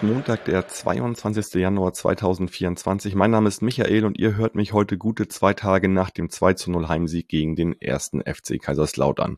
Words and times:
ist 0.00 0.06
Montag, 0.06 0.44
der 0.46 0.66
22. 0.66 1.54
Januar 1.54 1.92
2024. 1.92 3.14
Mein 3.14 3.30
Name 3.30 3.48
ist 3.48 3.60
Michael 3.60 4.06
und 4.06 4.18
ihr 4.18 4.34
hört 4.36 4.54
mich 4.54 4.72
heute 4.72 4.96
gute 4.96 5.28
zwei 5.28 5.52
Tage 5.52 5.88
nach 5.88 6.10
dem 6.10 6.30
2 6.30 6.54
zu 6.54 6.70
0 6.70 6.88
Heimsieg 6.88 7.28
gegen 7.28 7.54
den 7.54 7.78
ersten 7.80 8.22
FC 8.22 8.60
Kaiserslautern. 8.60 9.36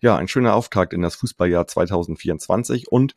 Ja, 0.00 0.16
ein 0.16 0.28
schöner 0.28 0.54
Auftakt 0.54 0.94
in 0.94 1.02
das 1.02 1.16
Fußballjahr 1.16 1.66
2024 1.66 2.90
und 2.90 3.16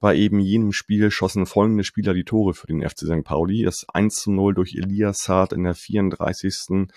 bei 0.00 0.14
eben 0.14 0.38
jenem 0.38 0.72
Spiel 0.72 1.10
schossen 1.10 1.44
folgende 1.44 1.82
Spieler 1.82 2.14
die 2.14 2.24
Tore 2.24 2.54
für 2.54 2.68
den 2.68 2.88
FC 2.88 3.00
St. 3.00 3.24
Pauli. 3.24 3.64
Das 3.64 3.84
1 3.92 4.14
zu 4.14 4.30
0 4.30 4.54
durch 4.54 4.76
Elias 4.76 5.24
Saad 5.24 5.52
in 5.52 5.64
der 5.64 5.74
34. 5.74 6.88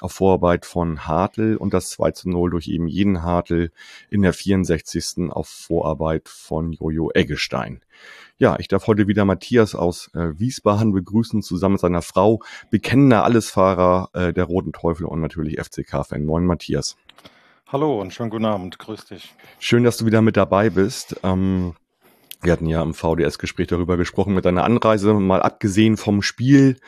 auf 0.00 0.12
Vorarbeit 0.12 0.66
von 0.66 1.06
Hartl 1.06 1.56
und 1.56 1.72
das 1.72 1.88
2 1.90 2.10
zu 2.10 2.28
0 2.28 2.50
durch 2.50 2.68
eben 2.68 2.88
jeden 2.88 3.22
Hartl 3.22 3.70
in 4.10 4.20
der 4.20 4.34
64. 4.34 5.30
auf 5.30 5.48
Vorarbeit 5.48 6.28
von 6.28 6.72
Jojo 6.72 7.10
Eggestein. 7.14 7.80
Ja, 8.42 8.56
ich 8.58 8.66
darf 8.66 8.88
heute 8.88 9.06
wieder 9.06 9.24
Matthias 9.24 9.76
aus 9.76 10.10
äh, 10.14 10.36
Wiesbaden 10.36 10.92
begrüßen, 10.92 11.42
zusammen 11.42 11.74
mit 11.74 11.80
seiner 11.80 12.02
Frau, 12.02 12.40
bekennender 12.70 13.22
Allesfahrer 13.22 14.08
äh, 14.14 14.32
der 14.32 14.42
Roten 14.42 14.72
Teufel 14.72 15.06
und 15.06 15.20
natürlich 15.20 15.60
FCK-Fan. 15.60 16.24
Moin 16.24 16.44
Matthias. 16.44 16.96
Hallo 17.68 18.00
und 18.00 18.12
schönen 18.12 18.30
guten 18.30 18.46
Abend, 18.46 18.80
grüß 18.80 19.04
dich. 19.04 19.32
Schön, 19.60 19.84
dass 19.84 19.96
du 19.96 20.06
wieder 20.06 20.22
mit 20.22 20.36
dabei 20.36 20.70
bist. 20.70 21.20
Ähm, 21.22 21.74
wir 22.40 22.52
hatten 22.52 22.66
ja 22.66 22.82
im 22.82 22.94
VDS-Gespräch 22.94 23.68
darüber 23.68 23.96
gesprochen 23.96 24.34
mit 24.34 24.44
deiner 24.44 24.64
Anreise. 24.64 25.14
Mal 25.14 25.40
abgesehen 25.40 25.96
vom 25.96 26.20
Spiel 26.20 26.80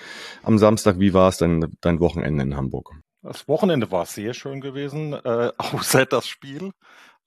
am 0.42 0.58
Samstag, 0.58 0.98
wie 0.98 1.14
war 1.14 1.28
es 1.28 1.36
denn 1.36 1.77
dein 1.80 2.00
Wochenende 2.00 2.42
in 2.42 2.56
Hamburg? 2.56 2.91
Das 3.22 3.46
Wochenende 3.46 3.92
war 3.92 4.06
sehr 4.06 4.34
schön 4.34 4.61
gewesen, 4.61 5.12
äh, 5.12 5.52
außer 5.58 6.05
das 6.05 6.27
Spiel. 6.27 6.72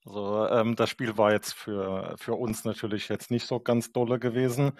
Also 0.08 0.48
ähm, 0.48 0.74
das 0.74 0.88
Spiel 0.88 1.18
war 1.18 1.32
jetzt 1.32 1.52
für, 1.52 2.14
für 2.18 2.34
uns 2.34 2.64
natürlich 2.64 3.08
jetzt 3.10 3.30
nicht 3.30 3.46
so 3.46 3.60
ganz 3.60 3.92
dolle 3.92 4.18
gewesen. 4.18 4.72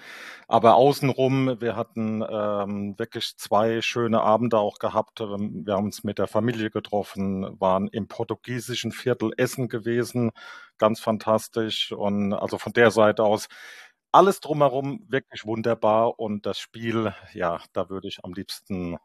Aber 0.48 0.76
außenrum, 0.76 1.60
wir 1.60 1.76
hatten 1.76 2.22
ähm, 2.22 2.98
wirklich 2.98 3.36
zwei 3.36 3.82
schöne 3.82 4.22
Abende 4.22 4.58
auch 4.58 4.78
gehabt. 4.78 5.20
Ähm, 5.20 5.66
wir 5.66 5.74
haben 5.74 5.86
uns 5.86 6.02
mit 6.02 6.18
der 6.18 6.28
Familie 6.28 6.70
getroffen, 6.70 7.60
waren 7.60 7.88
im 7.88 8.08
portugiesischen 8.08 8.90
Viertel 8.90 9.32
Essen 9.36 9.68
gewesen. 9.68 10.30
Ganz 10.78 11.00
fantastisch. 11.00 11.92
Und 11.92 12.32
also 12.32 12.56
von 12.56 12.72
der 12.72 12.90
Seite 12.90 13.24
aus 13.24 13.48
alles 14.12 14.40
drumherum 14.40 15.04
wirklich 15.08 15.44
wunderbar. 15.44 16.18
Und 16.18 16.46
das 16.46 16.58
Spiel, 16.58 17.14
ja, 17.34 17.60
da 17.74 17.90
würde 17.90 18.08
ich 18.08 18.24
am 18.24 18.32
liebsten 18.32 18.96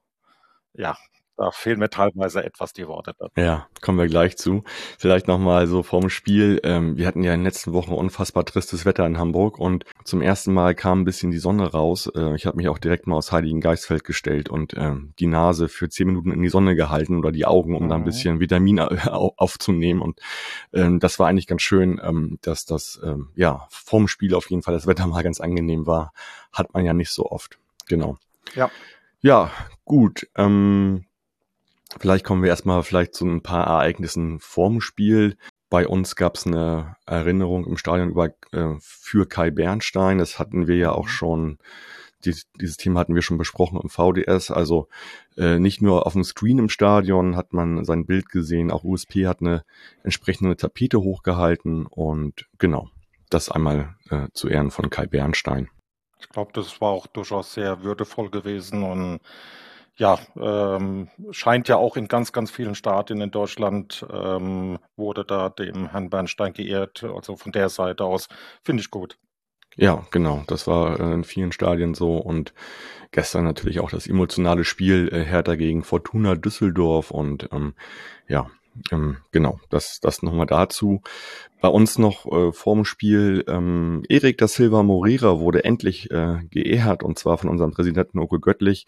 ja, 0.73 0.97
da 1.37 1.51
fehlen 1.51 1.79
mir 1.79 1.89
teilweise 1.89 2.43
etwas 2.43 2.73
die 2.73 2.87
Worte. 2.87 3.13
Dazu. 3.17 3.31
Ja, 3.35 3.67
kommen 3.81 3.97
wir 3.97 4.07
gleich 4.07 4.37
zu. 4.37 4.63
Vielleicht 4.97 5.27
nochmal 5.27 5.67
so 5.67 5.83
vorm 5.83 6.09
Spiel. 6.09 6.59
Ähm, 6.63 6.97
wir 6.97 7.07
hatten 7.07 7.23
ja 7.23 7.33
in 7.33 7.39
den 7.39 7.45
letzten 7.45 7.73
Wochen 7.73 7.93
unfassbar 7.93 8.45
tristes 8.45 8.85
Wetter 8.85 9.05
in 9.05 9.17
Hamburg 9.17 9.59
und 9.59 9.85
zum 10.03 10.21
ersten 10.21 10.53
Mal 10.53 10.75
kam 10.75 11.01
ein 11.01 11.05
bisschen 11.05 11.31
die 11.31 11.39
Sonne 11.39 11.71
raus. 11.71 12.11
Äh, 12.15 12.35
ich 12.35 12.45
habe 12.45 12.57
mich 12.57 12.67
auch 12.69 12.77
direkt 12.77 13.07
mal 13.07 13.15
aus 13.15 13.31
Heiligen 13.31 13.61
Geistfeld 13.61 14.03
gestellt 14.03 14.49
und 14.49 14.73
äh, 14.73 14.95
die 15.19 15.27
Nase 15.27 15.69
für 15.69 15.89
zehn 15.89 16.07
Minuten 16.07 16.31
in 16.31 16.41
die 16.41 16.49
Sonne 16.49 16.75
gehalten 16.75 17.17
oder 17.17 17.31
die 17.31 17.45
Augen, 17.45 17.75
um 17.75 17.85
mhm. 17.85 17.89
da 17.89 17.95
ein 17.95 18.01
mhm. 18.01 18.05
bisschen 18.05 18.39
Vitamin 18.39 18.79
aufzunehmen. 18.79 20.01
Und 20.01 20.19
ähm, 20.71 20.99
das 20.99 21.19
war 21.19 21.27
eigentlich 21.27 21.47
ganz 21.47 21.61
schön, 21.61 21.99
ähm, 22.03 22.38
dass 22.41 22.66
das 22.66 23.01
ähm, 23.03 23.29
ja 23.35 23.67
vorm 23.69 24.07
Spiel 24.07 24.35
auf 24.35 24.49
jeden 24.49 24.61
Fall 24.61 24.73
das 24.73 24.88
Wetter 24.88 25.07
mal 25.07 25.23
ganz 25.23 25.41
angenehm 25.41 25.88
war. 25.88 26.13
Hat 26.51 26.73
man 26.73 26.85
ja 26.85 26.93
nicht 26.93 27.09
so 27.09 27.25
oft. 27.25 27.57
Genau. 27.88 28.17
Ja. 28.55 28.69
Ja, 29.22 29.51
gut. 29.85 30.27
Ähm, 30.35 31.05
Vielleicht 31.99 32.25
kommen 32.25 32.41
wir 32.41 32.49
erstmal 32.49 32.83
vielleicht 32.83 33.13
zu 33.13 33.25
ein 33.25 33.41
paar 33.41 33.65
Ereignissen 33.65 34.39
vorm 34.39 34.81
Spiel. 34.81 35.37
Bei 35.69 35.87
uns 35.87 36.15
gab 36.15 36.35
es 36.35 36.45
eine 36.45 36.97
Erinnerung 37.05 37.65
im 37.65 37.77
Stadion 37.77 38.09
über, 38.09 38.29
äh, 38.51 38.75
für 38.79 39.27
Kai 39.27 39.49
Bernstein. 39.49 40.19
Das 40.19 40.37
hatten 40.37 40.67
wir 40.67 40.75
ja 40.75 40.91
auch 40.91 41.05
mhm. 41.05 41.09
schon, 41.09 41.57
die, 42.25 42.35
dieses 42.61 42.77
Thema 42.77 42.99
hatten 42.99 43.15
wir 43.15 43.21
schon 43.21 43.37
besprochen 43.37 43.79
im 43.81 43.89
VDS. 43.89 44.51
Also 44.51 44.87
äh, 45.35 45.59
nicht 45.59 45.81
nur 45.81 46.05
auf 46.05 46.13
dem 46.13 46.23
Screen 46.23 46.59
im 46.59 46.69
Stadion 46.69 47.35
hat 47.35 47.53
man 47.53 47.83
sein 47.85 48.05
Bild 48.05 48.29
gesehen, 48.29 48.71
auch 48.71 48.83
USP 48.83 49.25
hat 49.25 49.41
eine 49.41 49.63
entsprechende 50.03 50.55
Tapete 50.55 51.01
hochgehalten 51.01 51.87
und 51.87 52.45
genau, 52.59 52.89
das 53.29 53.49
einmal 53.49 53.95
äh, 54.09 54.27
zu 54.33 54.49
Ehren 54.49 54.71
von 54.71 54.89
Kai 54.89 55.07
Bernstein. 55.07 55.69
Ich 56.19 56.29
glaube, 56.29 56.51
das 56.53 56.79
war 56.79 56.91
auch 56.91 57.07
durchaus 57.07 57.53
sehr 57.53 57.83
würdevoll 57.83 58.29
gewesen 58.29 58.83
und 58.83 59.19
ja, 59.95 60.17
ähm, 60.35 61.09
scheint 61.31 61.67
ja 61.67 61.77
auch 61.77 61.97
in 61.97 62.07
ganz, 62.07 62.31
ganz 62.31 62.49
vielen 62.49 62.75
Staaten 62.75 63.21
in 63.21 63.31
Deutschland 63.31 64.05
ähm, 64.11 64.79
wurde 64.95 65.23
da 65.23 65.49
dem 65.49 65.89
Herrn 65.89 66.09
Bernstein 66.09 66.53
geehrt. 66.53 67.03
Also 67.03 67.35
von 67.35 67.51
der 67.51 67.69
Seite 67.69 68.03
aus 68.03 68.27
finde 68.63 68.81
ich 68.81 68.89
gut. 68.89 69.17
Ja, 69.75 70.05
genau. 70.11 70.43
Das 70.47 70.67
war 70.67 70.99
äh, 70.99 71.13
in 71.13 71.23
vielen 71.23 71.51
Stadien 71.51 71.93
so 71.93 72.17
und 72.17 72.53
gestern 73.11 73.43
natürlich 73.43 73.79
auch 73.79 73.91
das 73.91 74.07
emotionale 74.07 74.63
Spiel 74.63 75.09
äh, 75.11 75.23
Hertha 75.23 75.55
gegen 75.55 75.83
Fortuna 75.83 76.35
Düsseldorf 76.35 77.11
und 77.11 77.49
ähm, 77.51 77.73
ja, 78.27 78.49
ähm, 78.91 79.17
genau, 79.31 79.59
das, 79.69 80.00
das 80.01 80.23
nochmal 80.23 80.45
dazu. 80.45 81.01
Bei 81.61 81.67
uns 81.67 81.97
noch 81.97 82.25
äh, 82.25 82.51
vorm 82.51 82.85
Spiel, 82.85 83.44
ähm, 83.47 84.03
Erik 84.09 84.38
da 84.38 84.47
Silva 84.47 84.84
Moreira 84.84 85.39
wurde 85.39 85.63
endlich 85.63 86.11
äh, 86.11 86.39
geehrt 86.50 87.03
und 87.03 87.17
zwar 87.17 87.38
von 87.38 87.50
unserem 87.50 87.72
Präsidenten 87.72 88.19
Oko 88.19 88.39
Göttlich 88.39 88.85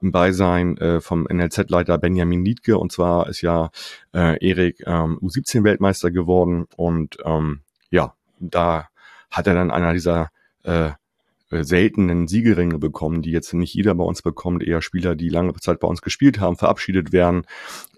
im 0.00 0.10
Beisein 0.10 0.76
äh, 0.78 1.00
vom 1.00 1.26
NLZ-Leiter 1.30 1.98
Benjamin 1.98 2.44
Liedke 2.44 2.78
und 2.78 2.92
zwar 2.92 3.28
ist 3.28 3.42
ja 3.42 3.70
äh, 4.14 4.44
Erik 4.44 4.82
ähm, 4.86 5.18
U17-Weltmeister 5.20 6.10
geworden 6.10 6.66
und 6.76 7.18
ähm, 7.24 7.60
ja, 7.90 8.14
da 8.40 8.88
hat 9.30 9.46
er 9.46 9.54
dann 9.54 9.70
einer 9.70 9.92
dieser 9.92 10.30
äh, 10.64 10.90
seltenen 11.64 12.28
Siegelringe 12.28 12.78
bekommen, 12.78 13.22
die 13.22 13.30
jetzt 13.30 13.52
nicht 13.52 13.74
jeder 13.74 13.94
bei 13.94 14.04
uns 14.04 14.22
bekommt, 14.22 14.62
eher 14.62 14.82
Spieler, 14.82 15.14
die 15.14 15.28
lange 15.28 15.54
Zeit 15.54 15.80
bei 15.80 15.88
uns 15.88 16.02
gespielt 16.02 16.40
haben, 16.40 16.56
verabschiedet 16.56 17.12
werden. 17.12 17.46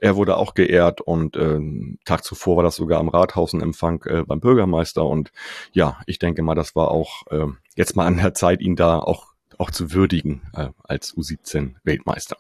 Er 0.01 0.17
wurde 0.17 0.37
auch 0.37 0.55
geehrt 0.55 1.01
und 1.01 1.37
äh, 1.37 1.61
Tag 2.05 2.25
zuvor 2.25 2.57
war 2.57 2.65
das 2.65 2.77
sogar 2.77 3.01
am 3.01 3.09
Rathaus 3.09 3.53
ein 3.53 3.63
Empfang 3.63 4.03
äh, 4.05 4.23
beim 4.25 4.41
Bürgermeister 4.41 5.05
und 5.05 5.33
ja, 5.73 5.99
ich 6.07 6.19
denke 6.19 6.43
mal, 6.43 6.55
das 6.55 6.77
war 6.77 6.91
auch 6.91 7.27
äh, 7.31 7.47
jetzt 7.77 7.97
mal 7.97 8.07
an 8.07 8.17
der 8.17 8.35
Zeit, 8.35 8.61
ihn 8.61 8.77
da 8.77 8.99
auch, 8.99 9.33
auch 9.57 9.71
zu 9.71 9.93
würdigen 9.93 10.43
äh, 10.55 10.69
als 10.85 11.17
U17 11.17 11.75
Weltmeister. 11.85 12.37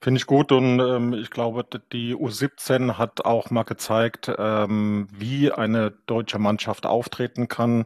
Finde 0.00 0.18
ich 0.18 0.26
gut 0.26 0.52
und 0.52 0.78
ähm, 0.78 1.12
ich 1.12 1.30
glaube, 1.30 1.64
die 1.92 2.14
U17 2.14 2.98
hat 2.98 3.24
auch 3.24 3.50
mal 3.50 3.64
gezeigt, 3.64 4.30
ähm, 4.38 5.08
wie 5.12 5.50
eine 5.50 5.90
deutsche 6.06 6.38
Mannschaft 6.38 6.86
auftreten 6.86 7.48
kann 7.48 7.84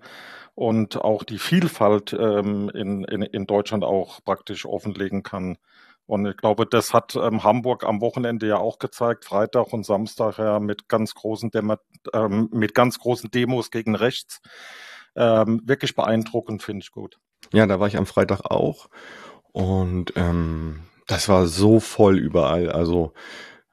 und 0.54 0.98
auch 0.98 1.24
die 1.24 1.38
Vielfalt 1.38 2.12
ähm, 2.12 2.70
in, 2.74 3.04
in, 3.04 3.22
in 3.22 3.46
Deutschland 3.46 3.82
auch 3.82 4.22
praktisch 4.24 4.66
offenlegen 4.66 5.22
kann. 5.22 5.56
Und 6.04 6.26
ich 6.26 6.36
glaube, 6.36 6.66
das 6.66 6.92
hat 6.92 7.16
ähm, 7.16 7.44
Hamburg 7.44 7.84
am 7.84 8.02
Wochenende 8.02 8.46
ja 8.46 8.58
auch 8.58 8.78
gezeigt, 8.78 9.24
Freitag 9.24 9.72
und 9.72 9.86
Samstag 9.86 10.36
ja 10.36 10.60
mit 10.60 10.88
ganz 10.88 11.14
großen, 11.14 11.50
Demo, 11.50 11.76
ähm, 12.12 12.50
mit 12.52 12.74
ganz 12.74 12.98
großen 12.98 13.30
Demos 13.30 13.70
gegen 13.70 13.94
rechts. 13.94 14.42
Ähm, 15.16 15.62
wirklich 15.64 15.94
beeindruckend, 15.94 16.62
finde 16.62 16.82
ich 16.82 16.90
gut. 16.90 17.18
Ja, 17.52 17.66
da 17.66 17.80
war 17.80 17.86
ich 17.86 17.96
am 17.96 18.06
Freitag 18.06 18.42
auch 18.44 18.88
und 19.52 20.12
ähm, 20.16 20.80
das 21.06 21.28
war 21.28 21.46
so 21.46 21.80
voll 21.80 22.18
überall. 22.18 22.70
Also 22.70 23.12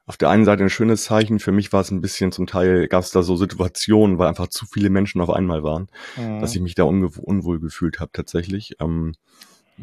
auf 0.06 0.16
der 0.16 0.30
einen 0.30 0.44
Seite 0.44 0.64
ein 0.64 0.70
schönes 0.70 1.04
Zeichen, 1.04 1.38
für 1.38 1.52
mich 1.52 1.72
war 1.72 1.82
es 1.82 1.92
ein 1.92 2.00
bisschen 2.00 2.32
zum 2.32 2.46
Teil, 2.46 2.88
gab 2.88 3.04
es 3.04 3.12
da 3.12 3.22
so 3.22 3.36
Situationen, 3.36 4.18
weil 4.18 4.28
einfach 4.28 4.48
zu 4.48 4.66
viele 4.66 4.90
Menschen 4.90 5.20
auf 5.20 5.30
einmal 5.30 5.62
waren, 5.62 5.86
mhm. 6.16 6.40
dass 6.40 6.54
ich 6.54 6.60
mich 6.60 6.74
da 6.74 6.82
unwohl 6.82 7.60
gefühlt 7.60 8.00
habe 8.00 8.10
tatsächlich. 8.12 8.74
Ähm, 8.80 9.14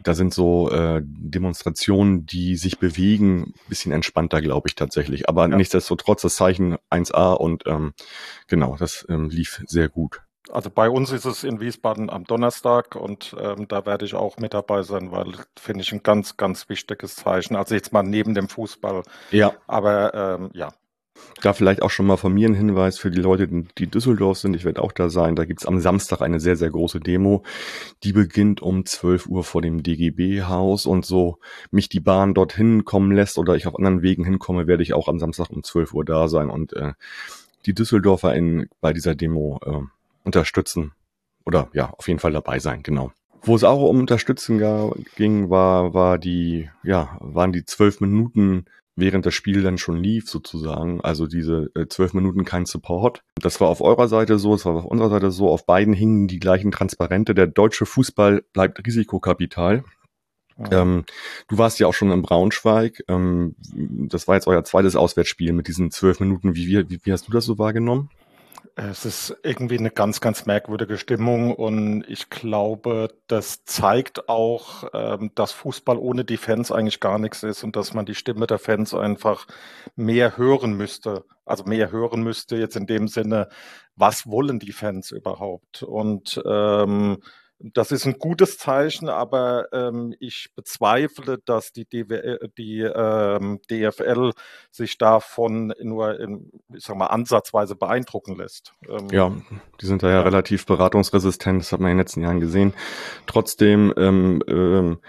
da 0.04 0.14
sind 0.14 0.34
so 0.34 0.70
äh, 0.70 1.02
Demonstrationen, 1.04 2.26
die 2.26 2.56
sich 2.56 2.78
bewegen, 2.78 3.54
bisschen 3.70 3.92
entspannter, 3.92 4.42
glaube 4.42 4.68
ich 4.68 4.76
tatsächlich. 4.76 5.30
Aber 5.30 5.50
ja. 5.50 5.56
nichtsdestotrotz 5.56 6.22
das 6.22 6.36
Zeichen 6.36 6.76
1a 6.92 7.34
und 7.34 7.64
ähm, 7.66 7.94
genau, 8.48 8.76
das 8.78 9.06
ähm, 9.10 9.30
lief 9.30 9.64
sehr 9.66 9.90
gut. 9.90 10.22
Also 10.52 10.70
bei 10.70 10.90
uns 10.90 11.12
ist 11.12 11.26
es 11.26 11.44
in 11.44 11.60
Wiesbaden 11.60 12.10
am 12.10 12.24
Donnerstag 12.24 12.96
und 12.96 13.36
ähm, 13.40 13.68
da 13.68 13.86
werde 13.86 14.06
ich 14.06 14.16
auch 14.16 14.38
mit 14.38 14.54
dabei 14.54 14.84
sein, 14.84 15.12
weil 15.12 15.34
finde 15.60 15.82
ich 15.82 15.92
ein 15.92 16.04
ganz, 16.04 16.38
ganz 16.38 16.70
wichtiges 16.70 17.16
Zeichen. 17.16 17.56
Also 17.56 17.76
jetzt 17.76 17.94
mal 17.94 18.04
neben 18.04 18.34
dem 18.34 18.48
Fußball. 18.48 19.04
Ja. 19.32 19.54
Aber 19.68 20.14
ähm, 20.14 20.50
ja. 20.54 20.70
Da 21.42 21.54
vielleicht 21.54 21.82
auch 21.82 21.90
schon 21.90 22.06
mal 22.06 22.18
von 22.18 22.34
mir 22.34 22.48
ein 22.48 22.54
Hinweis 22.54 23.00
für 23.00 23.10
die 23.10 23.20
Leute, 23.20 23.48
die 23.48 23.88
Düsseldorf 23.88 24.38
sind. 24.38 24.56
Ich 24.56 24.66
werde 24.66 24.82
auch 24.82 24.92
da 24.92 25.10
sein. 25.10 25.36
Da 25.36 25.46
gibt's 25.46 25.66
am 25.66 25.80
Samstag 25.80 26.22
eine 26.22 26.40
sehr, 26.40 26.56
sehr 26.56 26.70
große 26.70 27.00
Demo. 27.00 27.44
Die 28.04 28.14
beginnt 28.14 28.62
um 28.62 28.86
12 28.86 29.28
Uhr 29.28 29.44
vor 29.44 29.62
dem 29.62 29.82
DGB-Haus 29.82 30.86
und 30.86 31.06
so 31.06 31.40
mich 31.72 31.90
die 31.90 32.00
Bahn 32.00 32.36
dorthin 32.36 32.86
kommen 32.86 33.12
lässt 33.12 33.38
oder 33.38 33.56
ich 33.56 33.68
auf 33.68 33.76
anderen 33.76 34.04
Wegen 34.04 34.26
hinkomme, 34.26 34.68
werde 34.68 34.84
ich 34.84 34.94
auch 34.94 35.08
am 35.08 35.20
Samstag 35.20 35.50
um 35.50 35.64
12 35.64 35.94
Uhr 35.94 36.06
da 36.06 36.28
sein 36.28 36.50
und 36.50 36.74
äh, 36.74 36.94
die 37.66 37.74
Düsseldorfer 37.74 38.34
in, 38.36 38.70
bei 38.80 38.94
dieser 38.94 39.16
Demo 39.16 39.60
äh, 39.66 39.97
unterstützen 40.28 40.92
oder 41.46 41.70
ja, 41.74 41.90
auf 41.98 42.08
jeden 42.08 42.20
Fall 42.20 42.34
dabei 42.34 42.60
sein, 42.60 42.84
genau. 42.84 43.12
Wo 43.42 43.56
es 43.56 43.64
auch 43.64 43.82
um 43.82 44.00
Unterstützung 44.00 44.60
ging, 45.16 45.50
war, 45.50 45.94
war 45.94 46.18
die, 46.18 46.70
ja, 46.84 47.18
waren 47.22 47.54
die 47.54 47.66
zwölf 47.66 48.02
Minuten 48.02 48.66
während 48.98 49.26
das 49.26 49.36
Spiel 49.36 49.62
dann 49.62 49.78
schon 49.78 50.04
lief 50.04 50.30
sozusagen. 50.30 51.00
Also 51.02 51.28
diese 51.28 51.70
äh, 51.76 51.88
zwölf 51.88 52.14
Minuten 52.14 52.44
kein 52.44 52.66
Support. 52.66 53.22
Das 53.40 53.62
war 53.62 53.70
auf 53.70 53.80
eurer 53.80 54.08
Seite 54.08 54.40
so, 54.40 54.56
es 54.56 54.66
war 54.66 54.74
auf 54.74 54.86
unserer 54.86 55.10
Seite 55.10 55.32
so. 55.32 55.50
Auf 55.50 55.66
beiden 55.66 55.94
hingen 55.94 56.28
die 56.28 56.40
gleichen 56.40 56.72
Transparente. 56.72 57.36
Der 57.36 57.48
deutsche 57.48 57.86
Fußball 57.86 58.44
bleibt 58.54 58.86
Risikokapital. 58.86 59.84
Ja. 60.58 60.82
Ähm, 60.82 61.06
du 61.48 61.58
warst 61.60 61.80
ja 61.80 61.86
auch 61.86 61.94
schon 61.94 62.12
in 62.12 62.24
Braunschweig. 62.24 63.04
Ähm, 63.08 63.56
das 64.10 64.28
war 64.28 64.36
jetzt 64.36 64.48
euer 64.48 64.64
zweites 64.64 64.96
Auswärtsspiel 64.96 65.54
mit 65.54 65.68
diesen 65.68 65.92
zwölf 65.92 66.20
Minuten. 66.20 66.56
Wie, 66.56 66.68
wie, 66.68 67.00
wie 67.04 67.12
hast 67.12 67.28
du 67.28 67.32
das 67.32 67.46
so 67.46 67.60
wahrgenommen? 67.60 68.10
Es 68.80 69.06
ist 69.06 69.36
irgendwie 69.42 69.80
eine 69.80 69.90
ganz, 69.90 70.22
ganz 70.22 70.46
merkwürdige 70.46 71.00
Stimmung 71.00 71.52
und 71.52 72.06
ich 72.08 72.30
glaube, 72.30 73.10
das 73.26 73.66
zeigt 73.66 74.30
auch, 74.30 74.84
ähm, 74.94 75.32
dass 75.34 75.52
Fußball 75.52 75.98
ohne 75.98 76.24
die 76.24 76.38
Fans 76.38 76.72
eigentlich 76.72 77.00
gar 77.00 77.18
nichts 77.18 77.42
ist 77.42 77.64
und 77.64 77.76
dass 77.76 77.96
man 77.96 78.06
die 78.06 78.14
Stimme 78.14 78.46
der 78.46 78.60
Fans 78.60 78.94
einfach 78.94 79.48
mehr 79.96 80.38
hören 80.38 80.74
müsste. 80.74 81.26
Also 81.44 81.64
mehr 81.64 81.92
hören 81.92 82.22
müsste 82.22 82.56
jetzt 82.56 82.76
in 82.76 82.86
dem 82.86 83.08
Sinne, 83.08 83.50
was 83.96 84.28
wollen 84.28 84.60
die 84.60 84.74
Fans 84.74 85.10
überhaupt? 85.10 85.82
Und 85.82 86.40
ähm, 86.46 87.18
das 87.60 87.92
ist 87.92 88.06
ein 88.06 88.20
gutes 88.20 88.58
Zeichen, 88.58 89.10
aber 89.10 89.68
ähm, 89.74 90.14
ich 90.20 90.50
bezweifle, 90.56 91.40
dass 91.44 91.72
die, 91.72 91.86
DWL, 91.86 92.40
äh, 92.42 92.50
die 92.58 92.82
ähm, 92.82 93.60
DFL 93.70 94.32
sich 94.72 94.98
davon 94.98 95.74
nur 95.82 96.20
in, 96.20 96.52
ich 96.76 96.84
sag 96.84 96.96
mal, 96.98 97.08
ansatzweise 97.08 97.76
beeindrucken 97.76 98.36
lässt. 98.36 98.74
Ähm, 98.88 99.08
ja, 99.12 99.32
die 99.82 99.86
sind 99.88 100.04
da 100.04 100.10
ja, 100.10 100.16
ja, 100.16 100.22
relativ 100.22 100.66
beratungsresistent, 100.68 101.62
das 101.62 101.72
hat 101.72 101.80
man 101.80 101.92
in 101.92 101.98
den 101.98 102.04
letzten 102.04 102.22
Jahren 102.22 102.40
gesehen. 102.40 102.74
Trotzdem 103.26 103.92
ähm, 103.98 104.44
ähm, 104.48 105.00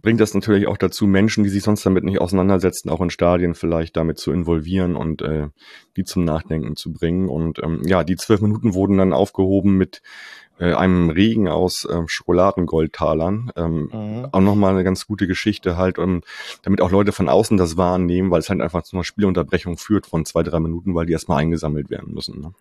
bringt 0.00 0.20
das 0.20 0.34
natürlich 0.34 0.66
auch 0.66 0.78
dazu, 0.78 1.06
Menschen, 1.06 1.44
die 1.44 1.50
sich 1.50 1.62
sonst 1.62 1.84
damit 1.84 2.04
nicht 2.04 2.20
auseinandersetzen, 2.20 2.88
auch 2.88 3.00
in 3.00 3.10
Stadien 3.10 3.54
vielleicht 3.54 3.96
damit 3.96 4.18
zu 4.18 4.32
involvieren 4.32 4.96
und 4.96 5.22
äh, 5.22 5.48
die 5.96 6.04
zum 6.04 6.24
Nachdenken 6.24 6.76
zu 6.76 6.92
bringen. 6.92 7.28
Und 7.28 7.62
ähm, 7.62 7.82
ja, 7.84 8.04
die 8.04 8.16
zwölf 8.16 8.40
Minuten 8.40 8.74
wurden 8.74 8.96
dann 8.96 9.12
aufgehoben 9.12 9.76
mit 9.76 10.00
äh, 10.60 10.74
einem 10.74 11.08
Regen 11.10 11.48
aus 11.48 11.86
äh, 11.86 12.02
Schokoladengoldtalern. 12.06 13.50
Ähm, 13.56 13.90
mhm. 13.92 14.28
Auch 14.30 14.40
nochmal 14.40 14.74
eine 14.74 14.84
ganz 14.84 15.06
gute 15.06 15.26
Geschichte 15.26 15.76
halt, 15.76 15.98
um, 15.98 16.20
damit 16.62 16.82
auch 16.82 16.90
Leute 16.90 17.12
von 17.12 17.28
außen 17.28 17.56
das 17.56 17.76
wahrnehmen, 17.76 18.30
weil 18.30 18.40
es 18.40 18.50
halt 18.50 18.60
einfach 18.60 18.82
zu 18.82 18.96
einer 18.96 19.04
Spielunterbrechung 19.04 19.78
führt 19.78 20.06
von 20.06 20.24
zwei, 20.26 20.42
drei 20.42 20.60
Minuten, 20.60 20.94
weil 20.94 21.06
die 21.06 21.12
erstmal 21.12 21.38
eingesammelt 21.38 21.88
werden 21.88 22.12
müssen. 22.12 22.40
Ne? 22.40 22.52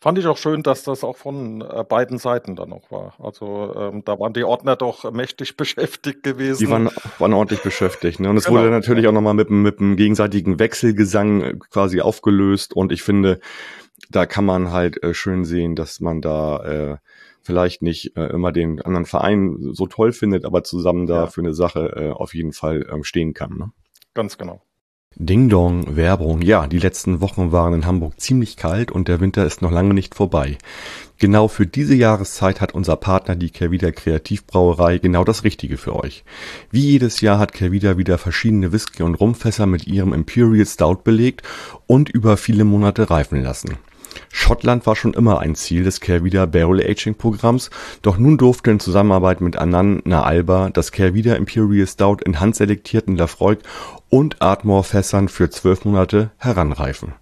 Fand 0.00 0.18
ich 0.18 0.26
auch 0.26 0.36
schön, 0.36 0.62
dass 0.62 0.82
das 0.82 1.02
auch 1.02 1.16
von 1.16 1.62
äh, 1.62 1.84
beiden 1.88 2.18
Seiten 2.18 2.56
dann 2.56 2.68
noch 2.68 2.90
war. 2.90 3.14
Also 3.18 3.72
ähm, 3.74 4.02
da 4.04 4.18
waren 4.18 4.34
die 4.34 4.44
Ordner 4.44 4.76
doch 4.76 5.10
mächtig 5.12 5.56
beschäftigt 5.56 6.22
gewesen. 6.22 6.58
Die 6.58 6.68
waren, 6.68 6.90
waren 7.18 7.32
ordentlich 7.32 7.62
beschäftigt. 7.62 8.20
Ne? 8.20 8.28
Und 8.28 8.36
es 8.36 8.44
genau. 8.44 8.58
wurde 8.58 8.70
natürlich 8.70 9.06
auch 9.06 9.12
nochmal 9.12 9.34
mit, 9.34 9.50
mit 9.50 9.78
einem 9.78 9.96
gegenseitigen 9.96 10.58
Wechselgesang 10.58 11.40
äh, 11.40 11.54
quasi 11.70 12.00
aufgelöst. 12.00 12.74
Und 12.74 12.90
ich 12.90 13.02
finde, 13.02 13.38
da 14.10 14.26
kann 14.26 14.44
man 14.44 14.72
halt 14.72 15.02
äh, 15.02 15.14
schön 15.14 15.44
sehen, 15.44 15.76
dass 15.76 16.00
man 16.00 16.20
da 16.20 16.64
äh, 16.64 16.96
vielleicht 17.44 17.82
nicht 17.82 18.16
äh, 18.16 18.26
immer 18.26 18.52
den 18.52 18.80
anderen 18.80 19.06
Verein 19.06 19.58
so 19.72 19.86
toll 19.86 20.12
findet, 20.12 20.44
aber 20.44 20.64
zusammen 20.64 21.06
da 21.06 21.24
ja. 21.24 21.26
für 21.26 21.42
eine 21.42 21.54
Sache 21.54 21.94
äh, 21.96 22.10
auf 22.10 22.34
jeden 22.34 22.52
Fall 22.52 22.86
ähm, 22.92 23.04
stehen 23.04 23.34
kann. 23.34 23.56
Ne? 23.56 23.70
Ganz 24.14 24.38
genau. 24.38 24.62
Ding 25.16 25.48
Dong, 25.48 25.94
Werbung. 25.94 26.42
Ja, 26.42 26.66
die 26.66 26.80
letzten 26.80 27.20
Wochen 27.20 27.52
waren 27.52 27.72
in 27.72 27.86
Hamburg 27.86 28.20
ziemlich 28.20 28.56
kalt 28.56 28.90
und 28.90 29.06
der 29.06 29.20
Winter 29.20 29.46
ist 29.46 29.62
noch 29.62 29.70
lange 29.70 29.94
nicht 29.94 30.16
vorbei. 30.16 30.58
Genau 31.18 31.46
für 31.46 31.68
diese 31.68 31.94
Jahreszeit 31.94 32.60
hat 32.60 32.74
unser 32.74 32.96
Partner 32.96 33.36
die 33.36 33.50
Kervida 33.50 33.92
Kreativbrauerei 33.92 34.98
genau 34.98 35.22
das 35.22 35.44
Richtige 35.44 35.76
für 35.76 35.94
euch. 35.94 36.24
Wie 36.72 36.90
jedes 36.90 37.20
Jahr 37.20 37.38
hat 37.38 37.52
Kervida 37.52 37.96
wieder 37.96 38.18
verschiedene 38.18 38.72
Whisky- 38.72 39.04
und 39.04 39.14
Rumfässer 39.14 39.66
mit 39.66 39.86
ihrem 39.86 40.12
Imperial 40.12 40.66
Stout 40.66 41.02
belegt 41.04 41.42
und 41.86 42.08
über 42.08 42.36
viele 42.36 42.64
Monate 42.64 43.08
reifen 43.08 43.40
lassen. 43.40 43.78
Schottland 44.30 44.86
war 44.86 44.96
schon 44.96 45.14
immer 45.14 45.40
ein 45.40 45.54
Ziel 45.54 45.84
des 45.84 46.00
Kehrwieder 46.00 46.46
Barrel 46.46 46.80
Aging 46.80 47.14
Programms, 47.14 47.70
doch 48.02 48.18
nun 48.18 48.36
durfte 48.36 48.70
in 48.70 48.80
Zusammenarbeit 48.80 49.40
mit 49.40 49.56
Annan 49.56 50.02
na 50.04 50.22
Alba 50.22 50.70
das 50.70 50.92
Kehrwieder 50.92 51.36
Imperial 51.36 51.86
Stout 51.86 52.18
in 52.24 52.40
handselektierten 52.40 53.16
Lafroig 53.16 53.60
und 54.10 54.40
Ardmore 54.40 54.84
Fässern 54.84 55.28
für 55.28 55.50
zwölf 55.50 55.84
Monate 55.84 56.30
heranreifen. 56.38 57.14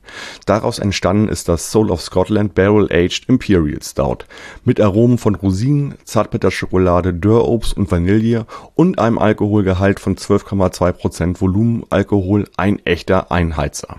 Daraus 0.47 0.79
entstanden 0.79 1.29
ist 1.29 1.49
das 1.49 1.71
Soul 1.71 1.91
of 1.91 2.03
Scotland 2.03 2.55
Barrel 2.55 2.89
Aged 2.93 3.29
Imperial 3.29 3.83
Stout 3.83 4.27
mit 4.65 4.81
Aromen 4.81 5.17
von 5.17 5.35
Rosinen, 5.35 5.95
Zartbitterschokolade, 6.05 7.15
Dörrobst 7.15 7.77
und 7.77 7.91
Vanille 7.91 8.47
und 8.75 8.99
einem 8.99 9.19
Alkoholgehalt 9.19 10.01
von 10.01 10.17
12,2% 10.17 11.41
Volumenalkohol, 11.41 12.49
ein 12.57 12.79
echter 12.85 13.33
Einheizer 13.33 13.99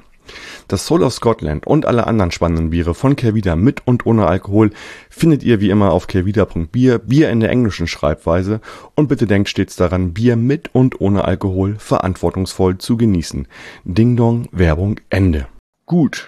das 0.68 0.86
Soul 0.86 1.04
of 1.04 1.14
Scotland 1.14 1.68
und 1.68 1.86
alle 1.86 2.08
anderen 2.08 2.32
spannenden 2.32 2.70
Biere 2.70 2.94
von 2.94 3.16
Kervida 3.16 3.56
mit 3.56 3.86
und 3.86 4.06
ohne 4.06 4.28
Alkohol 4.28 4.72
findet 5.10 5.44
ihr 5.44 5.62
wie 5.62 5.70
immer 5.70 5.92
auf 5.92 6.08
kervida.bier, 6.08 7.00
Bier 7.00 7.30
in 7.30 7.40
der 7.40 7.50
englischen 7.50 7.88
Schreibweise 7.88 8.62
und 8.96 9.08
bitte 9.08 9.28
denkt 9.28 9.50
stets 9.50 9.76
daran, 9.76 10.14
Bier 10.14 10.36
mit 10.36 10.74
und 10.74 11.02
ohne 11.02 11.26
Alkohol 11.26 11.76
verantwortungsvoll 11.78 12.78
zu 12.78 12.98
genießen. 12.98 13.48
Ding 13.84 14.16
Dong, 14.16 14.48
Werbung, 14.52 15.00
Ende. 15.10 15.48
Gut, 15.86 16.28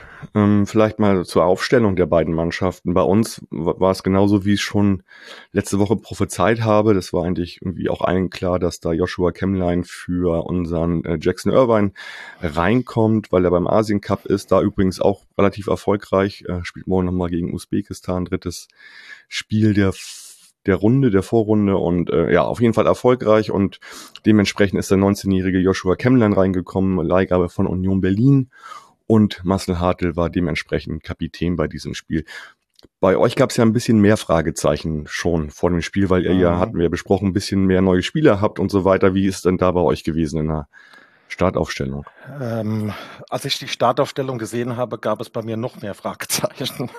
vielleicht 0.65 0.99
mal 0.99 1.25
zur 1.25 1.45
Aufstellung 1.45 1.95
der 1.95 2.05
beiden 2.05 2.33
Mannschaften. 2.33 2.93
Bei 2.93 3.01
uns 3.01 3.45
war 3.49 3.91
es 3.91 4.03
genauso, 4.03 4.45
wie 4.45 4.53
ich 4.53 4.61
schon 4.61 5.03
letzte 5.51 5.79
Woche 5.79 5.95
prophezeit 5.95 6.61
habe. 6.61 6.93
Das 6.93 7.13
war 7.13 7.23
eigentlich 7.23 7.61
irgendwie 7.61 7.89
auch 7.89 8.01
allen 8.01 8.29
klar, 8.29 8.59
dass 8.59 8.79
da 8.79 8.91
Joshua 8.91 9.31
Kemline 9.31 9.83
für 9.85 10.45
unseren 10.45 11.03
äh, 11.05 11.17
Jackson 11.19 11.51
Irvine 11.51 11.91
reinkommt, 12.41 13.31
weil 13.31 13.45
er 13.45 13.51
beim 13.51 13.67
Asien 13.67 14.01
Cup 14.01 14.25
ist. 14.25 14.51
Da 14.51 14.61
übrigens 14.61 14.99
auch 14.99 15.23
relativ 15.37 15.67
erfolgreich. 15.67 16.43
Äh, 16.47 16.63
spielt 16.63 16.87
morgen 16.87 17.05
nochmal 17.05 17.29
gegen 17.29 17.53
Usbekistan. 17.53 18.25
Drittes 18.25 18.67
Spiel 19.27 19.73
der 19.73 19.93
der 20.65 20.75
Runde, 20.75 21.11
der 21.11 21.23
Vorrunde 21.23 21.77
und 21.77 22.09
äh, 22.09 22.33
ja, 22.33 22.43
auf 22.43 22.59
jeden 22.59 22.73
Fall 22.73 22.87
erfolgreich 22.87 23.51
und 23.51 23.79
dementsprechend 24.25 24.79
ist 24.79 24.89
der 24.89 24.97
19-jährige 24.97 25.59
Joshua 25.59 25.95
Kemline 25.95 26.35
reingekommen, 26.35 27.05
Leihgabe 27.05 27.49
von 27.49 27.67
Union 27.67 28.01
Berlin 28.01 28.49
und 29.07 29.43
Marcel 29.43 29.79
Hartl 29.79 30.15
war 30.15 30.29
dementsprechend 30.29 31.03
Kapitän 31.03 31.55
bei 31.55 31.67
diesem 31.67 31.93
Spiel. 31.93 32.25
Bei 32.99 33.17
euch 33.17 33.35
gab 33.35 33.49
es 33.49 33.57
ja 33.57 33.63
ein 33.63 33.73
bisschen 33.73 33.99
mehr 33.99 34.17
Fragezeichen 34.17 35.05
schon 35.07 35.49
vor 35.49 35.69
dem 35.69 35.81
Spiel, 35.81 36.09
weil 36.09 36.25
ihr 36.25 36.33
mhm. 36.33 36.39
ja, 36.39 36.59
hatten 36.59 36.77
wir 36.77 36.89
besprochen, 36.89 37.29
ein 37.29 37.33
bisschen 37.33 37.65
mehr 37.65 37.81
neue 37.81 38.03
Spieler 38.03 38.41
habt 38.41 38.59
und 38.59 38.69
so 38.69 38.85
weiter. 38.85 39.13
Wie 39.13 39.27
ist 39.27 39.45
denn 39.45 39.57
da 39.57 39.71
bei 39.71 39.81
euch 39.81 40.03
gewesen 40.03 40.39
in 40.39 40.47
der 40.47 40.67
Startaufstellung? 41.27 42.05
Ähm, 42.39 42.93
als 43.29 43.45
ich 43.45 43.57
die 43.57 43.67
Startaufstellung 43.67 44.37
gesehen 44.37 44.77
habe, 44.77 44.99
gab 44.99 45.19
es 45.21 45.29
bei 45.29 45.41
mir 45.41 45.57
noch 45.57 45.81
mehr 45.81 45.93
Fragezeichen. 45.93 46.89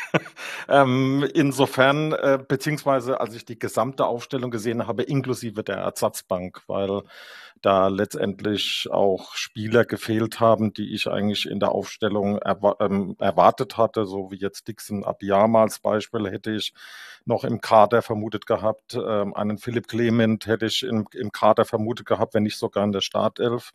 ähm, 0.68 1.28
insofern, 1.34 2.12
äh, 2.12 2.38
beziehungsweise 2.46 3.20
als 3.20 3.34
ich 3.34 3.44
die 3.44 3.58
gesamte 3.58 4.06
Aufstellung 4.06 4.50
gesehen 4.50 4.86
habe, 4.86 5.02
inklusive 5.02 5.62
der 5.64 5.76
Ersatzbank, 5.76 6.62
weil 6.68 7.02
da 7.62 7.88
letztendlich 7.88 8.88
auch 8.90 9.34
Spieler 9.34 9.84
gefehlt 9.84 10.40
haben, 10.40 10.72
die 10.72 10.94
ich 10.94 11.08
eigentlich 11.08 11.46
in 11.46 11.60
der 11.60 11.72
Aufstellung 11.72 12.38
erwa 12.38 12.76
ähm, 12.80 13.16
erwartet 13.18 13.76
hatte, 13.76 14.06
so 14.06 14.30
wie 14.30 14.36
jetzt 14.36 14.68
Dixon 14.68 15.04
Abiyama 15.04 15.62
als 15.62 15.78
Beispiel 15.78 16.30
hätte 16.30 16.52
ich 16.52 16.72
noch 17.24 17.44
im 17.44 17.60
Kader 17.60 18.02
vermutet 18.02 18.46
gehabt. 18.46 18.94
Ähm, 18.94 19.34
einen 19.34 19.58
Philipp 19.58 19.88
Clement 19.88 20.46
hätte 20.46 20.66
ich 20.66 20.82
im, 20.82 21.06
im 21.12 21.32
Kader 21.32 21.64
vermutet 21.64 22.06
gehabt, 22.06 22.34
wenn 22.34 22.44
nicht 22.44 22.58
sogar 22.58 22.84
in 22.84 22.92
der 22.92 23.00
Startelf. 23.00 23.72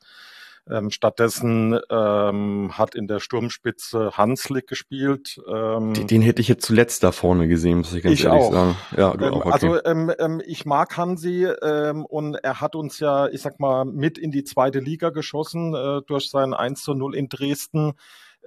Ähm, 0.70 0.92
stattdessen 0.92 1.80
ähm, 1.90 2.78
hat 2.78 2.94
in 2.94 3.08
der 3.08 3.20
Sturmspitze 3.20 4.12
Hanslik 4.16 4.68
gespielt. 4.68 5.42
Ähm, 5.48 5.94
den, 5.94 6.08
den, 6.08 6.22
hätte 6.22 6.42
ich 6.42 6.48
jetzt 6.48 6.66
zuletzt 6.66 7.04
da 7.04 7.12
vorne 7.12 7.48
gesehen, 7.48 7.80
muss 7.80 7.94
ich 7.94 8.04
ganz 8.04 8.20
ich 8.20 8.26
ehrlich 8.26 8.44
auch. 8.44 8.54
sagen. 8.54 8.76
Ja, 8.96 9.12
du 9.14 9.26
ähm, 9.26 9.34
auch, 9.34 9.46
okay. 9.46 9.52
Also 9.52 9.84
ähm, 9.86 10.14
ähm, 10.20 10.42
ich 10.46 10.66
mag 10.66 10.96
Hansi 10.96 11.46
ähm, 11.46 12.06
und 12.06 12.36
er 12.36 12.62
hat 12.62 12.76
uns 12.76 13.00
ja, 13.00 13.28
ich 13.28 13.42
sag 13.42 13.60
mal, 13.60 13.86
mit 13.86 14.20
in 14.20 14.32
die 14.32 14.44
zweite 14.44 14.80
Liga 14.80 15.10
geschossen 15.10 15.74
äh, 15.74 16.02
durch 16.06 16.30
sein 16.30 16.54
1 16.54 16.84
zu 16.84 16.94
0 16.94 17.16
in 17.16 17.28
Dresden. 17.28 17.94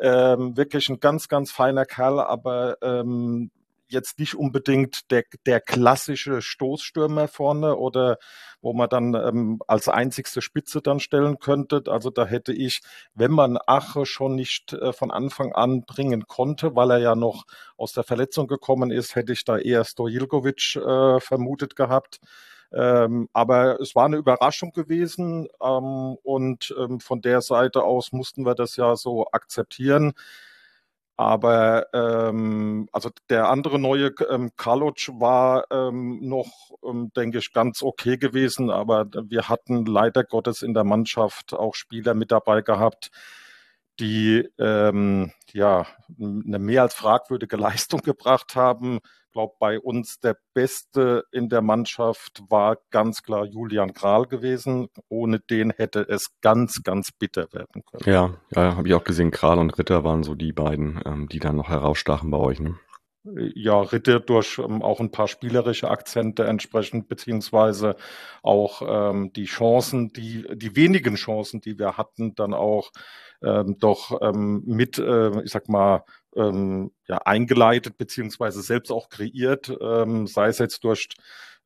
Ähm, 0.00 0.56
wirklich 0.56 0.88
ein 0.88 1.00
ganz, 1.00 1.28
ganz 1.28 1.50
feiner 1.50 1.84
Kerl, 1.84 2.20
aber 2.20 2.78
ähm, 2.82 3.50
jetzt 3.88 4.18
nicht 4.18 4.34
unbedingt 4.34 5.10
der, 5.10 5.24
der 5.46 5.60
klassische 5.60 6.42
Stoßstürmer 6.42 7.28
vorne 7.28 7.76
oder 7.76 8.18
wo 8.60 8.72
man 8.72 8.88
dann 8.88 9.14
ähm, 9.14 9.60
als 9.68 9.88
einzigste 9.88 10.40
Spitze 10.42 10.80
dann 10.80 11.00
stellen 11.00 11.38
könnte. 11.38 11.82
Also 11.88 12.10
da 12.10 12.24
hätte 12.26 12.52
ich, 12.52 12.80
wenn 13.14 13.30
man 13.30 13.58
Ache 13.66 14.06
schon 14.06 14.34
nicht 14.34 14.72
äh, 14.72 14.92
von 14.92 15.10
Anfang 15.10 15.52
an 15.52 15.82
bringen 15.84 16.26
konnte, 16.26 16.74
weil 16.74 16.90
er 16.90 16.98
ja 16.98 17.14
noch 17.14 17.44
aus 17.76 17.92
der 17.92 18.04
Verletzung 18.04 18.46
gekommen 18.46 18.90
ist, 18.90 19.14
hätte 19.14 19.32
ich 19.32 19.44
da 19.44 19.58
eher 19.58 19.84
Stojilkovic 19.84 20.76
äh, 20.76 21.20
vermutet 21.20 21.76
gehabt. 21.76 22.20
Ähm, 22.72 23.28
aber 23.32 23.80
es 23.80 23.94
war 23.94 24.06
eine 24.06 24.16
Überraschung 24.16 24.72
gewesen 24.72 25.46
ähm, 25.62 26.16
und 26.22 26.74
ähm, 26.76 26.98
von 26.98 27.20
der 27.20 27.40
Seite 27.40 27.84
aus 27.84 28.10
mussten 28.12 28.44
wir 28.44 28.54
das 28.56 28.76
ja 28.76 28.96
so 28.96 29.26
akzeptieren. 29.30 30.12
Aber 31.16 31.86
ähm, 31.92 32.88
also 32.92 33.10
der 33.30 33.48
andere 33.48 33.78
neue 33.78 34.10
ähm, 34.28 34.50
Karloc 34.56 34.96
war 35.20 35.64
ähm, 35.70 36.18
noch, 36.22 36.70
ähm, 36.84 37.12
denke 37.16 37.38
ich, 37.38 37.52
ganz 37.52 37.82
okay 37.82 38.16
gewesen. 38.16 38.70
Aber 38.70 39.06
wir 39.12 39.48
hatten 39.48 39.86
leider 39.86 40.24
Gottes 40.24 40.62
in 40.62 40.74
der 40.74 40.84
Mannschaft 40.84 41.54
auch 41.54 41.76
Spieler 41.76 42.14
mit 42.14 42.32
dabei 42.32 42.62
gehabt, 42.62 43.10
die 44.00 44.48
ähm, 44.58 45.32
ja 45.52 45.86
eine 46.18 46.58
mehr 46.58 46.82
als 46.82 46.94
fragwürdige 46.94 47.56
Leistung 47.56 48.00
gebracht 48.00 48.54
haben. 48.56 48.98
Ich 49.26 49.32
glaube, 49.32 49.54
bei 49.58 49.80
uns 49.80 50.20
der 50.20 50.36
Beste 50.54 51.24
in 51.32 51.48
der 51.48 51.60
Mannschaft 51.60 52.42
war 52.48 52.78
ganz 52.90 53.22
klar 53.22 53.44
Julian 53.44 53.92
Kral 53.92 54.26
gewesen. 54.26 54.86
Ohne 55.08 55.40
den 55.40 55.70
hätte 55.70 56.06
es 56.08 56.28
ganz, 56.40 56.82
ganz 56.84 57.10
bitter 57.18 57.48
werden 57.52 57.82
können. 57.84 58.04
Ja, 58.06 58.34
ja, 58.54 58.76
habe 58.76 58.86
ich 58.86 58.94
auch 58.94 59.02
gesehen. 59.02 59.32
Kral 59.32 59.58
und 59.58 59.76
Ritter 59.76 60.04
waren 60.04 60.22
so 60.22 60.36
die 60.36 60.52
beiden, 60.52 61.00
ähm, 61.04 61.28
die 61.28 61.40
dann 61.40 61.56
noch 61.56 61.68
herausstachen 61.68 62.30
bei 62.30 62.38
euch. 62.38 62.60
Ne? 62.60 62.76
Ja, 63.24 63.80
Ritter 63.80 64.20
durch 64.20 64.58
ähm, 64.58 64.82
auch 64.82 65.00
ein 65.00 65.10
paar 65.10 65.28
spielerische 65.28 65.90
Akzente 65.90 66.44
entsprechend, 66.44 67.08
beziehungsweise 67.08 67.96
auch 68.42 68.82
ähm, 68.86 69.32
die 69.32 69.46
Chancen, 69.46 70.12
die, 70.12 70.46
die 70.54 70.76
wenigen 70.76 71.14
Chancen, 71.14 71.60
die 71.60 71.78
wir 71.78 71.96
hatten, 71.96 72.34
dann 72.34 72.52
auch 72.52 72.90
ähm, 73.42 73.78
doch 73.78 74.20
ähm, 74.20 74.62
mit, 74.66 74.98
äh, 74.98 75.42
ich 75.42 75.52
sag 75.52 75.68
mal, 75.68 76.04
ähm, 76.36 76.90
ja, 77.06 77.18
eingeleitet, 77.18 77.96
beziehungsweise 77.96 78.60
selbst 78.62 78.90
auch 78.90 79.08
kreiert, 79.08 79.72
ähm, 79.80 80.26
sei 80.26 80.48
es 80.48 80.58
jetzt 80.58 80.84
durch 80.84 81.08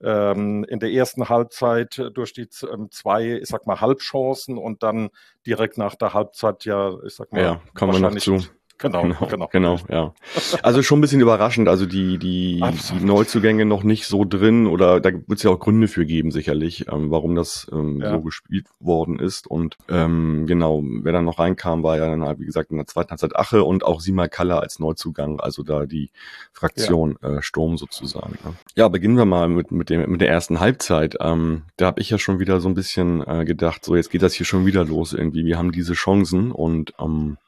ähm, 0.00 0.64
in 0.68 0.78
der 0.78 0.92
ersten 0.92 1.28
Halbzeit 1.28 2.00
durch 2.14 2.32
die 2.32 2.48
ähm, 2.72 2.88
zwei, 2.92 3.38
ich 3.42 3.48
sag 3.48 3.66
mal, 3.66 3.80
Halbchancen 3.80 4.58
und 4.58 4.82
dann 4.82 5.10
direkt 5.44 5.76
nach 5.76 5.96
der 5.96 6.14
Halbzeit 6.14 6.64
ja, 6.64 6.92
ich 7.04 7.14
sag 7.14 7.32
mal, 7.32 7.42
ja, 7.42 7.60
kommen 7.74 7.94
wir 7.94 8.10
noch 8.10 8.16
zu. 8.16 8.44
Genau, 8.78 9.02
genau, 9.02 9.26
genau. 9.26 9.48
genau, 9.50 9.78
ja. 9.88 10.14
Also 10.62 10.82
schon 10.82 10.98
ein 10.98 11.00
bisschen 11.00 11.20
überraschend, 11.20 11.68
also 11.68 11.84
die, 11.84 12.18
die, 12.18 12.62
Neuzugänge 13.00 13.64
noch 13.64 13.82
nicht 13.82 14.06
so 14.06 14.24
drin 14.24 14.66
oder 14.66 15.00
da 15.00 15.12
wird 15.12 15.38
es 15.38 15.42
ja 15.42 15.50
auch 15.50 15.58
Gründe 15.58 15.88
für 15.88 16.06
geben, 16.06 16.30
sicherlich, 16.30 16.86
ähm, 16.90 17.10
warum 17.10 17.34
das 17.34 17.66
ähm, 17.72 18.00
ja. 18.00 18.12
so 18.12 18.20
gespielt 18.20 18.66
worden 18.78 19.18
ist. 19.18 19.48
Und 19.48 19.76
ähm, 19.88 20.46
genau, 20.46 20.82
wer 20.84 21.12
dann 21.12 21.24
noch 21.24 21.38
reinkam, 21.38 21.82
war 21.82 21.96
ja 21.96 22.08
dann, 22.08 22.22
halt, 22.24 22.38
wie 22.38 22.46
gesagt, 22.46 22.70
in 22.70 22.76
der 22.76 22.86
zweiten 22.86 23.10
Halbzeit 23.10 23.34
Ache 23.34 23.64
und 23.64 23.84
auch 23.84 24.00
Sima 24.00 24.28
Kalla 24.28 24.60
als 24.60 24.78
Neuzugang, 24.78 25.40
also 25.40 25.62
da 25.64 25.86
die 25.86 26.10
Fraktion 26.52 27.18
ja. 27.22 27.38
äh, 27.38 27.42
Sturm 27.42 27.78
sozusagen. 27.78 28.38
Ne? 28.44 28.54
Ja, 28.76 28.88
beginnen 28.88 29.16
wir 29.16 29.24
mal 29.24 29.48
mit, 29.48 29.72
mit, 29.72 29.90
dem, 29.90 30.08
mit 30.10 30.20
der 30.20 30.28
ersten 30.28 30.60
Halbzeit. 30.60 31.16
Ähm, 31.20 31.62
da 31.76 31.86
habe 31.86 32.00
ich 32.00 32.10
ja 32.10 32.18
schon 32.18 32.38
wieder 32.38 32.60
so 32.60 32.68
ein 32.68 32.74
bisschen 32.74 33.26
äh, 33.26 33.44
gedacht, 33.44 33.84
so 33.84 33.96
jetzt 33.96 34.10
geht 34.10 34.22
das 34.22 34.34
hier 34.34 34.46
schon 34.46 34.66
wieder 34.66 34.84
los 34.84 35.12
irgendwie. 35.12 35.44
Wir 35.44 35.58
haben 35.58 35.72
diese 35.72 35.94
Chancen 35.94 36.52
und 36.52 36.94
ähm, 37.00 37.38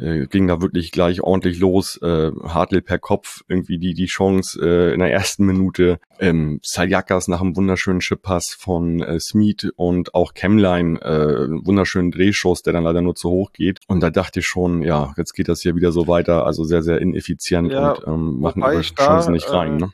äh, 0.00 0.26
ging 0.26 0.46
da 0.46 0.60
wirklich 0.60 0.92
gleich 0.92 1.22
ordentlich 1.22 1.58
los. 1.58 1.98
Äh, 2.02 2.30
Hartl 2.42 2.82
per 2.82 2.98
Kopf 2.98 3.42
irgendwie 3.48 3.78
die 3.78 3.94
die 3.94 4.06
Chance 4.06 4.60
äh, 4.62 4.92
in 4.94 5.00
der 5.00 5.12
ersten 5.12 5.44
Minute. 5.44 6.00
Ähm, 6.20 6.60
Saljakas 6.62 7.28
nach 7.28 7.40
einem 7.40 7.56
wunderschönen 7.56 8.00
Chippass 8.00 8.52
von 8.52 9.00
äh, 9.00 9.20
Smith 9.20 9.68
und 9.76 10.14
auch 10.14 10.34
Chemline 10.34 11.00
äh, 11.00 11.48
wunderschönen 11.64 12.10
Drehschuss, 12.10 12.62
der 12.62 12.72
dann 12.72 12.84
leider 12.84 13.02
nur 13.02 13.14
zu 13.14 13.30
hoch 13.30 13.52
geht. 13.52 13.80
Und 13.86 14.00
da 14.00 14.10
dachte 14.10 14.40
ich 14.40 14.46
schon, 14.46 14.82
ja, 14.82 15.12
jetzt 15.16 15.32
geht 15.32 15.48
das 15.48 15.60
hier 15.60 15.76
wieder 15.76 15.92
so 15.92 16.08
weiter. 16.08 16.44
Also 16.46 16.64
sehr 16.64 16.82
sehr 16.82 17.00
ineffizient 17.00 17.72
ja, 17.72 17.92
und 17.92 18.06
ähm, 18.06 18.40
machen 18.40 18.62
ihre 18.62 18.80
Chancen 18.80 19.32
nicht 19.32 19.50
rein. 19.50 19.76
Äh, 19.76 19.80
ne? 19.80 19.90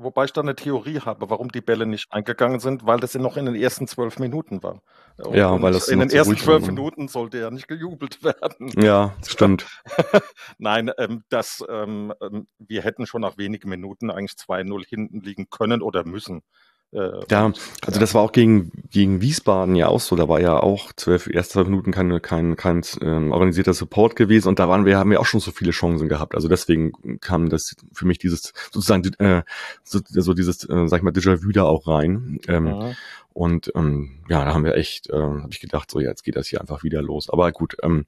Wobei 0.00 0.26
ich 0.26 0.32
da 0.32 0.42
eine 0.42 0.54
Theorie 0.54 1.00
habe, 1.00 1.28
warum 1.28 1.50
die 1.50 1.60
Bälle 1.60 1.84
nicht 1.84 2.12
eingegangen 2.12 2.60
sind, 2.60 2.86
weil 2.86 3.00
das 3.00 3.16
noch 3.16 3.36
in 3.36 3.46
den 3.46 3.56
ersten 3.56 3.88
zwölf 3.88 4.20
Minuten 4.20 4.62
war. 4.62 4.80
Und 5.16 5.34
ja, 5.34 5.60
weil 5.60 5.72
das 5.72 5.88
in 5.88 5.98
den 5.98 6.08
ersten 6.08 6.36
zwölf 6.36 6.64
Minuten 6.64 7.08
sollte 7.08 7.38
ja 7.38 7.50
nicht 7.50 7.66
gejubelt 7.66 8.22
werden. 8.22 8.70
Ja, 8.80 9.16
stimmt. 9.26 9.66
Nein, 10.58 10.92
ähm, 10.98 11.24
das, 11.30 11.64
ähm, 11.68 12.14
ähm, 12.22 12.46
wir 12.58 12.82
hätten 12.82 13.06
schon 13.06 13.22
nach 13.22 13.38
wenigen 13.38 13.68
Minuten 13.68 14.12
eigentlich 14.12 14.38
2-0 14.38 14.86
hinten 14.86 15.20
liegen 15.20 15.50
können 15.50 15.82
oder 15.82 16.06
müssen. 16.06 16.42
Ja, 16.90 17.52
also 17.84 18.00
das 18.00 18.14
war 18.14 18.22
auch 18.22 18.32
gegen, 18.32 18.70
gegen 18.90 19.20
Wiesbaden 19.20 19.76
ja 19.76 19.88
auch 19.88 20.00
so. 20.00 20.16
Da 20.16 20.26
war 20.26 20.40
ja 20.40 20.58
auch 20.58 20.90
zwölf, 20.96 21.26
erste 21.26 21.54
zwölf 21.54 21.68
Minuten 21.68 21.92
kein, 21.92 22.22
kein, 22.22 22.56
kein 22.56 22.82
ähm, 23.02 23.30
organisierter 23.30 23.74
Support 23.74 24.16
gewesen 24.16 24.48
und 24.48 24.58
da 24.58 24.70
waren 24.70 24.86
wir, 24.86 24.96
haben 24.96 25.10
wir 25.10 25.20
auch 25.20 25.26
schon 25.26 25.40
so 25.40 25.50
viele 25.50 25.72
Chancen 25.72 26.08
gehabt. 26.08 26.34
Also 26.34 26.48
deswegen 26.48 26.92
kam 27.20 27.50
das 27.50 27.76
für 27.92 28.06
mich 28.06 28.18
dieses 28.18 28.54
sozusagen 28.70 29.02
äh, 29.18 29.42
so, 29.84 30.00
so 30.08 30.32
dieses, 30.32 30.64
äh, 30.64 30.88
sag 30.88 30.98
ich 30.98 31.02
mal, 31.02 31.12
Déjà-vu 31.12 31.52
da 31.52 31.64
auch 31.64 31.86
rein. 31.86 32.40
Ähm, 32.48 32.66
ja. 32.68 32.92
Und 33.34 33.70
ähm, 33.74 34.20
ja, 34.30 34.44
da 34.46 34.54
haben 34.54 34.64
wir 34.64 34.74
echt, 34.74 35.10
äh, 35.10 35.16
habe 35.16 35.48
ich 35.50 35.60
gedacht, 35.60 35.90
so 35.90 36.00
jetzt 36.00 36.24
geht 36.24 36.36
das 36.36 36.46
hier 36.46 36.60
einfach 36.60 36.82
wieder 36.84 37.02
los. 37.02 37.28
Aber 37.28 37.52
gut, 37.52 37.76
ähm, 37.82 38.06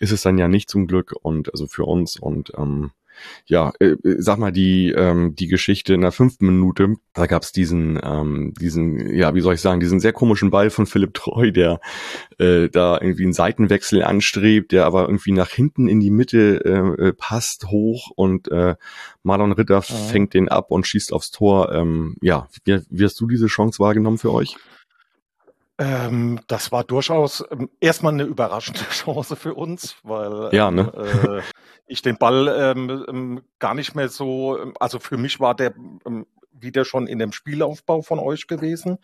ist 0.00 0.12
es 0.12 0.22
dann 0.22 0.36
ja 0.36 0.48
nicht 0.48 0.68
zum 0.68 0.86
Glück 0.86 1.14
und 1.22 1.52
also 1.52 1.66
für 1.66 1.84
uns 1.84 2.18
und 2.18 2.52
ähm, 2.56 2.90
ja, 3.46 3.72
äh, 3.80 3.96
äh, 4.04 4.16
sag 4.18 4.38
mal, 4.38 4.52
die, 4.52 4.90
ähm, 4.90 5.34
die 5.34 5.48
Geschichte 5.48 5.94
in 5.94 6.00
der 6.00 6.12
fünften 6.12 6.46
Minute, 6.46 6.94
da 7.12 7.26
gab's 7.26 7.52
diesen, 7.52 7.98
ähm, 8.02 8.54
diesen, 8.60 9.14
ja, 9.14 9.34
wie 9.34 9.40
soll 9.40 9.54
ich 9.54 9.60
sagen, 9.60 9.80
diesen 9.80 10.00
sehr 10.00 10.12
komischen 10.12 10.50
Ball 10.50 10.70
von 10.70 10.86
Philipp 10.86 11.14
Treu, 11.14 11.50
der 11.50 11.80
äh, 12.38 12.68
da 12.68 12.98
irgendwie 13.00 13.24
einen 13.24 13.32
Seitenwechsel 13.32 14.02
anstrebt, 14.02 14.72
der 14.72 14.86
aber 14.86 15.02
irgendwie 15.02 15.32
nach 15.32 15.50
hinten 15.50 15.88
in 15.88 16.00
die 16.00 16.10
Mitte 16.10 16.64
äh, 16.64 17.08
äh 17.08 17.12
passt, 17.12 17.66
hoch 17.66 18.10
und 18.14 18.50
äh, 18.50 18.76
Marlon 19.22 19.52
Ritter 19.52 19.74
ja. 19.74 19.80
fängt 19.82 20.34
den 20.34 20.48
ab 20.48 20.70
und 20.70 20.86
schießt 20.86 21.12
aufs 21.12 21.30
Tor. 21.30 21.72
Ähm, 21.72 22.16
ja, 22.20 22.48
wie, 22.64 22.80
wie 22.90 23.04
hast 23.04 23.20
du 23.20 23.26
diese 23.26 23.46
Chance 23.46 23.78
wahrgenommen 23.78 24.18
für 24.18 24.32
euch? 24.32 24.56
Ähm, 25.80 26.40
das 26.46 26.72
war 26.72 26.84
durchaus 26.84 27.42
ähm, 27.50 27.70
erstmal 27.80 28.12
eine 28.12 28.24
überraschende 28.24 28.80
Chance 28.90 29.34
für 29.34 29.54
uns, 29.54 29.96
weil 30.02 30.50
ja, 30.52 30.70
ne? 30.70 30.92
äh, 30.94 31.40
ich 31.86 32.02
den 32.02 32.18
Ball 32.18 32.48
ähm, 32.48 33.04
ähm, 33.08 33.42
gar 33.58 33.74
nicht 33.74 33.94
mehr 33.94 34.10
so, 34.10 34.58
ähm, 34.58 34.74
also 34.78 34.98
für 34.98 35.16
mich 35.16 35.40
war 35.40 35.54
der 35.54 35.74
ähm, 36.06 36.26
wieder 36.52 36.84
schon 36.84 37.06
in 37.06 37.18
dem 37.18 37.32
Spielaufbau 37.32 38.02
von 38.02 38.18
euch 38.18 38.46
gewesen 38.46 38.98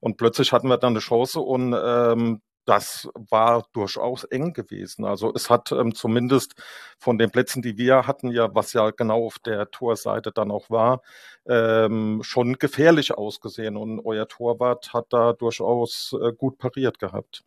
und 0.00 0.16
plötzlich 0.16 0.52
hatten 0.52 0.68
wir 0.68 0.78
dann 0.78 0.94
eine 0.94 1.00
Chance 1.00 1.40
und 1.40 1.76
ähm, 1.78 2.40
das 2.64 3.08
war 3.14 3.66
durchaus 3.72 4.24
eng 4.24 4.52
gewesen. 4.52 5.04
Also 5.04 5.32
es 5.34 5.50
hat 5.50 5.72
ähm, 5.72 5.94
zumindest 5.94 6.54
von 6.98 7.18
den 7.18 7.30
Plätzen, 7.30 7.62
die 7.62 7.76
wir 7.76 8.06
hatten, 8.06 8.30
ja, 8.30 8.54
was 8.54 8.72
ja 8.72 8.90
genau 8.90 9.26
auf 9.26 9.38
der 9.38 9.70
Torseite 9.70 10.32
dann 10.32 10.50
auch 10.50 10.70
war, 10.70 11.02
ähm, 11.46 12.22
schon 12.22 12.54
gefährlich 12.58 13.12
ausgesehen. 13.12 13.76
Und 13.76 14.00
euer 14.04 14.28
Torwart 14.28 14.92
hat 14.92 15.06
da 15.10 15.32
durchaus 15.32 16.14
äh, 16.20 16.32
gut 16.32 16.58
pariert 16.58 16.98
gehabt. 16.98 17.44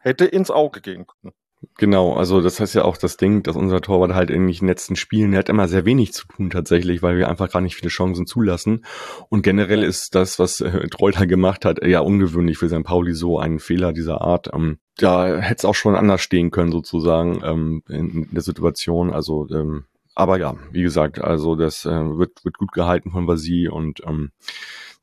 Hätte 0.00 0.26
ins 0.26 0.50
Auge 0.50 0.80
gehen 0.80 1.06
können. 1.06 1.34
Genau, 1.76 2.14
also 2.14 2.40
das 2.40 2.60
heißt 2.60 2.76
ja 2.76 2.84
auch 2.84 2.96
das 2.96 3.16
Ding, 3.16 3.42
dass 3.42 3.56
unser 3.56 3.80
Torwart 3.80 4.14
halt 4.14 4.30
in 4.30 4.46
den 4.46 4.66
letzten 4.66 4.94
Spielen, 4.94 5.32
der 5.32 5.40
hat 5.40 5.48
immer 5.48 5.66
sehr 5.66 5.84
wenig 5.84 6.12
zu 6.12 6.26
tun 6.28 6.50
tatsächlich, 6.50 7.02
weil 7.02 7.16
wir 7.16 7.28
einfach 7.28 7.50
gar 7.50 7.60
nicht 7.60 7.74
viele 7.74 7.90
Chancen 7.90 8.26
zulassen. 8.26 8.84
Und 9.28 9.42
generell 9.42 9.82
ist 9.82 10.14
das, 10.14 10.38
was 10.38 10.60
äh, 10.60 10.88
Treuter 10.88 11.26
gemacht 11.26 11.64
hat, 11.64 11.84
ja 11.84 12.00
ungewöhnlich 12.00 12.58
für 12.58 12.68
St. 12.68 12.84
Pauli 12.84 13.12
so 13.12 13.40
einen 13.40 13.58
Fehler 13.58 13.92
dieser 13.92 14.20
Art. 14.20 14.50
Ähm, 14.52 14.78
da 14.96 15.38
hätte 15.38 15.58
es 15.58 15.64
auch 15.64 15.74
schon 15.74 15.96
anders 15.96 16.20
stehen 16.20 16.50
können 16.52 16.70
sozusagen 16.70 17.40
ähm, 17.44 17.82
in, 17.88 18.24
in 18.24 18.34
der 18.34 18.42
Situation. 18.42 19.12
Also 19.12 19.48
ähm, 19.50 19.84
aber 20.14 20.36
ja, 20.36 20.56
wie 20.72 20.82
gesagt, 20.82 21.20
also 21.20 21.54
das 21.54 21.84
äh, 21.84 21.90
wird, 22.18 22.44
wird 22.44 22.58
gut 22.58 22.72
gehalten 22.72 23.12
von 23.12 23.28
Vasi 23.28 23.68
und 23.68 24.00
ähm, 24.04 24.32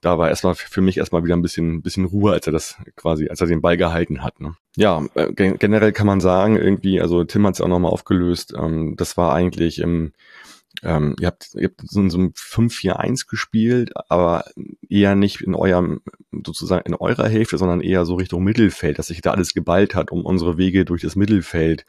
da 0.06 0.20
war 0.20 0.30
erstmal 0.30 0.54
für 0.54 0.82
mich 0.82 0.98
erstmal 0.98 1.24
wieder 1.24 1.36
ein 1.36 1.42
bisschen, 1.42 1.82
bisschen 1.82 2.06
Ruhe, 2.06 2.32
als 2.32 2.46
er 2.46 2.54
das 2.54 2.78
quasi, 2.96 3.28
als 3.28 3.42
er 3.42 3.48
den 3.48 3.62
Ball 3.62 3.76
gehalten 3.76 4.22
hat. 4.22 4.40
Ne? 4.40 4.56
Ja, 4.76 5.04
äh, 5.16 5.32
generell 5.34 5.94
kann 5.94 6.06
man 6.06 6.22
sagen, 6.22 6.58
irgendwie, 6.58 7.02
also 7.02 7.24
Tim 7.24 7.48
hat 7.48 7.56
es 7.56 7.62
auch 7.62 7.68
nochmal 7.68 7.92
aufgelöst, 7.92 8.54
ähm, 8.56 8.96
das 8.98 9.18
war 9.18 9.34
eigentlich 9.34 9.80
im 9.80 10.12
ähm, 10.84 11.16
ihr 11.20 11.28
habt, 11.28 11.52
ihr 11.56 11.66
habt 11.66 11.82
so, 11.84 12.08
so 12.10 12.18
ein 12.18 12.34
5-4-1 12.34 13.28
gespielt, 13.28 13.92
aber 14.10 14.46
eher 14.90 15.16
nicht 15.16 15.42
in 15.42 15.56
eurem, 15.56 16.02
sozusagen 16.46 16.86
in 16.86 16.96
eurer 16.96 17.28
Hälfte, 17.28 17.58
sondern 17.58 17.82
eher 17.82 18.06
so 18.06 18.16
Richtung 18.16 18.44
Mittelfeld, 18.44 19.00
dass 19.00 19.08
sich 19.08 19.22
da 19.22 19.32
alles 19.32 19.54
geballt 19.54 19.96
hat, 19.96 20.12
um 20.12 20.26
unsere 20.26 20.58
Wege 20.58 20.86
durch 20.86 21.02
das 21.02 21.16
Mittelfeld 21.16 21.86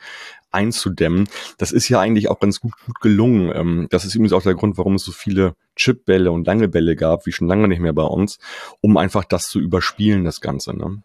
einzudämmen. 0.51 1.29
Das 1.59 1.73
ist 1.73 1.89
ja 1.89 2.01
eigentlich 2.01 2.29
auch 2.29 2.41
ganz 2.41 2.61
gut, 2.61 2.73
gut 2.85 3.01
gelungen. 3.01 3.53
Ähm, 3.55 3.87
das 3.91 4.05
ist 4.05 4.15
übrigens 4.15 4.33
auch 4.33 4.43
der 4.43 4.55
Grund, 4.55 4.79
warum 4.79 4.95
es 4.95 5.05
so 5.05 5.13
viele 5.13 5.55
Chipbälle 5.77 6.33
und 6.33 6.47
lange 6.47 6.69
Bälle 6.69 6.97
gab, 6.97 7.27
wie 7.27 7.33
schon 7.33 7.49
lange 7.49 7.69
nicht 7.69 7.81
mehr 7.81 7.93
bei 7.93 8.05
uns, 8.05 8.39
um 8.81 8.97
einfach 8.97 9.25
das 9.25 9.49
zu 9.49 9.61
überspielen, 9.61 10.25
das 10.25 10.41
Ganze. 10.41 10.75
Ne? 10.77 11.03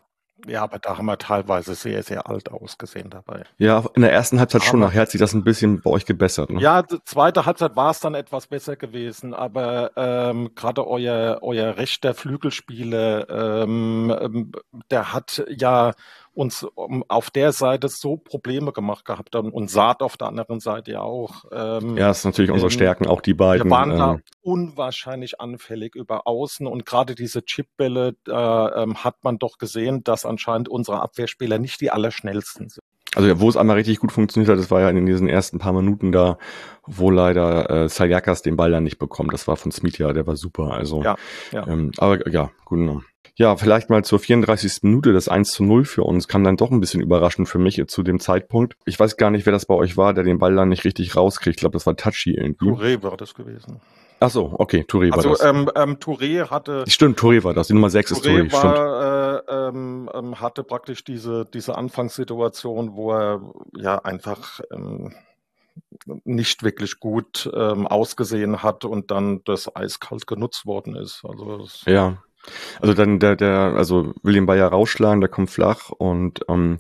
Ja, 0.47 0.63
aber 0.63 0.79
da 0.79 0.97
haben 0.97 1.05
wir 1.05 1.17
teilweise 1.17 1.75
sehr, 1.75 2.03
sehr 2.03 2.27
alt 2.27 2.51
ausgesehen 2.51 3.09
dabei. 3.09 3.43
Ja, 3.57 3.83
in 3.95 4.01
der 4.01 4.11
ersten 4.11 4.39
Halbzeit 4.39 4.61
aber, 4.61 4.69
schon. 4.69 4.79
Nachher 4.79 5.01
hat 5.01 5.11
sich 5.11 5.19
das 5.19 5.33
ein 5.33 5.43
bisschen 5.43 5.81
bei 5.81 5.89
euch 5.89 6.05
gebessert. 6.05 6.49
Ne? 6.49 6.61
Ja, 6.61 6.83
zweite 7.05 7.45
Halbzeit 7.45 7.75
war 7.75 7.91
es 7.91 7.99
dann 7.99 8.15
etwas 8.15 8.47
besser 8.47 8.75
gewesen, 8.75 9.33
aber 9.33 9.91
ähm, 9.95 10.51
gerade 10.55 10.87
euer, 10.87 11.39
euer 11.41 11.77
rechter 11.77 12.13
Flügelspieler, 12.13 13.29
ähm, 13.63 14.15
ähm 14.19 14.51
der 14.89 15.13
hat 15.13 15.43
ja 15.49 15.93
uns 16.33 16.65
auf 17.07 17.29
der 17.29 17.51
Seite 17.51 17.89
so 17.89 18.15
Probleme 18.15 18.71
gemacht 18.71 19.05
gehabt 19.05 19.35
haben 19.35 19.51
und 19.51 19.69
Saat 19.69 20.01
auf 20.01 20.15
der 20.15 20.27
anderen 20.27 20.59
Seite 20.59 20.91
ja 20.91 21.01
auch. 21.01 21.45
Ähm, 21.51 21.97
ja, 21.97 22.09
ist 22.09 22.23
natürlich 22.23 22.51
unsere 22.51 22.71
Stärken, 22.71 23.05
auch 23.05 23.21
die 23.21 23.33
beiden. 23.33 23.65
Wir 23.65 23.71
waren 23.71 23.89
da 23.89 24.13
ähm, 24.13 24.21
unwahrscheinlich 24.41 25.41
anfällig 25.41 25.95
über 25.95 26.27
Außen 26.27 26.67
und 26.67 26.85
gerade 26.85 27.15
diese 27.15 27.43
Chipbälle 27.43 28.15
äh, 28.27 28.31
ähm, 28.31 29.03
hat 29.03 29.23
man 29.23 29.39
doch 29.39 29.57
gesehen, 29.57 30.03
dass 30.03 30.25
anscheinend 30.25 30.69
unsere 30.69 31.01
Abwehrspieler 31.01 31.59
nicht 31.59 31.81
die 31.81 31.91
allerschnellsten 31.91 32.69
sind. 32.69 32.83
also 33.15 33.39
wo 33.41 33.49
es 33.49 33.57
einmal 33.57 33.75
richtig 33.75 33.99
gut 33.99 34.13
funktioniert 34.13 34.49
hat, 34.49 34.57
das 34.57 34.71
war 34.71 34.79
ja 34.79 34.89
in 34.89 35.05
diesen 35.05 35.27
ersten 35.27 35.59
paar 35.59 35.73
Minuten 35.73 36.13
da, 36.13 36.37
wo 36.85 37.11
leider 37.11 37.69
äh, 37.69 37.89
Saljakas 37.89 38.41
den 38.41 38.55
Ball 38.55 38.71
dann 38.71 38.85
nicht 38.85 38.99
bekommt. 38.99 39.33
Das 39.33 39.47
war 39.49 39.57
von 39.57 39.71
Smith 39.71 39.97
ja, 39.97 40.13
der 40.13 40.25
war 40.27 40.37
super. 40.37 40.71
Also, 40.71 41.03
ja, 41.03 41.15
ja. 41.51 41.67
Ähm, 41.67 41.91
aber 41.97 42.27
ja, 42.29 42.51
gut 42.63 42.79
genommen. 42.79 43.05
Ja, 43.35 43.55
vielleicht 43.55 43.89
mal 43.89 44.03
zur 44.03 44.19
34. 44.19 44.83
Minute, 44.83 45.13
das 45.13 45.27
1 45.27 45.51
zu 45.51 45.63
0 45.63 45.85
für 45.85 46.03
uns, 46.03 46.27
kam 46.27 46.43
dann 46.43 46.57
doch 46.57 46.71
ein 46.71 46.79
bisschen 46.79 47.01
überraschend 47.01 47.47
für 47.47 47.59
mich 47.59 47.81
zu 47.87 48.03
dem 48.03 48.19
Zeitpunkt. 48.19 48.75
Ich 48.85 48.99
weiß 48.99 49.17
gar 49.17 49.31
nicht, 49.31 49.45
wer 49.45 49.53
das 49.53 49.65
bei 49.65 49.73
euch 49.73 49.97
war, 49.97 50.13
der 50.13 50.23
den 50.23 50.39
Ball 50.39 50.55
dann 50.55 50.69
nicht 50.69 50.83
richtig 50.83 51.15
rauskriegt. 51.15 51.55
Ich 51.55 51.61
glaube, 51.61 51.73
das 51.73 51.85
war 51.85 51.95
Tachi 51.95 52.31
irgendwie. 52.31 52.69
Touré 52.69 53.01
war 53.03 53.17
das 53.17 53.33
gewesen. 53.33 53.79
Ach 54.19 54.29
so, 54.29 54.53
okay, 54.59 54.85
Touré 54.87 55.11
also, 55.11 55.29
war 55.29 55.37
das. 55.37 55.43
Ähm, 55.43 55.69
ähm, 55.75 55.97
Touré 55.97 56.49
hatte... 56.49 56.83
Stimmt, 56.87 57.19
Touré 57.19 57.43
war 57.43 57.55
das, 57.55 57.67
die 57.67 57.73
Nummer 57.73 57.89
6 57.89 58.11
ist 58.11 58.25
Touré, 58.25 58.51
war, 58.51 58.59
stimmt. 58.59 59.49
Äh, 59.49 59.69
ähm, 59.69 60.09
ähm, 60.13 60.39
hatte 60.39 60.63
praktisch 60.63 61.03
diese, 61.03 61.45
diese 61.51 61.75
Anfangssituation, 61.75 62.95
wo 62.95 63.13
er 63.13 63.41
ja 63.75 63.97
einfach... 63.97 64.59
Ähm, 64.71 65.13
nicht 66.23 66.63
wirklich 66.63 66.99
gut 66.99 67.49
ähm, 67.53 67.87
ausgesehen 67.87 68.63
hat 68.63 68.85
und 68.85 69.11
dann 69.11 69.41
das 69.45 69.73
eiskalt 69.75 70.27
genutzt 70.27 70.65
worden 70.65 70.95
ist. 70.95 71.23
Also 71.23 71.65
ja, 71.85 72.17
also 72.79 72.93
dann 72.93 73.19
der, 73.19 73.35
der, 73.35 73.73
also 73.75 74.13
will 74.23 74.33
den 74.33 74.45
Ball 74.45 74.57
ja 74.57 74.67
rausschlagen, 74.67 75.21
der 75.21 75.29
kommt 75.29 75.49
flach 75.49 75.89
und 75.89 76.41
ähm, 76.49 76.79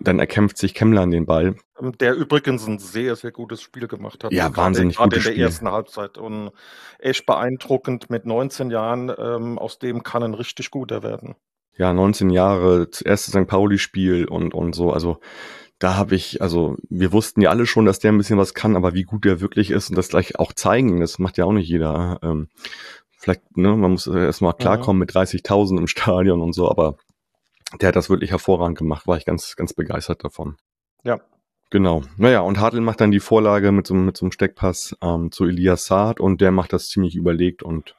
dann 0.00 0.18
erkämpft 0.18 0.58
sich 0.58 0.74
Kemmler 0.74 1.02
an 1.02 1.10
den 1.10 1.26
Ball. 1.26 1.56
Der 2.00 2.14
übrigens 2.14 2.66
ein 2.66 2.78
sehr, 2.78 3.16
sehr 3.16 3.32
gutes 3.32 3.62
Spiel 3.62 3.86
gemacht 3.88 4.24
hat. 4.24 4.32
Ja, 4.32 4.54
wahnsinnig 4.56 4.96
gerade 4.96 5.10
gutes 5.10 5.24
in 5.24 5.30
der 5.30 5.32
Spiel. 5.32 5.44
ersten 5.44 5.70
Halbzeit. 5.70 6.18
Und 6.18 6.50
echt 6.98 7.26
beeindruckend 7.26 8.10
mit 8.10 8.26
19 8.26 8.70
Jahren. 8.70 9.12
Ähm, 9.16 9.58
aus 9.58 9.78
dem 9.78 10.02
kann 10.02 10.22
ein 10.22 10.34
richtig 10.34 10.70
guter 10.70 11.02
werden. 11.02 11.34
Ja, 11.76 11.92
19 11.92 12.30
Jahre, 12.30 12.86
das 12.86 13.02
erste 13.02 13.30
St. 13.30 13.46
Pauli-Spiel 13.46 14.26
und, 14.26 14.54
und 14.54 14.74
so. 14.74 14.92
Also 14.92 15.18
da 15.78 15.96
habe 15.96 16.14
ich, 16.14 16.40
also 16.40 16.76
wir 16.88 17.12
wussten 17.12 17.42
ja 17.42 17.50
alle 17.50 17.66
schon, 17.66 17.84
dass 17.84 17.98
der 17.98 18.12
ein 18.12 18.18
bisschen 18.18 18.38
was 18.38 18.54
kann, 18.54 18.76
aber 18.76 18.94
wie 18.94 19.02
gut 19.02 19.26
der 19.26 19.40
wirklich 19.40 19.70
ist 19.70 19.90
und 19.90 19.96
das 19.96 20.08
gleich 20.08 20.38
auch 20.38 20.54
zeigen, 20.54 21.00
das 21.00 21.18
macht 21.18 21.36
ja 21.36 21.44
auch 21.44 21.52
nicht 21.52 21.68
jeder. 21.68 22.18
Ähm, 22.22 22.48
vielleicht, 23.16 23.56
ne, 23.56 23.76
man 23.76 23.92
muss 23.92 24.06
erstmal 24.06 24.54
klarkommen 24.54 25.00
mit 25.00 25.10
30.000 25.10 25.78
im 25.78 25.86
Stadion 25.86 26.40
und 26.40 26.52
so, 26.52 26.70
aber 26.70 26.96
der 27.80 27.88
hat 27.88 27.96
das 27.96 28.10
wirklich 28.10 28.30
hervorragend 28.30 28.78
gemacht, 28.78 29.06
war 29.06 29.16
ich 29.16 29.24
ganz, 29.24 29.56
ganz 29.56 29.72
begeistert 29.72 30.24
davon. 30.24 30.56
Ja. 31.02 31.20
Genau. 31.70 32.02
Naja, 32.16 32.40
und 32.40 32.60
Hartl 32.60 32.80
macht 32.80 33.00
dann 33.00 33.10
die 33.10 33.18
Vorlage 33.18 33.72
mit 33.72 33.88
so, 33.88 33.94
mit 33.94 34.16
so 34.16 34.24
einem 34.24 34.30
Steckpass 34.30 34.96
ähm, 35.02 35.32
zu 35.32 35.46
Elias 35.46 35.86
Saad 35.86 36.20
und 36.20 36.40
der 36.40 36.52
macht 36.52 36.72
das 36.72 36.88
ziemlich 36.88 37.16
überlegt 37.16 37.64
und 37.64 37.96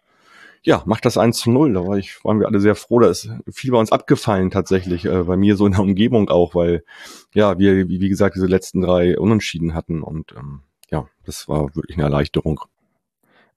ja, 0.64 0.84
macht 0.86 1.06
das 1.06 1.18
1 1.18 1.38
zu 1.38 1.52
0. 1.52 1.74
Da 1.74 1.86
war 1.86 1.98
ich, 1.98 2.24
waren 2.24 2.40
wir 2.40 2.48
alle 2.48 2.60
sehr 2.60 2.76
froh. 2.76 3.00
Da 3.00 3.10
ist 3.10 3.30
viel 3.52 3.72
bei 3.72 3.78
uns 3.78 3.92
abgefallen 3.92 4.52
tatsächlich, 4.52 5.06
äh, 5.06 5.24
bei 5.24 5.38
mir 5.38 5.56
so 5.58 5.66
in 5.66 5.74
der 5.74 5.82
Umgebung 5.82 6.30
auch, 6.30 6.56
weil 6.56 6.84
ja, 7.34 7.60
wir, 7.60 7.90
wie, 7.90 8.00
wie 8.00 8.10
gesagt, 8.10 8.36
diese 8.36 8.48
letzten 8.48 8.82
drei 8.82 9.18
Unentschieden 9.20 9.74
hatten 9.74 10.02
und 10.02 10.34
ähm, 10.38 10.62
ja, 10.90 11.08
das 11.26 11.48
war 11.50 11.76
wirklich 11.76 11.98
eine 11.98 12.06
Erleichterung. 12.06 12.62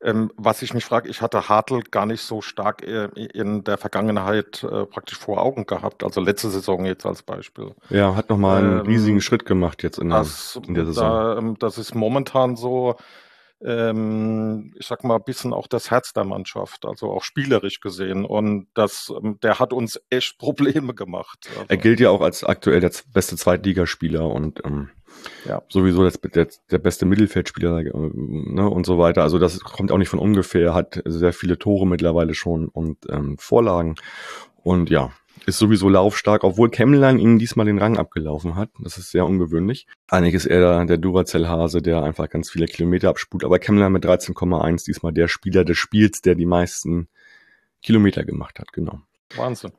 Ähm, 0.03 0.31
was 0.37 0.63
ich 0.63 0.73
mich 0.73 0.85
frage, 0.87 1.11
ich 1.11 1.21
hatte 1.21 1.49
Hartl 1.49 1.83
gar 1.91 2.07
nicht 2.07 2.23
so 2.23 2.41
stark 2.41 2.83
äh, 2.83 3.09
in 3.35 3.65
der 3.65 3.77
Vergangenheit 3.77 4.65
äh, 4.65 4.87
praktisch 4.87 5.19
vor 5.19 5.43
Augen 5.43 5.67
gehabt, 5.67 6.05
also 6.05 6.21
letzte 6.23 6.49
Saison 6.49 6.87
jetzt 6.87 7.05
als 7.05 7.23
Beispiel. 7.23 7.75
Ja, 7.91 8.17
hat 8.17 8.31
nochmal 8.31 8.63
einen 8.63 8.81
ähm, 8.81 8.87
riesigen 8.87 9.21
Schritt 9.21 9.45
gemacht 9.45 9.83
jetzt 9.83 9.99
in, 9.99 10.09
das, 10.09 10.59
in 10.67 10.75
der 10.75 10.87
Saison. 10.87 11.05
Da, 11.05 11.37
ähm, 11.37 11.57
das 11.59 11.77
ist 11.77 11.95
momentan 11.95 12.57
so, 12.57 12.97
ähm, 13.63 14.73
ich 14.79 14.87
sag 14.87 15.05
mal, 15.05 15.17
ein 15.17 15.25
bisschen 15.25 15.53
auch 15.53 15.67
das 15.67 15.91
Herz 15.91 16.13
der 16.13 16.25
Mannschaft, 16.25 16.87
also 16.87 17.11
auch 17.11 17.25
spielerisch 17.25 17.81
gesehen. 17.81 18.25
Und 18.25 18.69
das, 18.75 19.13
ähm, 19.23 19.39
der 19.43 19.59
hat 19.59 19.73
uns 19.73 20.01
echt 20.11 20.39
Probleme 20.39 20.95
gemacht. 20.95 21.49
Also. 21.51 21.65
Er 21.69 21.77
gilt 21.77 22.01
ja 22.01 22.11
auch 22.11 22.21
als 22.21 22.45
aktuell 22.45 22.81
der 22.81 22.93
beste 23.13 23.37
Zweitligaspieler 23.37 24.27
und 24.27 24.65
ähm, 24.65 24.91
ja. 25.47 25.63
sowieso 25.69 26.05
das, 26.05 26.21
der, 26.21 26.49
der 26.71 26.79
beste 26.79 27.07
Mittelfeldspieler 27.07 27.81
äh, 27.81 27.93
ne, 27.93 28.69
und 28.69 28.87
so 28.87 28.99
weiter. 28.99 29.23
Also 29.23 29.39
das 29.39 29.61
kommt 29.61 29.93
auch 29.93 29.99
nicht 29.99 30.09
von 30.09 30.19
ungefähr, 30.19 30.75
hat 30.75 31.03
sehr 31.05 31.33
viele 31.33 31.59
Tore 31.59 31.87
mittlerweile 31.87 32.35
schon 32.35 32.69
und 32.69 32.99
ähm, 33.11 33.37
Vorlagen. 33.39 33.97
Und 34.63 34.91
ja, 34.91 35.13
ist 35.47 35.59
sowieso 35.59 35.89
laufstark, 35.89 36.45
obwohl 36.45 36.71
Kemmlein 36.71 37.19
ihm 37.19 37.39
diesmal 37.39 37.67
den 37.67 37.79
Rang 37.79 37.97
abgelaufen 37.97 38.57
hat. 38.57 38.71
Das 38.79 38.99
ist 38.99 39.11
sehr 39.11 39.27
ungewöhnlich. 39.27 39.87
Eigentlich 40.09 40.35
ist 40.35 40.47
er 40.47 40.85
der 40.85 40.99
Duracell-Hase, 40.99 41.83
der 41.83 42.03
einfach 42.03 42.29
ganz 42.29 42.51
viele 42.51 42.67
Kilometer 42.67 43.09
abspult. 43.09 43.45
Aber 43.45 43.59
Kemmlein 43.59 43.93
mit 43.93 44.05
13,1 44.05 44.85
diesmal 44.85 45.13
der 45.13 45.29
Spieler 45.29 45.65
des 45.65 45.79
Spiels, 45.79 46.21
der 46.23 46.35
die 46.35 46.47
meisten 46.47 47.09
Kilometer 47.83 48.25
gemacht 48.25 48.59
hat, 48.59 48.73
genau. 48.73 49.01
Wahnsinn. 49.37 49.73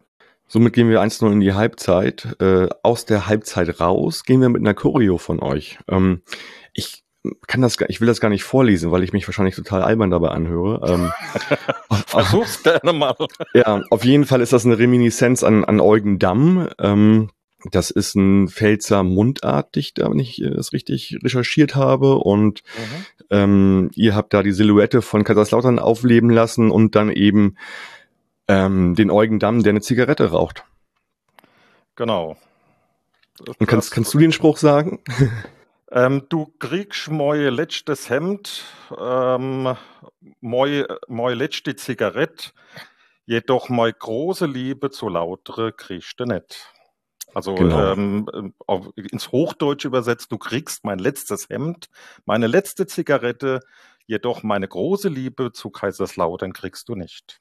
Somit 0.48 0.74
gehen 0.74 0.90
wir 0.90 1.02
1-0 1.02 1.32
in 1.32 1.40
die 1.40 1.54
Halbzeit. 1.54 2.36
Äh, 2.42 2.68
aus 2.84 3.06
der 3.06 3.28
Halbzeit 3.28 3.80
raus 3.80 4.24
gehen 4.26 4.42
wir 4.42 4.50
mit 4.50 4.62
einer 4.62 4.74
Choreo 4.74 5.18
von 5.18 5.40
euch. 5.40 5.80
Ähm, 5.88 6.24
ich 6.74 7.06
kann 7.48 7.62
das, 7.62 7.78
ich 7.88 8.02
will 8.02 8.08
das 8.08 8.20
gar 8.20 8.30
nicht 8.30 8.44
vorlesen, 8.44 8.92
weil 8.92 9.04
ich 9.04 9.14
mich 9.14 9.28
wahrscheinlich 9.28 9.56
total 9.56 9.84
albern 9.84 10.10
dabei 10.10 10.30
anhöre. 10.30 10.82
Ähm, 10.88 11.12
Versuch's 12.08 12.64
gerne 12.64 12.94
mal. 12.94 13.16
Ja, 13.54 13.84
auf 13.92 14.04
jeden 14.04 14.26
Fall 14.26 14.42
ist 14.42 14.54
das 14.54 14.66
eine 14.66 14.80
Reminiszenz 14.80 15.44
an, 15.44 15.64
an 15.64 15.80
Eugen 15.80 16.18
Damm. 16.18 16.70
Ähm, 16.80 17.30
das 17.70 17.92
ist 17.92 18.16
ein 18.16 18.48
Pfälzer 18.48 19.04
Mundartdichter, 19.04 20.10
wenn 20.10 20.18
ich 20.18 20.44
das 20.44 20.74
richtig 20.74 21.20
recherchiert 21.24 21.76
habe. 21.76 22.16
Und 22.16 22.64
mhm. 22.76 23.06
ähm, 23.30 23.92
ihr 23.94 24.16
habt 24.16 24.34
da 24.34 24.42
die 24.42 24.52
Silhouette 24.52 25.04
von 25.04 25.24
Kaiserslautern 25.24 25.78
aufleben 25.78 26.32
lassen 26.32 26.72
und 26.72 26.96
dann 26.96 27.12
eben 27.12 27.56
ähm, 28.48 28.96
den 28.96 29.12
Eugen 29.12 29.38
Damm, 29.38 29.62
der 29.62 29.72
eine 29.72 29.82
Zigarette 29.82 30.32
raucht. 30.32 30.66
Genau. 31.96 32.36
Und 33.60 33.68
kannst, 33.68 33.92
kannst 33.92 34.14
du 34.14 34.18
den 34.18 34.32
Spruch 34.32 34.58
sagen? 34.58 35.00
Ähm, 35.92 36.26
du 36.30 36.46
kriegst 36.58 37.10
mein 37.10 37.54
letztes 37.54 38.10
Hemd, 38.10 38.64
ähm, 38.98 39.76
mein, 40.40 40.86
mein 41.08 41.38
letzte 41.38 41.76
Zigarette, 41.76 42.52
jedoch 43.26 43.68
meine 43.68 43.94
große 43.94 44.46
Liebe 44.46 44.90
zu 44.90 45.10
lautere 45.10 45.74
kriegst 45.74 46.20
du 46.20 46.26
nicht. 46.26 46.74
Also 47.34 47.56
genau. 47.56 47.92
ähm, 47.92 48.54
auf, 48.68 48.90
ins 48.96 49.32
Hochdeutsche 49.32 49.88
übersetzt, 49.88 50.32
du 50.32 50.38
kriegst 50.38 50.86
mein 50.86 51.00
letztes 51.00 51.50
Hemd, 51.50 51.90
meine 52.26 52.48
letzte 52.48 52.88
Zigarette, 52.88 53.60
jedoch 54.06 54.44
meine 54.44 54.68
große 54.68 55.10
Liebe 55.10 55.52
zu 55.52 55.70
Kaiserslautern 55.70 56.54
kriegst 56.54 56.88
du 56.90 56.96
nicht. 56.96 57.38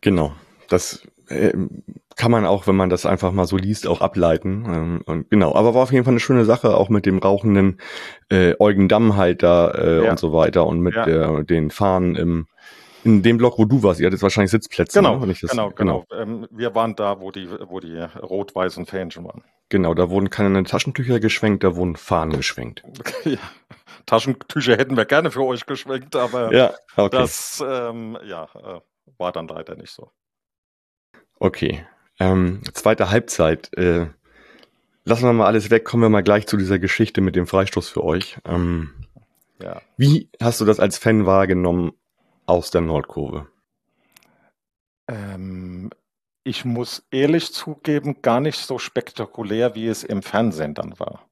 Genau. 0.00 0.34
Das 0.74 1.06
äh, 1.28 1.52
kann 2.16 2.30
man 2.30 2.44
auch, 2.44 2.66
wenn 2.66 2.76
man 2.76 2.90
das 2.90 3.06
einfach 3.06 3.32
mal 3.32 3.46
so 3.46 3.56
liest, 3.56 3.86
auch 3.86 4.00
ableiten. 4.00 4.64
Ähm, 4.66 5.02
und 5.06 5.30
genau, 5.30 5.54
aber 5.54 5.74
war 5.74 5.84
auf 5.84 5.92
jeden 5.92 6.04
Fall 6.04 6.12
eine 6.12 6.20
schöne 6.20 6.44
Sache, 6.44 6.76
auch 6.76 6.88
mit 6.88 7.06
dem 7.06 7.18
rauchenden 7.18 7.80
äh, 8.28 8.54
Eugen 8.58 8.88
Damm 8.88 9.16
halt 9.16 9.42
da 9.42 9.70
äh, 9.70 10.04
ja. 10.04 10.10
und 10.10 10.18
so 10.18 10.32
weiter 10.32 10.66
und 10.66 10.80
mit 10.80 10.94
ja. 10.94 11.04
der, 11.04 11.44
den 11.44 11.70
Fahnen 11.70 12.16
im 12.16 12.46
in 13.04 13.22
dem 13.22 13.36
Block, 13.36 13.58
wo 13.58 13.66
du 13.66 13.82
warst, 13.82 14.00
ihr 14.00 14.06
hattet 14.06 14.22
wahrscheinlich 14.22 14.50
Sitzplätze. 14.50 14.98
Genau, 14.98 15.18
ne, 15.18 15.26
das, 15.26 15.50
genau, 15.50 15.70
genau. 15.70 16.06
genau. 16.08 16.22
Ähm, 16.22 16.48
wir 16.50 16.74
waren 16.74 16.96
da, 16.96 17.20
wo 17.20 17.30
die, 17.30 17.50
wo 17.68 17.78
die 17.78 17.98
rot-weißen 17.98 18.86
Fähnchen 18.86 19.24
waren. 19.24 19.44
Genau, 19.68 19.92
da 19.92 20.08
wurden 20.08 20.30
keine 20.30 20.64
Taschentücher 20.64 21.20
geschwenkt, 21.20 21.64
da 21.64 21.76
wurden 21.76 21.96
Fahnen 21.96 22.34
geschwenkt. 22.34 22.82
ja. 23.24 23.36
Taschentücher 24.06 24.78
hätten 24.78 24.96
wir 24.96 25.04
gerne 25.04 25.30
für 25.30 25.42
euch 25.44 25.66
geschwenkt, 25.66 26.16
aber 26.16 26.54
ja, 26.54 26.72
okay. 26.96 27.14
das 27.14 27.62
ähm, 27.66 28.16
ja, 28.24 28.44
äh, 28.54 28.80
war 29.18 29.32
dann 29.32 29.48
leider 29.48 29.76
nicht 29.76 29.92
so. 29.92 30.10
Okay. 31.38 31.84
Ähm, 32.18 32.60
zweite 32.72 33.10
Halbzeit. 33.10 33.72
Äh, 33.76 34.06
lassen 35.04 35.24
wir 35.24 35.32
mal 35.32 35.46
alles 35.46 35.70
weg, 35.70 35.84
kommen 35.84 36.02
wir 36.02 36.08
mal 36.08 36.22
gleich 36.22 36.46
zu 36.46 36.56
dieser 36.56 36.78
Geschichte 36.78 37.20
mit 37.20 37.36
dem 37.36 37.46
Freistoß 37.46 37.88
für 37.88 38.04
euch. 38.04 38.38
Ähm, 38.44 38.90
ja. 39.62 39.80
Wie 39.96 40.30
hast 40.40 40.60
du 40.60 40.64
das 40.64 40.80
als 40.80 40.98
Fan 40.98 41.26
wahrgenommen 41.26 41.92
aus 42.46 42.70
der 42.70 42.80
Nordkurve? 42.80 43.48
Ähm, 45.08 45.90
ich 46.44 46.64
muss 46.64 47.06
ehrlich 47.10 47.52
zugeben, 47.52 48.22
gar 48.22 48.40
nicht 48.40 48.58
so 48.58 48.78
spektakulär, 48.78 49.74
wie 49.74 49.86
es 49.86 50.04
im 50.04 50.22
Fernsehen 50.22 50.74
dann 50.74 50.98
war. 50.98 51.26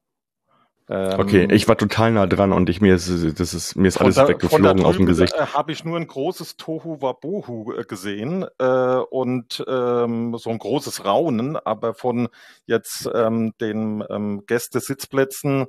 Okay, 0.87 1.43
ähm, 1.43 1.49
ich 1.49 1.67
war 1.69 1.77
total 1.77 2.11
nah 2.11 2.27
dran 2.27 2.51
und 2.51 2.69
ich 2.69 2.81
mir 2.81 2.95
ist 2.95 3.09
das 3.39 3.53
ist 3.53 3.75
mir 3.75 3.87
ist 3.87 4.01
alles 4.01 4.15
da, 4.15 4.27
weggeflogen 4.27 4.83
aus 4.83 4.97
dem 4.97 5.05
Gesicht. 5.05 5.33
Äh, 5.33 5.45
Habe 5.45 5.71
ich 5.71 5.85
nur 5.85 5.97
ein 5.97 6.07
großes 6.07 6.57
Tohu 6.57 7.01
Wabohu 7.01 7.73
äh, 7.73 7.83
gesehen 7.85 8.45
äh, 8.59 8.65
und 8.65 9.63
ähm, 9.65 10.35
so 10.37 10.49
ein 10.49 10.57
großes 10.57 11.05
Raunen, 11.05 11.55
aber 11.55 11.93
von 11.93 12.27
jetzt 12.65 13.09
ähm, 13.13 13.53
den 13.61 14.03
ähm, 14.09 14.43
Gästesitzplätzen 14.45 15.67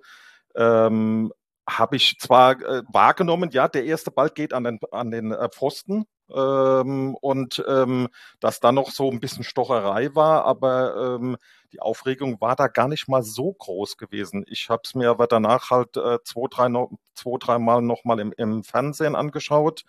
ähm, 0.56 1.32
habe 1.68 1.96
ich 1.96 2.16
zwar 2.18 2.60
äh, 2.60 2.82
wahrgenommen, 2.92 3.50
ja, 3.52 3.68
der 3.68 3.84
erste 3.84 4.10
Ball 4.10 4.30
geht 4.30 4.52
an 4.52 4.64
den 4.64 4.80
an 4.90 5.12
den 5.12 5.30
äh, 5.30 5.48
Pfosten, 5.48 6.06
ähm, 6.30 7.16
und 7.20 7.64
ähm, 7.68 8.08
dass 8.40 8.60
da 8.60 8.72
noch 8.72 8.90
so 8.90 9.10
ein 9.10 9.20
bisschen 9.20 9.44
Stocherei 9.44 10.14
war, 10.14 10.44
aber 10.44 11.18
ähm, 11.20 11.36
die 11.72 11.80
Aufregung 11.80 12.40
war 12.40 12.56
da 12.56 12.68
gar 12.68 12.88
nicht 12.88 13.08
mal 13.08 13.22
so 13.22 13.52
groß 13.52 13.96
gewesen. 13.96 14.44
Ich 14.48 14.68
habe 14.70 14.82
es 14.84 14.94
mir 14.94 15.10
aber 15.10 15.26
danach 15.26 15.70
halt 15.70 15.96
äh, 15.96 16.18
zwei, 16.24 16.46
drei, 16.50 16.68
no, 16.68 16.98
zwei, 17.14 17.36
drei 17.38 17.58
Mal 17.58 17.82
nochmal 17.82 18.20
im, 18.20 18.32
im 18.36 18.64
Fernsehen 18.64 19.16
angeschaut 19.16 19.84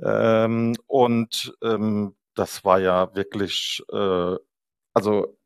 ähm, 0.00 0.74
und 0.86 1.56
ähm, 1.62 2.14
das 2.34 2.64
war 2.64 2.80
ja 2.80 3.14
wirklich, 3.14 3.82
äh, 3.92 4.36
also 4.94 5.38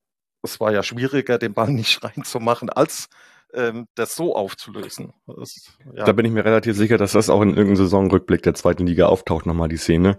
es 0.43 0.61
war 0.61 0.73
ja 0.73 0.83
schwieriger, 0.83 1.39
den 1.39 1.55
Ball 1.55 1.71
nicht 1.71 2.03
reinzumachen, 2.05 2.71
als 2.71 3.09
ähm, 3.55 3.87
das 3.95 4.15
so 4.15 4.35
aufzulösen. 4.35 5.13
Das, 5.27 5.73
ja. 5.95 6.05
Da 6.05 6.13
bin 6.13 6.27
ich 6.27 6.33
mir 6.33 6.45
relativ 6.45 6.77
sicher, 6.77 6.99
dass 6.99 7.13
das 7.13 7.31
auch 7.31 7.43
in 7.43 7.51
irgendeinem 7.51 7.77
Saisonrückblick 7.77 8.43
der 8.43 8.55
zweiten 8.55 8.87
Liga 8.87 9.07
auftaucht, 9.07 9.47
nochmal 9.47 9.69
die 9.69 9.77
Szene. 9.77 10.19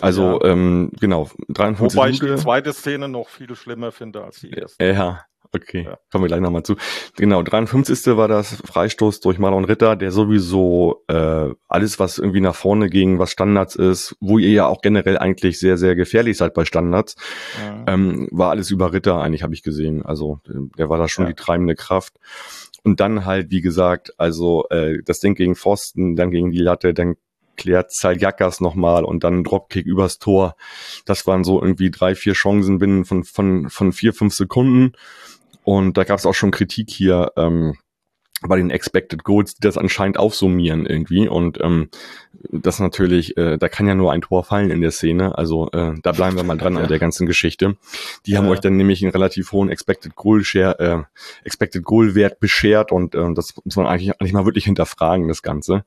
Also, 0.00 0.40
ja. 0.42 0.50
ähm, 0.50 0.90
genau, 1.00 1.30
53 1.48 1.96
Wobei 1.96 2.10
ich 2.10 2.20
die 2.20 2.36
zweite 2.36 2.72
Szene 2.72 3.08
noch 3.08 3.28
viel 3.28 3.54
schlimmer 3.54 3.92
finde 3.92 4.24
als 4.24 4.40
die 4.40 4.50
erste. 4.50 4.84
Ja, 4.84 5.24
Okay, 5.52 5.84
ja. 5.84 5.98
kommen 6.12 6.24
wir 6.24 6.28
gleich 6.28 6.40
nochmal 6.40 6.62
zu. 6.62 6.76
Genau, 7.16 7.42
53. 7.42 8.16
war 8.16 8.28
das 8.28 8.56
Freistoß 8.66 9.20
durch 9.20 9.38
Marlon 9.38 9.64
Ritter, 9.64 9.96
der 9.96 10.10
sowieso 10.10 11.04
äh, 11.08 11.50
alles, 11.68 11.98
was 11.98 12.18
irgendwie 12.18 12.40
nach 12.40 12.54
vorne 12.54 12.90
ging, 12.90 13.18
was 13.18 13.30
Standards 13.30 13.74
ist, 13.74 14.16
wo 14.20 14.38
ihr 14.38 14.50
ja 14.50 14.66
auch 14.66 14.82
generell 14.82 15.16
eigentlich 15.16 15.58
sehr, 15.58 15.78
sehr 15.78 15.96
gefährlich 15.96 16.36
seid 16.36 16.52
bei 16.52 16.66
Standards, 16.66 17.16
ja. 17.58 17.94
ähm, 17.94 18.28
war 18.30 18.50
alles 18.50 18.70
über 18.70 18.92
Ritter 18.92 19.20
eigentlich, 19.20 19.42
habe 19.42 19.54
ich 19.54 19.62
gesehen. 19.62 20.04
Also 20.04 20.40
der 20.46 20.90
war 20.90 20.98
da 20.98 21.08
schon 21.08 21.24
ja. 21.24 21.30
die 21.30 21.36
treibende 21.36 21.74
Kraft. 21.74 22.18
Und 22.82 23.00
dann 23.00 23.24
halt, 23.24 23.50
wie 23.50 23.60
gesagt, 23.60 24.12
also 24.18 24.66
äh, 24.70 25.02
das 25.04 25.20
Ding 25.20 25.34
gegen 25.34 25.56
Pfosten, 25.56 26.16
dann 26.16 26.30
gegen 26.30 26.50
die 26.50 26.58
Latte, 26.60 26.94
dann 26.94 27.16
klärt 27.56 27.92
Zaljakas 27.92 28.60
nochmal 28.60 29.04
und 29.04 29.24
dann 29.24 29.44
Dropkick 29.44 29.84
übers 29.84 30.18
Tor. 30.18 30.56
Das 31.04 31.26
waren 31.26 31.44
so 31.44 31.60
irgendwie 31.60 31.90
drei, 31.90 32.14
vier 32.14 32.32
Chancen 32.32 32.78
binnen 32.78 33.04
von, 33.04 33.24
von, 33.24 33.68
von 33.68 33.92
vier, 33.92 34.14
fünf 34.14 34.34
Sekunden. 34.34 34.92
Und 35.64 35.98
da 35.98 36.04
gab 36.04 36.18
es 36.18 36.24
auch 36.24 36.34
schon 36.34 36.52
Kritik 36.52 36.88
hier 36.90 37.32
ähm, 37.36 37.76
bei 38.42 38.56
den 38.56 38.70
Expected 38.70 39.24
Goals, 39.24 39.54
die 39.54 39.60
das 39.60 39.76
anscheinend 39.76 40.18
aufsummieren 40.18 40.86
irgendwie. 40.86 41.28
Und 41.28 41.58
ähm, 41.60 41.88
das 42.50 42.78
natürlich, 42.78 43.36
äh, 43.36 43.58
da 43.58 43.68
kann 43.68 43.86
ja 43.86 43.94
nur 43.94 44.12
ein 44.12 44.20
Tor 44.20 44.44
fallen 44.44 44.70
in 44.70 44.80
der 44.80 44.92
Szene. 44.92 45.36
Also 45.36 45.70
äh, 45.72 45.94
da 46.02 46.12
bleiben 46.12 46.36
wir 46.36 46.44
mal 46.44 46.56
dran 46.56 46.74
ja. 46.74 46.80
an 46.80 46.88
der 46.88 46.98
ganzen 46.98 47.26
Geschichte. 47.26 47.76
Die 48.26 48.32
ja. 48.32 48.38
haben 48.38 48.48
euch 48.48 48.60
dann 48.60 48.76
nämlich 48.76 49.02
einen 49.02 49.12
relativ 49.12 49.52
hohen 49.52 49.68
Expected 49.70 50.14
Goal 50.14 50.44
Share, 50.44 50.78
äh, 50.78 51.44
Expected 51.44 51.82
Goal 51.82 52.14
Wert 52.14 52.38
beschert 52.38 52.92
und 52.92 53.14
äh, 53.14 53.34
das 53.34 53.54
muss 53.64 53.76
man 53.76 53.86
eigentlich, 53.86 54.12
eigentlich 54.20 54.32
mal 54.32 54.44
wirklich 54.44 54.64
hinterfragen, 54.66 55.26
das 55.28 55.42
Ganze. 55.42 55.84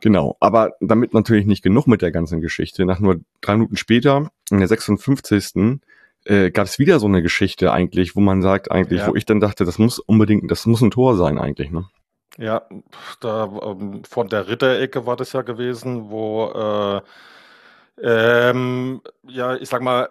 Genau, 0.00 0.36
aber 0.38 0.74
damit 0.80 1.12
natürlich 1.12 1.46
nicht 1.46 1.62
genug 1.62 1.86
mit 1.86 2.02
der 2.02 2.12
ganzen 2.12 2.40
Geschichte. 2.40 2.86
Nach 2.86 3.00
nur 3.00 3.20
drei 3.40 3.54
Minuten 3.54 3.76
später, 3.76 4.30
in 4.50 4.58
der 4.58 4.68
56 4.68 5.54
äh, 6.24 6.50
gab 6.50 6.66
es 6.66 6.78
wieder 6.78 7.00
so 7.00 7.06
eine 7.06 7.22
Geschichte 7.22 7.72
eigentlich, 7.72 8.16
wo 8.16 8.20
man 8.20 8.42
sagt 8.42 8.70
eigentlich, 8.70 9.00
ja. 9.00 9.08
wo 9.08 9.14
ich 9.14 9.24
dann 9.24 9.40
dachte, 9.40 9.64
das 9.64 9.78
muss 9.78 9.98
unbedingt, 9.98 10.50
das 10.50 10.66
muss 10.66 10.82
ein 10.82 10.90
Tor 10.90 11.16
sein 11.16 11.38
eigentlich, 11.38 11.70
ne? 11.70 11.86
Ja, 12.36 12.62
da 13.20 13.50
ähm, 13.62 14.02
von 14.04 14.28
der 14.28 14.46
Ritterecke 14.48 15.06
war 15.06 15.16
das 15.16 15.32
ja 15.32 15.42
gewesen, 15.42 16.10
wo 16.10 16.46
äh, 16.54 17.00
ähm, 18.00 19.00
ja, 19.26 19.56
ich 19.56 19.68
sag 19.68 19.82
mal, 19.82 20.08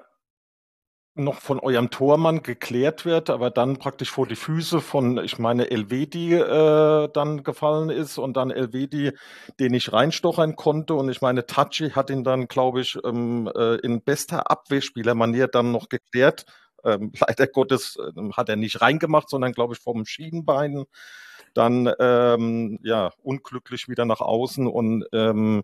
noch 1.18 1.42
von 1.42 1.60
eurem 1.60 1.90
Tormann 1.90 2.44
geklärt 2.44 3.06
wird, 3.06 3.30
aber 3.30 3.50
dann 3.50 3.78
praktisch 3.78 4.12
vor 4.12 4.28
die 4.28 4.36
Füße 4.36 4.82
von, 4.82 5.18
ich 5.24 5.40
meine, 5.40 5.70
Elvedi 5.72 6.34
äh, 6.34 7.10
dann 7.12 7.44
gefallen 7.44 7.90
ist 7.90 8.18
und 8.18 8.38
dann 8.38 8.52
Elvedi 8.52 9.14
den 9.60 9.74
ich 9.74 9.92
reinstochern 9.94 10.56
konnte 10.56 10.94
und 10.94 11.10
ich 11.10 11.22
meine, 11.22 11.46
Tachi 11.46 11.92
hat 11.92 12.10
ihn 12.10 12.24
dann, 12.24 12.48
glaube 12.48 12.82
ich, 12.82 12.98
ähm, 13.04 13.50
äh, 13.56 13.76
in 13.76 14.02
bester 14.02 14.50
Abwehrspielermanier 14.52 15.48
dann 15.48 15.72
noch 15.72 15.90
geklärt. 15.90 16.46
Ähm, 16.84 17.12
leider 17.20 17.48
Gottes 17.48 17.98
äh, 17.98 18.32
hat 18.34 18.50
er 18.50 18.56
nicht 18.56 18.82
reingemacht, 18.82 19.30
sondern, 19.30 19.54
glaube 19.54 19.74
ich, 19.74 19.80
vom 19.80 20.06
Schienbein 20.06 20.86
dann 21.54 21.92
ähm, 22.00 22.80
ja 22.84 23.12
unglücklich 23.24 23.88
wieder 23.90 24.06
nach 24.06 24.22
außen 24.22 24.68
und 24.68 25.06
ähm, 25.12 25.64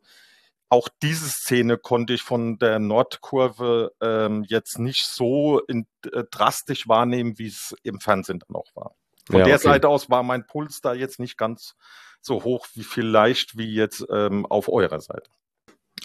auch 0.74 0.90
diese 1.04 1.30
Szene 1.30 1.78
konnte 1.78 2.14
ich 2.14 2.24
von 2.24 2.58
der 2.58 2.80
Nordkurve 2.80 3.92
ähm, 4.02 4.44
jetzt 4.48 4.80
nicht 4.80 5.06
so 5.06 5.60
in, 5.60 5.86
äh, 6.12 6.24
drastisch 6.32 6.88
wahrnehmen, 6.88 7.38
wie 7.38 7.46
es 7.46 7.76
im 7.84 8.00
Fernsehen 8.00 8.40
dann 8.40 8.56
auch 8.56 8.76
war. 8.76 8.96
Von 9.28 9.40
ja, 9.40 9.46
der 9.46 9.56
okay. 9.56 9.64
Seite 9.66 9.88
aus 9.88 10.10
war 10.10 10.24
mein 10.24 10.48
Puls 10.48 10.82
da 10.82 10.96
jetzt 10.96 11.20
nicht 11.20 11.38
ganz 11.38 11.76
so 12.22 12.44
hoch 12.44 12.66
wie 12.74 12.84
vielleicht 12.84 13.56
wie 13.56 13.72
jetzt 13.72 14.04
ähm, 14.10 14.48
auf 14.48 14.68
eurer 14.68 15.00
Seite. 15.00 15.30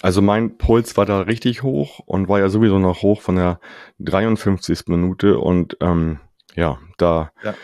Also 0.03 0.21
mein 0.21 0.59
Puls 0.59 0.99
war 0.99 1.07
da 1.07 1.23
richtig 1.23 1.63
hoch 1.63 2.01
und 2.01 2.29
war 2.29 2.39
ja 2.39 2.51
sowieso 2.51 2.79
noch 2.79 3.01
hoch 3.01 3.23
von 3.23 3.37
der 3.37 3.61
53. 4.01 4.81
Minute 4.89 5.39
und 5.39 5.79
ähm, 5.81 6.21
ja, 6.55 6.79
da, 6.99 7.33
ja. 7.43 7.55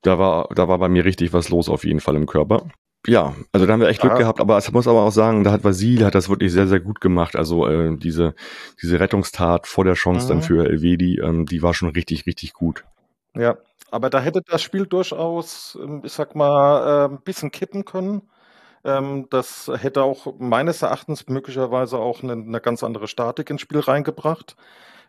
da 0.00 0.18
war, 0.18 0.48
da 0.54 0.68
war 0.68 0.78
bei 0.78 0.88
mir 0.88 1.04
richtig 1.04 1.34
was 1.34 1.50
los 1.50 1.68
auf 1.68 1.84
jeden 1.84 2.00
Fall 2.00 2.16
im 2.16 2.26
Körper. 2.26 2.66
Ja, 3.06 3.34
also 3.52 3.66
da 3.66 3.72
haben 3.72 3.80
wir 3.80 3.88
echt 3.88 4.00
Glück 4.00 4.14
ja. 4.14 4.18
gehabt, 4.18 4.40
aber 4.40 4.56
es 4.58 4.70
muss 4.72 4.88
aber 4.88 5.02
auch 5.02 5.12
sagen, 5.12 5.44
da 5.44 5.52
hat 5.52 5.64
Vasil 5.64 6.04
hat 6.04 6.14
das 6.14 6.28
wirklich 6.28 6.52
sehr, 6.52 6.66
sehr 6.66 6.80
gut 6.80 7.00
gemacht. 7.00 7.36
Also 7.36 7.66
äh, 7.66 7.96
diese, 7.96 8.34
diese 8.82 8.98
Rettungstat 8.98 9.66
vor 9.66 9.84
der 9.84 9.94
Chance 9.94 10.26
mhm. 10.26 10.28
dann 10.28 10.42
für 10.42 10.66
Elvedi, 10.66 11.20
ähm, 11.20 11.46
die 11.46 11.62
war 11.62 11.74
schon 11.74 11.90
richtig, 11.90 12.26
richtig 12.26 12.52
gut. 12.52 12.84
Ja, 13.34 13.56
aber 13.90 14.10
da 14.10 14.20
hätte 14.20 14.42
das 14.44 14.62
Spiel 14.62 14.86
durchaus, 14.86 15.78
ähm, 15.80 16.02
ich 16.04 16.12
sag 16.12 16.34
mal, 16.34 17.06
äh, 17.06 17.14
ein 17.14 17.22
bisschen 17.22 17.50
kippen 17.50 17.84
können. 17.84 18.22
Ähm, 18.84 19.26
das 19.30 19.70
hätte 19.74 20.02
auch 20.02 20.34
meines 20.38 20.82
Erachtens 20.82 21.28
möglicherweise 21.28 21.98
auch 21.98 22.22
eine, 22.22 22.32
eine 22.32 22.60
ganz 22.60 22.82
andere 22.82 23.08
Statik 23.08 23.50
ins 23.50 23.60
Spiel 23.60 23.80
reingebracht. 23.80 24.56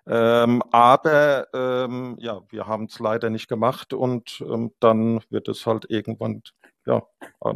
Ähm, 0.08 0.64
aber 0.72 1.48
ähm, 1.54 2.16
ja, 2.20 2.42
wir 2.50 2.66
haben 2.66 2.86
es 2.86 3.00
leider 3.00 3.30
nicht 3.30 3.50
gemacht 3.50 3.94
und 3.94 4.42
ähm, 4.50 4.72
dann 4.80 5.22
wird 5.30 5.50
es 5.50 5.66
halt 5.66 5.86
irgendwann 5.90 6.44
ja, 6.88 7.04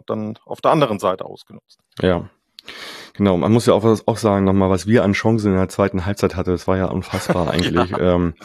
dann 0.05 0.37
auf 0.45 0.61
der 0.61 0.71
anderen 0.71 0.99
Seite 0.99 1.25
ausgenutzt. 1.25 1.79
Ja. 2.01 2.29
Genau, 3.13 3.37
man 3.37 3.51
muss 3.51 3.65
ja 3.65 3.73
auch, 3.73 3.83
auch 3.83 4.17
sagen 4.17 4.45
nochmal, 4.45 4.69
was 4.69 4.87
wir 4.87 5.03
an 5.03 5.13
Chancen 5.13 5.51
in 5.51 5.57
der 5.57 5.67
zweiten 5.67 6.05
Halbzeit 6.05 6.35
hatte, 6.35 6.51
das 6.51 6.67
war 6.67 6.77
ja 6.77 6.85
unfassbar 6.85 7.49
eigentlich. 7.51 7.89
ja. 7.89 8.15
Ähm, 8.15 8.35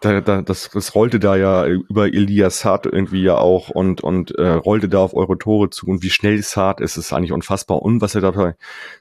da, 0.00 0.20
da, 0.20 0.42
das, 0.42 0.70
das 0.70 0.94
rollte 0.94 1.20
da 1.20 1.36
ja 1.36 1.66
über 1.66 2.06
Elias 2.06 2.58
Saad 2.60 2.86
irgendwie 2.86 3.22
ja 3.22 3.36
auch 3.38 3.68
und, 3.68 4.00
und 4.00 4.32
äh, 4.32 4.48
rollte 4.48 4.88
da 4.88 4.98
auf 4.98 5.14
eure 5.14 5.38
Tore 5.38 5.70
zu 5.70 5.86
und 5.86 6.02
wie 6.02 6.10
schnell 6.10 6.42
Saad 6.42 6.80
ist, 6.80 6.96
ist 6.96 7.12
eigentlich 7.12 7.32
unfassbar 7.32 7.82
und 7.82 8.00
was 8.00 8.14
er 8.14 8.20
da 8.20 8.54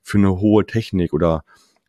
für 0.04 0.18
eine 0.18 0.40
hohe 0.40 0.66
Technik 0.66 1.14
oder 1.14 1.44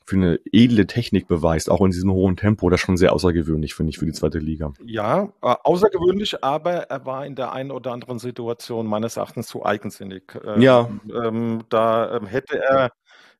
für 0.06 0.16
eine 0.16 0.40
edle 0.52 0.86
Technik 0.86 1.26
beweist, 1.26 1.68
auch 1.68 1.80
in 1.80 1.90
diesem 1.90 2.12
hohen 2.12 2.36
Tempo. 2.36 2.70
Das 2.70 2.80
ist 2.80 2.86
schon 2.86 2.96
sehr 2.96 3.12
außergewöhnlich, 3.12 3.74
finde 3.74 3.90
ich, 3.90 3.98
für 3.98 4.06
die 4.06 4.12
zweite 4.12 4.38
Liga. 4.38 4.72
Ja, 4.84 5.32
äh, 5.42 5.54
außergewöhnlich, 5.64 6.44
aber 6.44 6.72
er 6.72 7.04
war 7.04 7.26
in 7.26 7.34
der 7.34 7.52
einen 7.52 7.72
oder 7.72 7.92
anderen 7.92 8.20
Situation 8.20 8.86
meines 8.86 9.16
Erachtens 9.16 9.48
zu 9.48 9.64
eigensinnig. 9.64 10.38
Ähm, 10.44 10.60
ja. 10.60 10.88
Ähm, 11.12 11.64
da 11.68 12.16
ähm, 12.16 12.26
hätte 12.26 12.62
er 12.62 12.92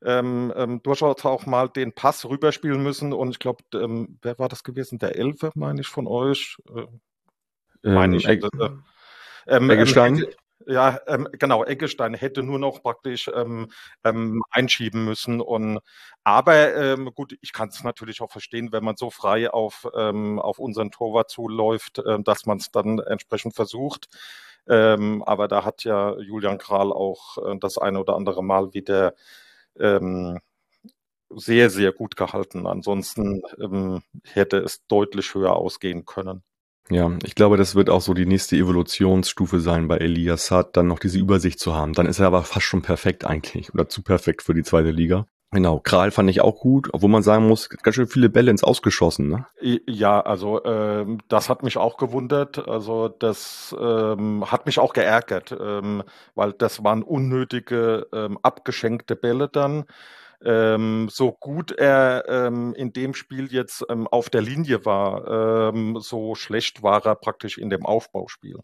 ähm, 0.05 0.52
ähm, 0.57 0.83
durchaus 0.83 1.24
auch 1.24 1.46
mal 1.46 1.68
den 1.68 1.92
Pass 1.92 2.29
rüberspielen 2.29 2.83
müssen 2.83 3.12
und 3.12 3.31
ich 3.31 3.38
glaube, 3.38 3.62
ähm, 3.74 4.18
wer 4.22 4.38
war 4.38 4.48
das 4.48 4.64
gewesen? 4.64 4.98
Der 4.98 5.16
Elfe, 5.16 5.52
meine 5.55 5.81
ich, 5.81 5.87
von 5.87 6.09
euch? 6.09 6.57
Äh, 6.74 7.88
meine 7.88 8.16
ich. 8.16 8.26
Äh, 8.26 8.40
ähm, 9.46 9.70
Eggestein? 9.70 10.24
Ja, 10.64 10.98
ähm, 11.06 11.28
genau, 11.32 11.64
Eggestein 11.64 12.14
hätte 12.14 12.42
nur 12.42 12.58
noch 12.58 12.82
praktisch 12.82 13.28
ähm, 13.34 13.68
ähm, 14.04 14.42
einschieben 14.50 15.04
müssen. 15.04 15.40
Und 15.40 15.80
aber 16.24 16.74
ähm, 16.74 17.10
gut, 17.14 17.36
ich 17.42 17.52
kann 17.52 17.68
es 17.68 17.84
natürlich 17.84 18.22
auch 18.22 18.30
verstehen, 18.32 18.72
wenn 18.72 18.82
man 18.82 18.96
so 18.96 19.10
frei 19.10 19.50
auf, 19.50 19.86
ähm, 19.94 20.38
auf 20.40 20.58
unseren 20.58 20.90
Torwart 20.90 21.30
zuläuft, 21.30 21.98
äh, 21.98 22.20
dass 22.22 22.46
man 22.46 22.56
es 22.58 22.70
dann 22.70 22.98
entsprechend 23.00 23.54
versucht. 23.54 24.08
Ähm, 24.68 25.22
aber 25.24 25.46
da 25.46 25.64
hat 25.64 25.84
ja 25.84 26.18
Julian 26.18 26.58
Kral 26.58 26.90
auch 26.92 27.36
äh, 27.38 27.58
das 27.60 27.76
eine 27.78 28.00
oder 28.00 28.16
andere 28.16 28.42
Mal 28.42 28.72
wieder 28.74 29.14
ähm, 29.78 30.38
sehr, 31.30 31.70
sehr 31.70 31.92
gut 31.92 32.16
gehalten. 32.16 32.66
Ansonsten 32.66 33.42
ähm, 33.60 34.02
hätte 34.24 34.58
es 34.58 34.86
deutlich 34.88 35.34
höher 35.34 35.56
ausgehen 35.56 36.04
können. 36.06 36.42
Ja, 36.88 37.11
ich 37.25 37.35
glaube, 37.35 37.57
das 37.57 37.75
wird 37.75 37.90
auch 37.90 38.01
so 38.01 38.14
die 38.14 38.27
nächste 38.27 38.57
Evolutionsstufe 38.57 39.61
sein 39.61 39.88
bei 39.88 39.96
Elias 39.96 40.46
Saad, 40.46 40.77
dann 40.77 40.87
noch 40.87 41.01
diese 41.01 41.18
Übersicht 41.18 41.59
zu 41.59 41.75
haben. 41.75 41.94
Dann 41.94 42.07
ist 42.07 42.20
er 42.20 42.29
aber 42.29 42.42
fast 42.44 42.66
schon 42.66 42.83
perfekt 42.83 43.25
eigentlich 43.25 43.75
oder 43.75 43.88
zu 43.88 44.03
perfekt 44.03 44.42
für 44.42 44.55
die 44.55 44.62
zweite 44.62 44.90
Liga. 44.90 45.27
Genau, 45.53 45.79
Kral 45.79 46.11
fand 46.11 46.29
ich 46.29 46.40
auch 46.40 46.61
gut, 46.61 46.88
obwohl 46.92 47.09
man 47.09 47.22
sagen 47.22 47.46
muss, 47.46 47.68
ganz 47.68 47.94
schön 47.94 48.09
viele 48.09 48.29
Bälle 48.29 48.51
ins 48.51 48.64
Ausgeschossen, 48.64 49.29
ne? 49.29 49.46
Ja, 49.88 50.20
also 50.20 50.64
ähm, 50.64 51.18
das 51.29 51.49
hat 51.49 51.62
mich 51.62 51.77
auch 51.77 51.96
gewundert. 51.99 52.68
Also 52.68 53.09
das 53.09 53.75
ähm, 53.81 54.44
hat 54.51 54.66
mich 54.66 54.81
auch 54.81 54.92
geärgert, 54.92 55.57
ähm, 55.59 56.03
weil 56.35 56.53
das 56.53 56.83
waren 56.83 57.03
unnötige 57.03 58.09
ähm, 58.12 58.38
abgeschenkte 58.42 59.14
Bälle 59.14 59.49
dann 59.49 59.85
ähm, 60.44 61.09
so 61.11 61.33
gut 61.33 61.72
er 61.72 62.25
ähm, 62.29 62.75
in 62.75 62.92
dem 62.92 63.14
Spiel 63.14 63.53
jetzt 63.53 63.85
ähm, 63.88 64.07
auf 64.09 64.31
der 64.31 64.42
Linie 64.42 64.85
war, 64.85 65.70
ähm, 65.72 65.99
so 66.01 66.35
schlecht 66.35 66.83
war 66.83 67.05
er 67.07 67.14
praktisch 67.16 67.59
in 67.59 67.70
dem 67.70 67.87
Aufbauspiel. 67.87 68.59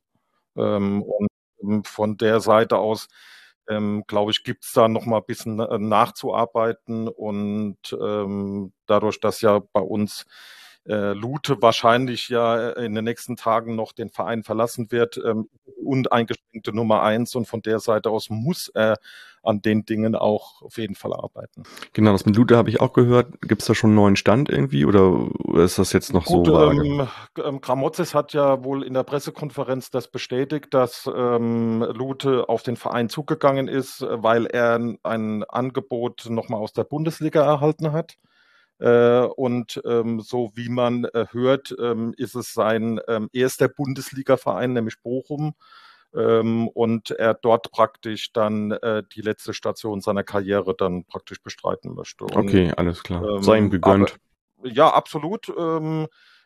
Ähm, 0.57 1.03
und 1.03 1.29
ähm, 1.63 1.85
von 1.85 2.17
der 2.17 2.41
Seite 2.41 2.79
aus, 2.79 3.09
glaube 4.09 4.33
ich, 4.33 4.43
gibt 4.45 4.65
es 4.65 4.73
da 4.73 4.89
noch 4.89 5.07
mal 5.07 5.19
ein 5.19 5.25
bisschen 5.27 5.61
äh, 5.61 5.79
nachzuarbeiten 5.79 7.09
und 7.09 7.79
dadurch, 8.87 9.21
dass 9.21 9.41
ja 9.41 9.61
bei 9.73 9.81
uns 9.81 10.27
äh, 10.87 11.13
Lute 11.13 11.63
wahrscheinlich 11.63 12.29
ja 12.29 12.71
in 12.71 12.95
den 12.95 13.05
nächsten 13.05 13.37
Tagen 13.37 13.77
noch 13.77 13.93
den 13.93 14.11
Verein 14.11 14.43
verlassen 14.43 14.91
wird 14.91 15.21
ähm, 15.25 15.49
und 15.85 16.13
eingeschränkte 16.13 16.75
Nummer 16.75 17.03
eins 17.03 17.35
und 17.35 17.47
von 17.47 17.63
der 17.63 17.79
Seite 17.79 18.11
aus 18.11 18.31
muss 18.31 18.69
er 18.69 18.99
an 19.45 19.61
den 19.61 19.85
Dingen 19.85 20.15
auch 20.15 20.63
auf 20.63 20.79
jeden 20.79 20.95
Fall 20.95 21.13
arbeiten. 21.13 21.65
Genau, 21.93 22.13
das 22.13 22.27
mit 22.27 22.37
Lute 22.37 22.57
habe 22.57 22.71
ich 22.71 22.81
auch 22.81 22.93
gehört. 22.93 23.41
Gibt 23.43 23.63
es 23.63 23.67
da 23.67 23.75
schon 23.75 23.91
einen 23.91 23.97
neuen 23.97 24.17
Stand 24.17 24.49
irgendwie 24.49 24.85
oder 24.85 25.29
ist 25.57 25.79
das 25.79 25.93
jetzt 25.93 26.13
noch 26.13 26.25
Gut, 26.25 26.47
so 26.47 26.53
vage? 26.53 26.85
Ähm, 26.85 27.09
ähm, 27.45 27.61
Gramozis 27.61 28.15
hat 28.15 28.33
ja 28.33 28.63
wohl 28.65 28.85
in 28.85 28.95
der 28.95 29.03
Pressekonferenz 29.03 29.91
das 29.91 30.09
bestätigt, 30.09 30.73
dass 30.75 31.11
ähm, 31.15 31.85
Lute 31.95 32.49
auf 32.49 32.63
den 32.63 32.77
Verein 32.77 33.09
zugegangen 33.09 33.69
ist, 33.69 34.05
weil 34.09 34.47
er 34.47 34.81
ein 35.03 35.45
Angebot 35.45 36.27
nochmal 36.29 36.61
aus 36.61 36.73
der 36.73 36.85
Bundesliga 36.85 37.45
erhalten 37.45 37.93
hat. 37.93 38.17
Äh, 38.83 39.27
und 39.37 39.81
ähm, 39.85 40.21
so 40.21 40.51
wie 40.55 40.69
man 40.69 41.05
äh, 41.05 41.27
hört, 41.31 41.73
ähm, 41.79 42.15
ist 42.17 42.35
es 42.35 42.53
sein 42.53 43.01
ähm, 43.07 43.31
erster 43.33 43.69
Bundesliga-Verein, 43.69 44.73
nämlich 44.73 45.01
Bochum. 45.03 45.55
Und 46.15 47.11
er 47.11 47.33
dort 47.33 47.73
praktisch 47.73 48.35
dann 48.35 48.71
äh, 48.73 49.03
die 49.15 49.23
letzte 49.23 49.55
Station 49.55 50.03
seiner 50.03 50.23
Karriere 50.23 50.75
dann 50.77 51.07
praktisch 51.07 51.43
bestreiten 51.43 51.95
möchte. 51.95 52.25
Und, 52.25 52.37
okay, 52.37 52.71
alles 52.77 53.03
klar. 53.03 53.43
Sei 53.43 53.57
ihm 53.57 53.71
gegönnt. 53.71 54.19
Aber, 54.59 54.69
ja, 54.69 54.91
absolut. 54.93 55.51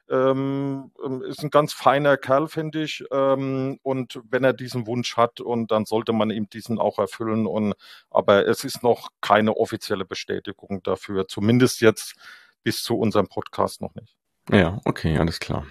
Ähm, 0.09 0.93
ähm, 1.05 1.23
ist 1.23 1.43
ein 1.43 1.51
ganz 1.51 1.73
feiner 1.73 2.17
Kerl, 2.17 2.49
finde 2.49 2.83
ich. 2.83 3.05
Ähm, 3.11 3.79
und 3.83 4.21
wenn 4.29 4.45
er 4.45 4.53
diesen 4.53 4.87
Wunsch 4.87 5.17
hat, 5.17 5.41
und 5.41 5.71
dann 5.71 5.85
sollte 5.85 6.13
man 6.13 6.31
ihm 6.31 6.49
diesen 6.49 6.79
auch 6.79 6.99
erfüllen. 6.99 7.47
Und, 7.47 7.75
aber 8.11 8.47
es 8.47 8.65
ist 8.65 8.83
noch 8.83 9.09
keine 9.21 9.57
offizielle 9.57 10.05
Bestätigung 10.05 10.83
dafür, 10.83 11.29
zumindest 11.29 11.81
jetzt 11.81 12.15
bis 12.63 12.83
zu 12.83 12.97
unserem 12.97 13.29
Podcast 13.29 13.81
noch 13.81 13.95
nicht. 13.95 14.17
Ja, 14.51 14.81
okay, 14.85 15.19
alles 15.19 15.41
klar. 15.41 15.67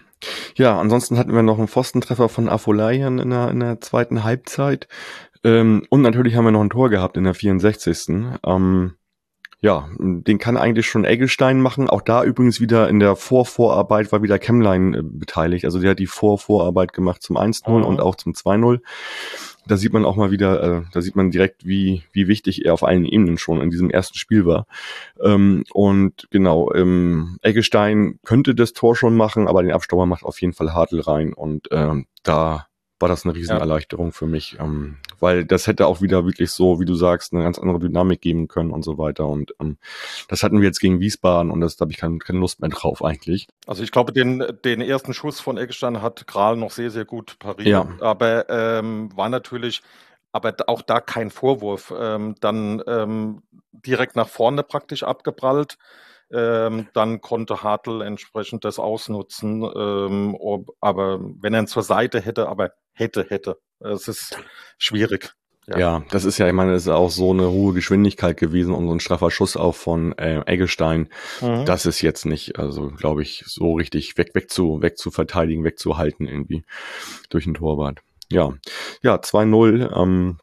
Ja, 0.56 0.80
ansonsten 0.80 1.17
hatten 1.17 1.34
wir 1.34 1.43
noch 1.43 1.58
einen 1.58 1.67
Pfostentreffer 1.67 2.30
von 2.30 2.50
Afolayan 2.50 3.19
in 3.19 3.30
der, 3.30 3.50
in 3.50 3.60
der 3.60 3.82
zweiten 3.82 4.24
Halbzeit. 4.24 4.88
Ähm, 5.43 5.86
und 5.89 6.02
natürlich 6.02 6.36
haben 6.36 6.45
wir 6.45 6.52
noch 6.52 6.62
ein 6.62 6.69
Tor 6.69 6.89
gehabt 6.89 7.17
in 7.17 7.24
der 7.24 7.34
64. 7.34 8.36
Ähm, 8.45 8.95
ja, 9.62 9.89
den 10.00 10.38
kann 10.38 10.58
eigentlich 10.58 10.88
schon 10.88 11.06
Eggestein 11.06 11.62
machen. 11.62 11.89
Auch 11.89 12.02
da 12.02 12.24
übrigens 12.24 12.60
wieder 12.60 12.89
in 12.89 13.00
der 13.00 13.15
Vorvorarbeit 13.15 14.12
war 14.12 14.22
wieder 14.22 14.38
Chemline 14.38 14.98
äh, 14.98 15.02
beteiligt. 15.02 15.65
Also 15.65 15.80
der 15.80 15.91
hat 15.91 16.00
die 16.00 16.08
Vorvorarbeit 16.08 16.94
gemacht 16.94 17.24
zum 17.24 17.38
1-0 17.38 17.70
mhm. 17.70 17.84
und 17.84 18.00
auch 18.00 18.15
zum 18.15 18.34
2-0. 18.34 18.82
Da 19.68 19.78
sieht 19.78 19.94
man 19.94 20.06
auch 20.06 20.15
mal 20.15 20.30
wieder, 20.30 20.62
äh, 20.62 20.82
da 20.94 21.02
sieht 21.02 21.15
man 21.15 21.32
direkt, 21.32 21.65
wie, 21.65 22.04
wie 22.12 22.28
wichtig 22.28 22.65
er 22.65 22.74
auf 22.74 22.84
allen 22.84 23.06
Ebenen 23.06 23.38
schon 23.38 23.62
in 23.62 23.72
diesem 23.72 23.89
ersten 23.89 24.18
Spiel 24.18 24.46
war. 24.46 24.68
Ähm, 25.24 25.63
und 25.74 26.28
genau, 26.30 26.72
ähm, 26.74 27.39
Eggestein 27.41 28.20
könnte 28.24 28.54
das 28.54 28.74
Tor 28.74 28.96
schon 28.96 29.15
machen, 29.15 29.48
aber 29.48 29.63
den 29.63 29.72
Abstauber 29.72 30.06
macht 30.06 30.24
auf 30.24 30.39
jeden 30.41 30.54
Fall 30.54 30.74
Hartl 30.74 31.00
rein. 31.00 31.34
Und 31.34 31.70
ähm, 31.72 32.06
da 32.22 32.68
war 32.99 33.10
das 33.10 33.25
eine 33.25 33.36
Riesenerleichterung 33.36 34.08
ja. 34.08 34.12
für 34.12 34.25
mich, 34.25 34.58
ähm, 34.60 34.97
weil 35.19 35.45
das 35.45 35.67
hätte 35.67 35.88
auch 35.88 36.01
wieder 36.01 36.25
wirklich 36.25 36.51
so, 36.51 36.79
wie 36.79 36.86
du 36.86 36.95
sagst, 36.95 37.34
eine 37.34 37.43
ganz 37.43 37.60
andere 37.60 37.79
Dynamik 37.79 38.21
geben 38.21 38.47
können 38.47 38.71
und 38.71 38.84
so 38.84 38.97
weiter. 38.97 39.27
Und 39.27 39.53
ähm, 39.60 39.77
das 40.29 40.43
hatten 40.43 40.62
wir 40.62 40.67
jetzt 40.67 40.79
gegen 40.79 40.99
Wiesbaden 40.99 41.51
und 41.51 41.62
das 41.62 41.75
da 41.75 41.84
habe 41.84 41.91
ich 41.91 41.97
keine, 41.97 42.19
keine 42.19 42.39
Lust 42.39 42.62
mehr 42.62 42.69
drauf 42.69 43.03
eigentlich. 43.03 43.47
Also 43.67 43.84
ich 43.84 43.91
glaube, 43.91 44.13
den, 44.13 44.43
den 44.63 44.81
ersten 44.81 45.13
Schuss 45.13 45.39
von 45.39 45.58
Eckstein 45.58 46.01
hat 46.01 46.25
Kral 46.27 46.55
noch 46.55 46.71
sehr, 46.71 46.89
sehr 46.89 47.05
gut 47.05 47.38
pariert, 47.39 47.67
ja. 47.67 47.88
aber 47.99 48.49
ähm, 48.49 49.10
war 49.15 49.29
natürlich 49.29 49.81
aber 50.31 50.53
auch 50.67 50.81
da 50.81 50.99
kein 50.99 51.29
Vorwurf. 51.29 51.93
Ähm, 51.97 52.36
dann 52.41 52.84
ähm, 52.88 53.41
direkt 53.71 54.15
nach 54.17 54.27
vorne 54.27 54.63
praktisch 54.63 55.03
abgeprallt. 55.03 55.77
Ähm, 56.31 56.88
dann 56.93 57.21
konnte 57.21 57.63
Hartl 57.63 58.01
entsprechend 58.01 58.65
das 58.65 58.79
ausnutzen. 58.79 59.63
Ähm, 59.63 60.35
ob, 60.39 60.75
aber 60.81 61.19
wenn 61.21 61.53
er 61.53 61.61
ihn 61.61 61.67
zur 61.67 61.83
Seite 61.83 62.19
hätte, 62.19 62.49
aber 62.49 62.71
hätte, 62.93 63.25
hätte. 63.29 63.59
Es 63.79 64.07
ist 64.07 64.38
schwierig. 64.77 65.33
Ja. 65.67 65.77
ja. 65.77 66.03
das 66.11 66.25
ist 66.25 66.38
ja, 66.38 66.47
ich 66.47 66.53
meine, 66.53 66.73
es 66.73 66.83
ist 66.83 66.89
auch 66.89 67.09
so 67.09 67.31
eine 67.31 67.49
hohe 67.49 67.73
Geschwindigkeit 67.73 68.38
gewesen 68.38 68.73
und 68.73 68.88
so 68.88 68.93
ein 68.93 68.99
straffer 68.99 69.31
Schuss 69.31 69.57
auch 69.57 69.75
von 69.75 70.17
äh, 70.17 70.41
Eggestein. 70.45 71.09
Mhm. 71.41 71.65
Das 71.65 71.85
ist 71.85 72.01
jetzt 72.01 72.25
nicht, 72.25 72.59
also 72.59 72.89
glaube 72.89 73.23
ich, 73.23 73.43
so 73.47 73.73
richtig 73.73 74.17
weg, 74.17 74.35
weg 74.35 74.51
zu, 74.51 74.81
weg 74.81 74.97
zu 74.97 75.11
verteidigen, 75.11 75.63
wegzuhalten 75.63 76.27
irgendwie 76.27 76.63
durch 77.29 77.45
den 77.45 77.55
Torwart. 77.55 77.99
Ja, 78.31 78.53
ja, 79.01 79.15
2-0. 79.15 79.95
Ähm, 79.95 80.38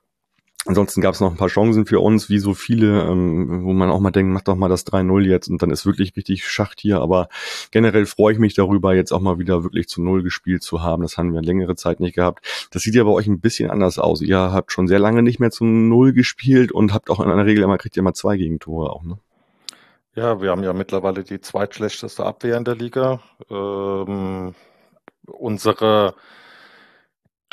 Ansonsten 0.65 1.01
gab 1.01 1.15
es 1.15 1.21
noch 1.21 1.33
ein 1.33 1.37
paar 1.37 1.49
Chancen 1.49 1.87
für 1.87 1.99
uns, 1.99 2.29
wie 2.29 2.39
so 2.39 2.55
viele, 2.55 3.03
ähm, 3.03 3.65
wo 3.65 3.73
man 3.73 3.91
auch 3.91 3.99
mal 3.99 4.13
denkt, 4.13 4.33
mach 4.33 4.43
doch 4.43 4.55
mal 4.55 4.69
das 4.69 4.87
3-0 4.87 5.23
jetzt 5.23 5.49
und 5.49 5.61
dann 5.61 5.71
ist 5.71 5.87
wirklich 5.87 6.17
richtig 6.17 6.47
Schacht 6.47 6.79
hier. 6.81 7.01
Aber 7.01 7.29
generell 7.73 8.07
freue 8.07 8.35
ich 8.35 8.39
mich 8.39 8.55
darüber, 8.55 8.95
jetzt 8.95 9.11
auch 9.11 9.21
mal 9.21 9.41
wieder 9.41 9.65
wirklich 9.65 9.89
zu 9.89 10.01
Null 10.01 10.23
gespielt 10.23 10.63
zu 10.63 10.81
haben. 10.81 11.03
Das 11.03 11.19
haben 11.19 11.35
wir 11.35 11.43
längere 11.43 11.75
Zeit 11.75 11.99
nicht 11.99 12.15
gehabt. 12.15 12.69
Das 12.71 12.83
sieht 12.83 12.95
ja 12.95 13.03
bei 13.03 13.11
euch 13.11 13.27
ein 13.27 13.41
bisschen 13.41 13.71
anders 13.73 13.99
aus. 13.99 14.23
Ihr 14.23 14.39
habt 14.39 14.71
schon 14.71 14.87
sehr 14.87 15.01
lange 15.01 15.23
nicht 15.23 15.41
mehr 15.41 15.51
zu 15.51 15.65
Null 15.65 16.13
gespielt 16.13 16.71
und 16.71 16.95
habt 16.95 17.11
auch 17.11 17.19
in 17.19 17.29
einer 17.29 17.45
Regel 17.45 17.65
immer, 17.65 17.77
kriegt 17.77 17.97
ihr 17.97 18.01
immer 18.01 18.15
zwei 18.15 18.37
Gegentore 18.37 18.91
auch, 18.91 19.03
ne? 19.03 19.19
Ja, 20.15 20.43
wir 20.43 20.51
haben 20.51 20.63
ja 20.63 20.75
mittlerweile 20.75 21.25
die 21.25 21.41
zweitschlechteste 21.41 22.25
Abwehr 22.25 22.59
in 22.59 22.65
der 22.65 22.77
Liga. 22.77 23.21
Ähm, 23.51 24.55
unsere 25.27 26.15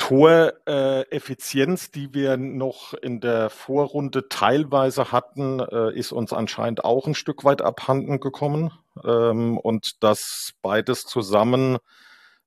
Toreffizienz, 0.00 1.90
die 1.90 2.14
wir 2.14 2.38
noch 2.38 2.94
in 2.94 3.20
der 3.20 3.50
Vorrunde 3.50 4.28
teilweise 4.28 5.12
hatten, 5.12 5.60
äh, 5.60 5.94
ist 5.94 6.12
uns 6.12 6.32
anscheinend 6.32 6.84
auch 6.84 7.06
ein 7.06 7.14
Stück 7.14 7.44
weit 7.44 7.60
abhanden 7.60 8.18
gekommen. 8.18 8.72
Ähm, 9.04 9.58
und 9.58 10.02
das 10.02 10.54
beides 10.62 11.04
zusammen 11.04 11.76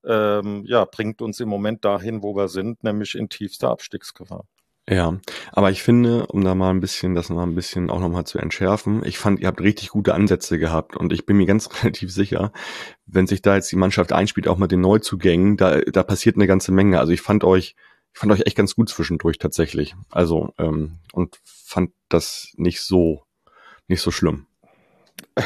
ähm, 0.04 0.64
ja, 0.66 0.84
bringt 0.84 1.22
uns 1.22 1.38
im 1.40 1.48
Moment 1.48 1.84
dahin, 1.84 2.22
wo 2.22 2.34
wir 2.34 2.48
sind, 2.48 2.82
nämlich 2.82 3.14
in 3.14 3.28
tiefster 3.28 3.70
Abstiegsgefahr. 3.70 4.44
Ja, 4.88 5.18
aber 5.52 5.70
ich 5.70 5.82
finde, 5.82 6.26
um 6.26 6.44
da 6.44 6.54
mal 6.54 6.68
ein 6.68 6.80
bisschen, 6.80 7.14
das 7.14 7.30
mal 7.30 7.44
ein 7.44 7.54
bisschen 7.54 7.88
auch 7.88 8.00
nochmal 8.00 8.26
zu 8.26 8.38
entschärfen, 8.38 9.02
ich 9.04 9.16
fand, 9.16 9.40
ihr 9.40 9.46
habt 9.46 9.62
richtig 9.62 9.88
gute 9.88 10.12
Ansätze 10.14 10.58
gehabt 10.58 10.94
und 10.94 11.10
ich 11.12 11.24
bin 11.24 11.38
mir 11.38 11.46
ganz 11.46 11.70
relativ 11.82 12.12
sicher, 12.12 12.52
wenn 13.06 13.26
sich 13.26 13.40
da 13.40 13.54
jetzt 13.54 13.72
die 13.72 13.76
Mannschaft 13.76 14.12
einspielt, 14.12 14.46
auch 14.46 14.58
mit 14.58 14.72
den 14.72 14.82
Neuzugängen, 14.82 15.56
da, 15.56 15.80
da 15.80 16.02
passiert 16.02 16.36
eine 16.36 16.46
ganze 16.46 16.70
Menge. 16.70 16.98
Also 16.98 17.12
ich 17.12 17.22
fand 17.22 17.44
euch, 17.44 17.76
ich 18.12 18.20
fand 18.20 18.30
euch 18.30 18.42
echt 18.46 18.56
ganz 18.56 18.74
gut 18.74 18.90
zwischendurch 18.90 19.38
tatsächlich. 19.38 19.94
Also, 20.10 20.52
ähm, 20.58 20.98
und 21.12 21.40
fand 21.44 21.92
das 22.10 22.52
nicht 22.56 22.82
so, 22.82 23.24
nicht 23.88 24.02
so 24.02 24.10
schlimm. 24.10 24.46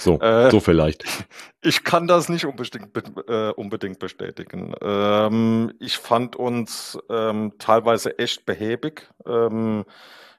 So, 0.00 0.18
äh, 0.18 0.50
so 0.50 0.60
vielleicht. 0.60 1.04
Ich 1.62 1.84
kann 1.84 2.06
das 2.06 2.30
nicht 2.30 2.46
unbedingt, 2.46 2.96
äh, 3.28 3.50
unbedingt 3.50 3.98
bestätigen. 3.98 4.74
Ähm, 4.80 5.74
ich 5.78 5.98
fand 5.98 6.34
uns 6.34 6.98
ähm, 7.10 7.52
teilweise 7.58 8.18
echt 8.18 8.46
behäbig. 8.46 9.10
Ähm, 9.26 9.84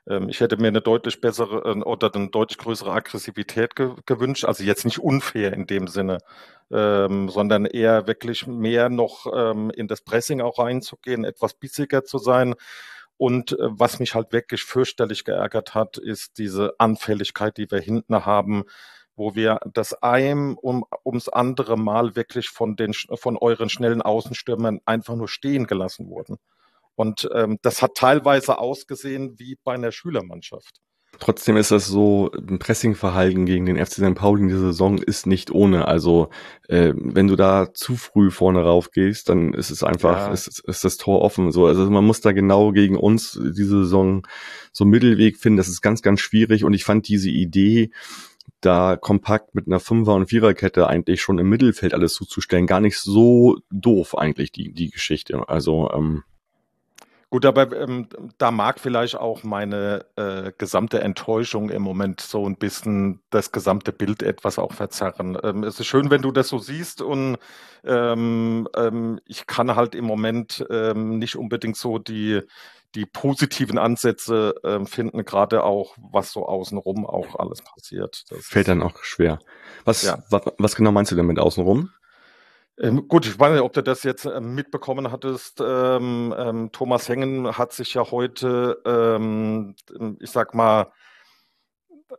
ähm 0.07 0.29
ich 0.29 0.39
hätte 0.39 0.57
mir 0.57 0.69
eine 0.69 0.81
deutlich 0.81 1.21
bessere 1.21 1.73
äh, 1.73 1.81
oder 1.84 2.12
eine 2.15 2.29
deutlich 2.29 2.57
größere 2.57 2.91
Aggressivität 2.91 3.75
ge 3.75 3.91
gewünscht. 4.07 4.45
Also 4.45 4.63
jetzt 4.63 4.84
nicht 4.84 4.97
unfair 4.97 5.53
in 5.53 5.67
dem 5.67 5.88
Sinne, 5.88 6.17
ähm, 6.71 7.29
sondern 7.29 7.65
eher 7.65 8.07
wirklich 8.07 8.47
mehr 8.47 8.89
noch 8.89 9.27
ähm, 9.31 9.69
in 9.69 9.88
das 9.88 10.01
Pressing 10.01 10.41
auch 10.41 10.57
reinzugehen, 10.57 11.23
etwas 11.23 11.53
bissiger 11.53 12.03
zu 12.03 12.17
sein. 12.17 12.55
Und 13.17 13.51
äh, 13.51 13.57
was 13.60 13.99
mich 13.99 14.15
halt 14.15 14.34
wirklich 14.34 14.63
fürchterlich 14.63 15.23
geärgert 15.23 15.75
hat, 15.75 15.99
ist 15.99 16.39
diese 16.39 16.73
Anfälligkeit, 16.79 17.57
die 17.57 17.69
wir 17.69 17.79
hinten 17.79 18.25
haben 18.25 18.63
wo 19.21 19.36
wir 19.36 19.60
das 19.71 19.93
ein 20.01 20.55
um, 20.55 20.84
ums 21.05 21.29
andere 21.29 21.77
Mal 21.77 22.15
wirklich 22.15 22.49
von 22.49 22.75
den 22.75 22.93
von 22.93 23.38
euren 23.38 23.69
schnellen 23.69 24.01
Außenstürmern 24.01 24.79
einfach 24.86 25.15
nur 25.15 25.27
stehen 25.27 25.67
gelassen 25.67 26.10
wurden. 26.10 26.38
Und 26.95 27.29
ähm, 27.31 27.60
das 27.62 27.84
hat 27.84 27.93
teilweise 27.93 28.57
ausgesehen 28.57 29.38
wie 29.38 29.60
bei 29.63 29.75
einer 29.75 29.91
Schülermannschaft. 29.91 30.81
Trotzdem 31.19 31.55
ist 31.55 31.69
das 31.69 31.86
so, 31.86 32.31
ein 32.34 32.57
Pressingverhalten 32.57 33.45
gegen 33.45 33.67
den 33.67 33.77
FC 33.77 33.93
St. 33.93 34.15
Pauli 34.15 34.41
in 34.41 34.47
dieser 34.47 34.62
Saison 34.62 34.97
ist 34.97 35.27
nicht 35.27 35.51
ohne. 35.51 35.88
Also 35.88 36.29
äh, 36.67 36.93
wenn 36.95 37.27
du 37.27 37.36
da 37.36 37.73
zu 37.75 37.95
früh 37.95 38.31
vorne 38.31 38.63
rauf 38.63 38.89
gehst, 38.89 39.29
dann 39.29 39.53
ist 39.53 39.69
es 39.69 39.84
einfach, 39.84 40.17
ja. 40.17 40.31
ist, 40.31 40.63
ist 40.67 40.84
das 40.84 40.97
Tor 40.97 41.21
offen. 41.21 41.51
So, 41.51 41.67
also 41.67 41.88
man 41.91 42.05
muss 42.05 42.21
da 42.21 42.31
genau 42.31 42.71
gegen 42.71 42.97
uns 42.97 43.34
diese 43.34 43.84
Saison 43.84 44.25
so 44.71 44.84
Mittelweg 44.84 45.38
finden. 45.38 45.57
Das 45.57 45.67
ist 45.67 45.81
ganz, 45.81 46.01
ganz 46.01 46.21
schwierig. 46.21 46.63
Und 46.63 46.73
ich 46.73 46.86
fand 46.86 47.07
diese 47.07 47.29
Idee, 47.29 47.91
da 48.62 48.95
kompakt 48.95 49.56
mit 49.56 49.67
einer 49.67 49.80
Fünfer- 49.80 50.15
und 50.15 50.27
Viererkette 50.27 50.88
eigentlich 50.88 51.21
schon 51.21 51.39
im 51.39 51.49
Mittelfeld 51.49 51.93
alles 51.93 52.13
zuzustellen, 52.13 52.67
gar 52.67 52.80
nicht 52.80 52.99
so 52.99 53.58
doof 53.71 54.17
eigentlich 54.17 54.51
die, 54.51 54.73
die 54.73 54.89
Geschichte. 54.89 55.47
Also 55.47 55.91
ähm, 55.91 56.23
Gut, 57.32 57.45
aber 57.45 57.71
ähm, 57.80 58.10
da 58.38 58.51
mag 58.51 58.77
vielleicht 58.77 59.15
auch 59.15 59.43
meine 59.43 60.06
äh, 60.17 60.51
gesamte 60.58 60.99
Enttäuschung 60.99 61.69
im 61.69 61.82
Moment 61.82 62.19
so 62.19 62.45
ein 62.45 62.58
bisschen 62.58 63.21
das 63.30 63.54
gesamte 63.54 63.93
Bild 63.93 64.21
etwas 64.21 64.60
auch 64.60 64.73
verzerren. 64.73 65.38
Ähm, 65.41 65.63
es 65.63 65.80
ist 65.80 65.88
schön, 65.88 66.12
wenn 66.12 66.21
du 66.21 66.34
das 66.34 66.49
so 66.49 66.58
siehst 66.58 67.01
und 67.01 67.38
ähm, 67.86 68.67
ähm 68.75 69.21
ich 69.25 69.47
kann 69.47 69.77
halt 69.77 69.95
im 69.95 70.04
Moment 70.04 70.65
ähm, 70.69 71.19
nicht 71.19 71.38
unbedingt 71.38 71.77
so 71.77 71.99
die, 71.99 72.41
die 72.95 73.06
positiven 73.06 73.77
Ansätze 73.77 74.56
äh, 74.63 74.86
finden, 74.86 75.23
gerade 75.25 75.63
auch, 75.63 75.95
was 76.12 76.32
so 76.32 76.45
außenrum 76.45 77.06
auch 77.06 77.39
alles 77.39 77.62
passiert. 77.62 78.23
Das 78.30 78.45
Fällt 78.45 78.67
dann 78.67 78.82
auch 78.82 79.04
schwer. 79.04 79.39
Was, 79.86 80.04
ja. 80.04 80.23
was, 80.30 80.43
was 80.58 80.75
genau 80.75 80.91
meinst 80.91 81.12
du 81.12 81.15
denn 81.15 81.25
mit 81.25 81.39
außenrum? 81.39 81.89
Ähm, 82.80 83.08
gut, 83.08 83.25
ich 83.25 83.38
weiß 83.38 83.51
nicht, 83.54 83.62
ob 83.62 83.73
du 83.73 83.84
das 83.84 84.04
jetzt 84.04 84.25
ähm, 84.25 84.56
mitbekommen 84.56 85.12
hattest. 85.12 85.62
Ähm, 85.63 86.34
ähm, 86.38 86.71
Thomas 86.71 87.08
Hengen 87.08 87.58
hat 87.58 87.73
sich 87.73 87.93
ja 87.93 88.10
heute, 88.10 88.82
ähm, 88.86 89.75
ich 90.19 90.32
sag 90.32 90.54
mal, 90.54 90.91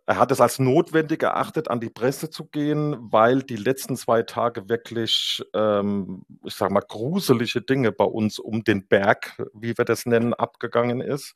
er 0.07 0.19
hat 0.19 0.31
es 0.33 0.41
als 0.41 0.59
notwendig 0.59 1.23
erachtet, 1.23 1.69
an 1.69 1.81
die 1.81 1.91
Presse 1.91 2.31
zu 2.31 2.47
gehen, 2.47 2.97
weil 3.13 3.43
die 3.43 3.57
letzten 3.57 3.97
zwei 3.97 4.23
Tage 4.23 4.69
wirklich, 4.69 5.43
ähm, 5.55 6.25
ich 6.45 6.55
sag 6.55 6.71
mal, 6.71 6.83
gruselige 6.87 7.63
Dinge 7.63 7.93
bei 7.93 8.05
uns 8.05 8.39
um 8.39 8.65
den 8.65 8.87
Berg, 8.87 9.43
wie 9.55 9.77
wir 9.77 9.85
das 9.85 10.07
nennen, 10.07 10.35
abgegangen 10.35 11.01
ist 11.01 11.35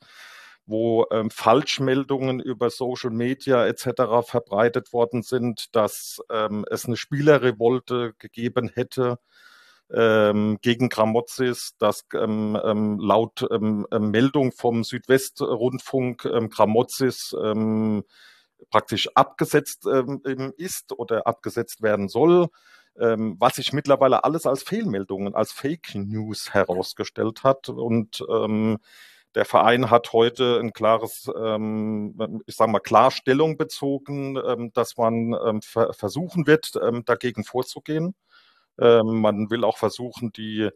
wo 0.67 1.05
ähm, 1.11 1.31
Falschmeldungen 1.31 2.41
über 2.41 2.69
Social 2.69 3.09
Media 3.09 3.65
etc. 3.65 3.87
verbreitet 4.23 4.91
worden 4.91 5.23
sind, 5.23 5.73
dass 5.75 6.21
ähm, 6.29 6.65
es 6.69 6.85
eine 6.85 6.97
Spielerrevolte 6.97 8.13
gegeben 8.19 8.69
hätte 8.73 9.17
ähm, 9.91 10.57
gegen 10.61 10.89
Gramozis, 10.89 11.75
dass 11.79 12.05
ähm, 12.13 12.59
ähm, 12.63 12.99
laut 12.99 13.47
ähm, 13.49 13.87
ähm 13.91 14.11
Meldung 14.11 14.51
vom 14.51 14.83
Südwestrundfunk 14.83 16.25
ähm, 16.25 16.49
Gramozis 16.49 17.33
ähm, 17.41 18.03
praktisch 18.69 19.09
abgesetzt 19.15 19.85
ähm, 19.91 20.21
ist 20.57 20.91
oder 20.97 21.27
abgesetzt 21.27 21.81
werden 21.81 22.09
soll, 22.09 22.47
ähm, 22.99 23.35
was 23.39 23.55
sich 23.55 23.73
mittlerweile 23.73 24.23
alles 24.23 24.45
als 24.45 24.63
Fehlmeldungen, 24.63 25.35
als 25.35 25.51
Fake 25.51 25.95
News 25.95 26.53
herausgestellt 26.53 27.43
hat 27.43 27.69
und 27.69 28.23
ähm, 28.29 28.77
der 29.35 29.45
Verein 29.45 29.91
hat 29.91 30.13
heute 30.13 30.59
ein 30.59 30.73
klares, 30.73 31.29
ähm, 31.39 32.41
ich 32.47 32.55
sage 32.55 32.71
mal, 32.71 32.79
Klarstellung 32.79 33.57
bezogen, 33.57 34.37
ähm, 34.37 34.71
dass 34.73 34.97
man 34.97 35.35
ähm, 35.45 35.61
ver 35.61 35.93
versuchen 35.93 36.47
wird, 36.47 36.71
ähm, 36.81 37.03
dagegen 37.05 37.43
vorzugehen. 37.43 38.15
Ähm, 38.79 39.21
man 39.21 39.49
will 39.49 39.63
auch 39.63 39.77
versuchen, 39.77 40.31
die, 40.33 40.69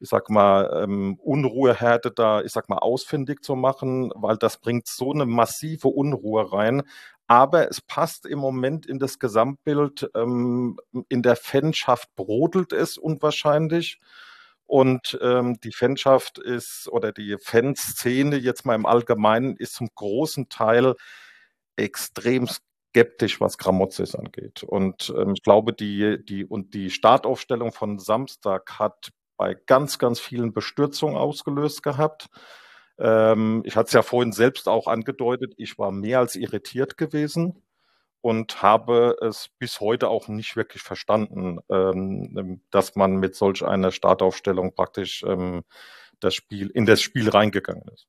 ich 0.00 0.08
sag 0.08 0.30
mal, 0.30 0.82
ähm, 0.84 1.18
Unruheherde 1.22 2.10
da, 2.12 2.42
ich 2.42 2.52
sag 2.52 2.68
mal, 2.68 2.78
ausfindig 2.78 3.42
zu 3.42 3.56
machen, 3.56 4.12
weil 4.14 4.36
das 4.38 4.58
bringt 4.58 4.86
so 4.86 5.12
eine 5.12 5.26
massive 5.26 5.88
Unruhe 5.88 6.52
rein. 6.52 6.82
Aber 7.28 7.68
es 7.68 7.80
passt 7.80 8.26
im 8.26 8.38
Moment 8.38 8.86
in 8.86 8.98
das 8.98 9.18
Gesamtbild. 9.18 10.10
in 10.14 11.22
der 11.22 11.36
Fanschaft 11.36 12.08
brodelt 12.16 12.72
es 12.72 12.98
unwahrscheinlich. 12.98 14.00
Und 14.64 15.18
ähm, 15.22 15.58
die 15.60 15.72
Fanschaft 15.72 16.38
ist 16.38 16.88
oder 16.88 17.12
die 17.12 17.36
Fanszene 17.40 18.36
jetzt 18.36 18.66
mal 18.66 18.74
im 18.74 18.84
Allgemeinen 18.84 19.56
ist 19.56 19.74
zum 19.74 19.88
großen 19.94 20.50
Teil 20.50 20.94
extrem 21.76 22.46
skeptisch, 22.46 23.40
was 23.40 23.56
Gramozis 23.56 24.14
angeht. 24.14 24.62
Und 24.64 25.12
ähm, 25.16 25.32
ich 25.34 25.42
glaube, 25.42 25.72
die, 25.72 26.22
die, 26.22 26.44
und 26.44 26.74
die 26.74 26.90
Startaufstellung 26.90 27.72
von 27.72 27.98
Samstag 27.98 28.78
hat 28.78 29.10
bei 29.38 29.54
ganz, 29.54 29.98
ganz 29.98 30.20
vielen 30.20 30.52
Bestürzungen 30.52 31.16
ausgelöst 31.16 31.82
gehabt. 31.82 32.28
Ähm, 32.98 33.62
ich 33.64 33.76
hatte 33.76 33.88
es 33.88 33.92
ja 33.92 34.02
vorhin 34.02 34.32
selbst 34.32 34.68
auch 34.68 34.86
angedeutet, 34.86 35.54
ich 35.56 35.78
war 35.78 35.92
mehr 35.92 36.18
als 36.18 36.36
irritiert 36.36 36.96
gewesen 36.96 37.62
und 38.20 38.62
habe 38.62 39.16
es 39.20 39.50
bis 39.58 39.80
heute 39.80 40.08
auch 40.08 40.28
nicht 40.28 40.56
wirklich 40.56 40.82
verstanden, 40.82 41.60
ähm, 41.70 42.60
dass 42.70 42.96
man 42.96 43.16
mit 43.16 43.36
solch 43.36 43.64
einer 43.64 43.92
Startaufstellung 43.92 44.74
praktisch 44.74 45.22
ähm, 45.26 45.62
das 46.20 46.34
Spiel, 46.34 46.68
in 46.68 46.86
das 46.86 47.00
Spiel 47.00 47.28
reingegangen 47.28 47.84
ist. 47.94 48.08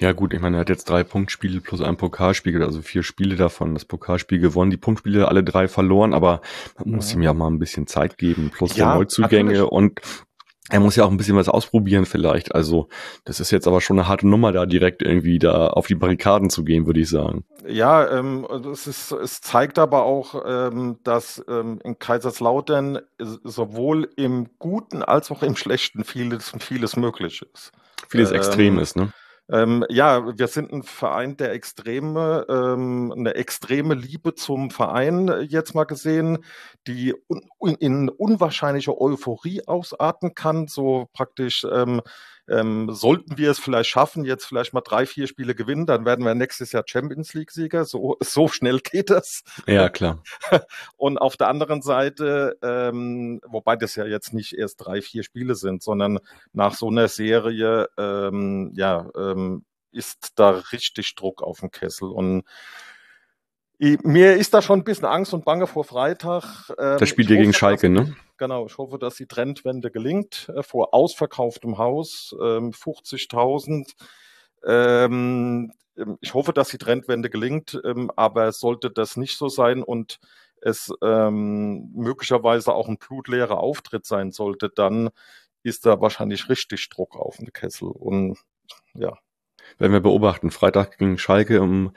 Ja 0.00 0.12
gut, 0.12 0.34
ich 0.34 0.40
meine, 0.40 0.56
er 0.58 0.60
hat 0.60 0.68
jetzt 0.68 0.88
drei 0.88 1.04
Punktspiele 1.04 1.60
plus 1.60 1.80
ein 1.80 1.96
Pokalspiel, 1.96 2.62
also 2.62 2.82
vier 2.82 3.02
Spiele 3.02 3.36
davon, 3.36 3.74
das 3.74 3.84
Pokalspiel 3.84 4.38
gewonnen, 4.38 4.70
die 4.70 4.76
Punktspiele 4.76 5.28
alle 5.28 5.44
drei 5.44 5.68
verloren, 5.68 6.12
aber 6.12 6.40
man 6.78 6.96
muss 6.96 7.14
ihm 7.14 7.22
ja 7.22 7.32
mal 7.32 7.48
ein 7.48 7.58
bisschen 7.58 7.86
Zeit 7.86 8.18
geben, 8.18 8.50
plus 8.50 8.76
ja, 8.76 8.94
Neuzugänge 8.94 9.52
natürlich. 9.52 9.70
und 9.70 10.00
er 10.70 10.80
muss 10.80 10.96
ja 10.96 11.04
auch 11.04 11.10
ein 11.10 11.16
bisschen 11.16 11.36
was 11.36 11.48
ausprobieren 11.48 12.06
vielleicht. 12.06 12.54
Also 12.54 12.88
das 13.24 13.40
ist 13.40 13.50
jetzt 13.50 13.68
aber 13.68 13.80
schon 13.80 13.98
eine 13.98 14.08
harte 14.08 14.26
Nummer, 14.26 14.52
da 14.52 14.66
direkt 14.66 15.02
irgendwie 15.02 15.38
da 15.38 15.68
auf 15.68 15.86
die 15.86 15.94
Barrikaden 15.94 16.50
zu 16.50 16.64
gehen, 16.64 16.86
würde 16.86 17.00
ich 17.00 17.08
sagen. 17.08 17.44
Ja, 17.66 18.08
ähm, 18.18 18.46
es, 18.72 18.86
ist, 18.86 19.12
es 19.12 19.40
zeigt 19.40 19.78
aber 19.78 20.04
auch, 20.04 20.42
ähm, 20.46 20.98
dass 21.04 21.44
ähm, 21.48 21.80
in 21.84 21.98
Kaiserslautern 21.98 23.00
sowohl 23.18 24.08
im 24.16 24.48
Guten 24.58 25.02
als 25.02 25.30
auch 25.30 25.42
im 25.42 25.56
Schlechten 25.56 26.04
vieles, 26.04 26.52
vieles 26.58 26.96
möglich 26.96 27.42
ist. 27.52 27.72
Vieles 28.08 28.30
ähm, 28.30 28.36
extrem 28.36 28.78
ist, 28.78 28.96
ne? 28.96 29.12
Ähm, 29.48 29.84
ja, 29.88 30.36
wir 30.38 30.48
sind 30.48 30.72
ein 30.72 30.82
Verein 30.82 31.36
der 31.36 31.52
Extreme, 31.52 32.46
ähm, 32.48 33.12
eine 33.16 33.34
extreme 33.36 33.94
Liebe 33.94 34.34
zum 34.34 34.70
Verein 34.70 35.28
äh, 35.28 35.40
jetzt 35.42 35.72
mal 35.74 35.84
gesehen, 35.84 36.38
die 36.88 37.14
un 37.58 37.76
in 37.76 38.08
unwahrscheinliche 38.08 39.00
Euphorie 39.00 39.62
ausarten 39.66 40.34
kann, 40.34 40.66
so 40.66 41.08
praktisch 41.12 41.64
ähm, 41.70 42.02
ähm, 42.48 42.90
sollten 42.92 43.38
wir 43.38 43.50
es 43.50 43.58
vielleicht 43.58 43.90
schaffen, 43.90 44.24
jetzt 44.24 44.44
vielleicht 44.44 44.72
mal 44.72 44.80
drei, 44.80 45.06
vier 45.06 45.26
Spiele 45.26 45.54
gewinnen, 45.54 45.86
dann 45.86 46.04
werden 46.04 46.24
wir 46.24 46.34
nächstes 46.34 46.72
Jahr 46.72 46.84
Champions 46.86 47.34
League-Sieger. 47.34 47.84
So, 47.84 48.16
so 48.20 48.48
schnell 48.48 48.80
geht 48.80 49.10
das. 49.10 49.42
Ja, 49.66 49.88
klar. 49.88 50.22
Und 50.96 51.18
auf 51.18 51.36
der 51.36 51.48
anderen 51.48 51.82
Seite, 51.82 52.58
ähm, 52.62 53.40
wobei 53.46 53.76
das 53.76 53.96
ja 53.96 54.04
jetzt 54.04 54.32
nicht 54.32 54.54
erst 54.54 54.84
drei, 54.84 55.02
vier 55.02 55.22
Spiele 55.22 55.54
sind, 55.54 55.82
sondern 55.82 56.18
nach 56.52 56.74
so 56.74 56.88
einer 56.88 57.08
Serie, 57.08 57.88
ähm, 57.98 58.72
ja, 58.74 59.10
ähm, 59.16 59.64
ist 59.92 60.32
da 60.36 60.50
richtig 60.72 61.14
Druck 61.14 61.42
auf 61.42 61.60
dem 61.60 61.70
Kessel. 61.70 62.10
Und 62.10 62.44
mir 63.78 64.34
ist 64.34 64.54
da 64.54 64.62
schon 64.62 64.80
ein 64.80 64.84
bisschen 64.84 65.06
Angst 65.06 65.34
und 65.34 65.44
Bange 65.44 65.66
vor 65.66 65.84
Freitag. 65.84 66.70
Ähm, 66.78 66.98
das 66.98 67.08
spielt 67.08 67.30
ihr 67.30 67.36
gegen 67.36 67.52
Schalke, 67.52 67.88
ne? 67.88 68.16
Genau, 68.38 68.66
ich 68.66 68.76
hoffe, 68.78 68.98
dass 68.98 69.16
die 69.16 69.26
Trendwende 69.26 69.90
gelingt. 69.90 70.50
Äh, 70.54 70.62
vor 70.62 70.94
ausverkauftem 70.94 71.78
Haus, 71.78 72.34
ähm, 72.40 72.72
50.000. 72.72 73.94
Ähm, 74.64 75.72
ähm, 75.96 76.18
ich 76.20 76.34
hoffe, 76.34 76.52
dass 76.52 76.68
die 76.68 76.78
Trendwende 76.78 77.30
gelingt, 77.30 77.80
ähm, 77.84 78.10
aber 78.16 78.52
sollte 78.52 78.90
das 78.90 79.16
nicht 79.16 79.36
so 79.36 79.48
sein 79.48 79.82
und 79.82 80.18
es 80.60 80.92
ähm, 81.02 81.90
möglicherweise 81.94 82.72
auch 82.72 82.88
ein 82.88 82.98
blutleerer 82.98 83.58
Auftritt 83.58 84.06
sein 84.06 84.32
sollte, 84.32 84.70
dann 84.70 85.10
ist 85.62 85.86
da 85.86 86.00
wahrscheinlich 86.00 86.48
richtig 86.48 86.88
Druck 86.88 87.16
auf 87.16 87.36
den 87.36 87.52
Kessel. 87.52 87.88
Und 87.88 88.38
ja, 88.94 89.18
werden 89.78 89.92
wir 89.92 90.00
beobachten. 90.00 90.50
Freitag 90.50 90.98
gegen 90.98 91.18
Schalke 91.18 91.56
im 91.56 91.92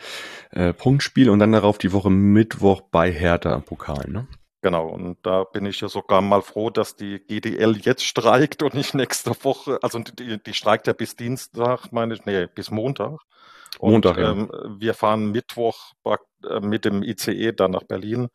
äh, 0.51 0.73
Punktspiel 0.73 1.29
und 1.29 1.39
dann 1.39 1.51
darauf 1.51 1.77
die 1.77 1.93
Woche 1.93 2.09
Mittwoch 2.09 2.81
bei 2.81 3.11
Hertha 3.11 3.53
im 3.55 3.63
Pokal, 3.63 4.09
ne? 4.09 4.27
Genau, 4.61 4.87
und 4.89 5.17
da 5.23 5.45
bin 5.45 5.65
ich 5.65 5.79
ja 5.79 5.87
sogar 5.87 6.21
mal 6.21 6.41
froh, 6.41 6.69
dass 6.69 6.97
die 6.97 7.19
GDL 7.19 7.77
jetzt 7.77 8.03
streikt 8.03 8.61
und 8.61 8.73
nicht 8.73 8.93
nächste 8.93 9.31
Woche. 9.43 9.79
Also 9.81 9.99
die, 9.99 10.43
die 10.43 10.53
streikt 10.53 10.87
ja 10.87 10.93
bis 10.93 11.15
Dienstag, 11.15 11.93
meine 11.93 12.13
ich, 12.13 12.25
nee, 12.25 12.45
bis 12.47 12.69
Montag. 12.69 13.21
Und, 13.77 13.91
Montag, 13.91 14.17
ja. 14.17 14.31
Ähm, 14.31 14.51
wir 14.77 14.93
fahren 14.93 15.31
Mittwoch 15.31 15.93
äh, 16.03 16.59
mit 16.59 16.83
dem 16.83 17.03
ICE 17.03 17.53
dann 17.53 17.71
nach 17.71 17.83
Berlin 17.83 18.27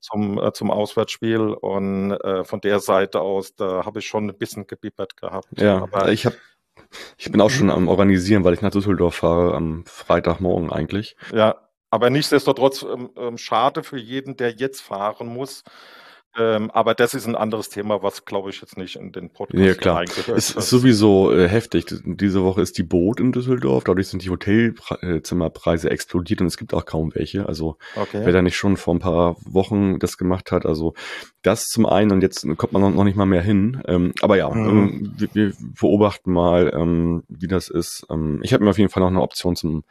zum, 0.00 0.38
äh, 0.38 0.52
zum 0.52 0.70
Auswärtsspiel 0.70 1.40
und 1.40 2.12
äh, 2.12 2.44
von 2.44 2.60
der 2.60 2.80
Seite 2.80 3.20
aus, 3.20 3.54
da 3.54 3.84
habe 3.84 3.98
ich 3.98 4.06
schon 4.06 4.30
ein 4.30 4.38
bisschen 4.38 4.66
gebibbert 4.66 5.16
gehabt. 5.16 5.48
Ja, 5.56 5.82
Aber 5.82 6.10
ich 6.10 6.24
habe 6.24 6.36
ich 7.16 7.30
bin 7.30 7.40
auch 7.40 7.50
schon 7.50 7.70
am 7.70 7.88
Organisieren, 7.88 8.44
weil 8.44 8.54
ich 8.54 8.62
nach 8.62 8.70
Düsseldorf 8.70 9.16
fahre 9.16 9.54
am 9.54 9.84
Freitagmorgen 9.86 10.70
eigentlich. 10.72 11.16
Ja, 11.32 11.68
aber 11.90 12.10
nichtsdestotrotz 12.10 12.82
ähm, 12.82 13.10
ähm, 13.16 13.38
schade 13.38 13.82
für 13.82 13.98
jeden, 13.98 14.36
der 14.36 14.52
jetzt 14.52 14.80
fahren 14.80 15.28
muss. 15.28 15.64
Ähm, 16.36 16.70
aber 16.70 16.94
das 16.94 17.14
ist 17.14 17.26
ein 17.26 17.34
anderes 17.34 17.68
Thema, 17.68 18.02
was 18.02 18.24
glaube 18.24 18.50
ich 18.50 18.60
jetzt 18.60 18.76
nicht 18.76 18.96
in 18.96 19.12
den 19.12 19.30
Podcast 19.30 19.64
ja, 19.64 19.74
klar. 19.74 20.02
Es 20.02 20.50
ist 20.50 20.68
sowieso 20.68 21.32
äh, 21.32 21.48
heftig. 21.48 21.86
Diese 22.04 22.44
Woche 22.44 22.60
ist 22.60 22.78
die 22.78 22.82
Boot 22.82 23.18
in 23.18 23.32
Düsseldorf, 23.32 23.84
dadurch 23.84 24.08
sind 24.08 24.24
die 24.24 24.30
Hotelzimmerpreise 24.30 25.90
explodiert 25.90 26.40
und 26.40 26.46
es 26.46 26.56
gibt 26.56 26.74
auch 26.74 26.84
kaum 26.84 27.14
welche. 27.14 27.46
Also 27.46 27.76
okay. 27.96 28.20
wer 28.24 28.32
da 28.32 28.42
nicht 28.42 28.56
schon 28.56 28.76
vor 28.76 28.94
ein 28.94 29.00
paar 29.00 29.36
Wochen 29.44 29.98
das 29.98 30.18
gemacht 30.18 30.52
hat, 30.52 30.66
also 30.66 30.94
das 31.42 31.64
zum 31.64 31.86
einen 31.86 32.12
und 32.12 32.22
jetzt 32.22 32.46
kommt 32.56 32.72
man 32.72 32.94
noch 32.94 33.04
nicht 33.04 33.16
mal 33.16 33.26
mehr 33.26 33.42
hin. 33.42 33.82
Ähm, 33.86 34.12
aber 34.20 34.36
ja, 34.36 34.50
mhm. 34.50 34.68
ähm, 34.68 35.14
wir, 35.16 35.28
wir, 35.32 35.52
beobachten 35.80 36.32
mal, 36.32 36.72
ähm, 36.74 37.22
wie 37.28 37.48
das 37.48 37.68
ist. 37.68 38.06
Ähm, 38.10 38.40
ich 38.42 38.52
habe 38.52 38.64
mir 38.64 38.70
auf 38.70 38.78
jeden 38.78 38.90
Fall 38.90 39.02
noch 39.02 39.08
eine 39.08 39.22
Option 39.22 39.56
zum 39.56 39.84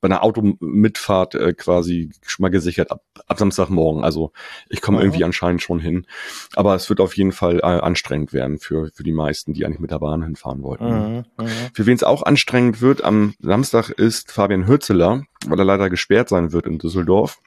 bei 0.00 0.06
einer 0.06 0.22
Automitfahrt 0.22 1.34
äh, 1.34 1.54
quasi 1.54 2.10
schon 2.22 2.42
mal 2.42 2.50
gesichert 2.50 2.90
ab, 2.90 3.02
ab 3.26 3.38
Samstagmorgen. 3.38 4.04
Also 4.04 4.32
ich 4.68 4.80
komme 4.80 4.98
mhm. 4.98 5.04
irgendwie 5.04 5.24
anscheinend 5.24 5.62
schon 5.62 5.71
hin. 5.78 6.06
Aber 6.54 6.74
es 6.74 6.88
wird 6.88 7.00
auf 7.00 7.16
jeden 7.16 7.32
Fall 7.32 7.58
äh, 7.58 7.62
anstrengend 7.62 8.32
werden 8.32 8.58
für, 8.58 8.90
für 8.92 9.02
die 9.02 9.12
meisten, 9.12 9.52
die 9.52 9.64
eigentlich 9.64 9.80
mit 9.80 9.90
der 9.90 9.98
Bahn 9.98 10.22
hinfahren 10.22 10.62
wollten. 10.62 10.84
Mhm. 10.84 11.24
mhm. 11.38 11.48
Für 11.74 11.86
wen 11.86 11.94
es 11.94 12.04
auch 12.04 12.22
anstrengend 12.22 12.80
wird 12.80 13.04
am 13.04 13.34
Samstag 13.40 13.90
ist 13.90 14.32
Fabian 14.32 14.66
Hürzeler, 14.66 15.24
weil 15.46 15.58
er 15.58 15.64
leider 15.64 15.90
gesperrt 15.90 16.28
sein 16.28 16.52
wird 16.52 16.66
in 16.66 16.78
Düsseldorf, 16.78 17.38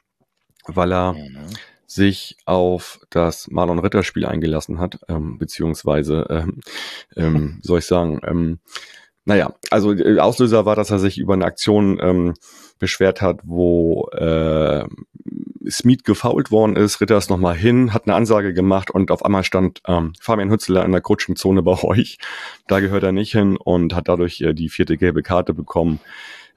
weil 0.66 0.92
er 0.92 1.12
mhm 1.12 1.46
sich 1.86 2.36
auf 2.44 3.00
das 3.10 3.48
Marlon 3.48 3.78
Ritter 3.78 4.02
Spiel 4.02 4.26
eingelassen 4.26 4.78
hat, 4.78 4.98
ähm, 5.08 5.38
beziehungsweise, 5.38 6.26
ähm, 6.28 6.60
ähm, 7.16 7.60
soll 7.62 7.78
ich 7.78 7.86
sagen, 7.86 8.20
ähm, 8.24 8.58
naja, 9.26 9.52
also 9.70 9.92
äh, 9.92 10.20
Auslöser 10.20 10.64
war, 10.64 10.76
dass 10.76 10.90
er 10.90 11.00
sich 11.00 11.18
über 11.18 11.34
eine 11.34 11.44
Aktion 11.44 11.98
ähm, 12.00 12.34
beschwert 12.78 13.20
hat, 13.20 13.40
wo 13.42 14.08
äh, 14.12 14.84
Smith 15.68 16.04
gefault 16.04 16.52
worden 16.52 16.76
ist. 16.76 17.00
Ritter 17.00 17.16
ist 17.18 17.28
nochmal 17.28 17.56
hin, 17.56 17.92
hat 17.92 18.06
eine 18.06 18.14
Ansage 18.14 18.54
gemacht 18.54 18.90
und 18.90 19.10
auf 19.10 19.24
einmal 19.24 19.42
stand 19.42 19.82
ähm, 19.88 20.12
Fabian 20.20 20.50
Hützler 20.50 20.84
in 20.84 20.92
der 20.92 21.00
Coachingzone 21.00 21.62
bei 21.64 21.82
euch. 21.82 22.18
Da 22.68 22.78
gehört 22.78 23.02
er 23.02 23.10
nicht 23.10 23.32
hin 23.32 23.56
und 23.56 23.96
hat 23.96 24.06
dadurch 24.06 24.40
äh, 24.42 24.54
die 24.54 24.68
vierte 24.68 24.96
gelbe 24.96 25.24
Karte 25.24 25.54
bekommen. 25.54 25.98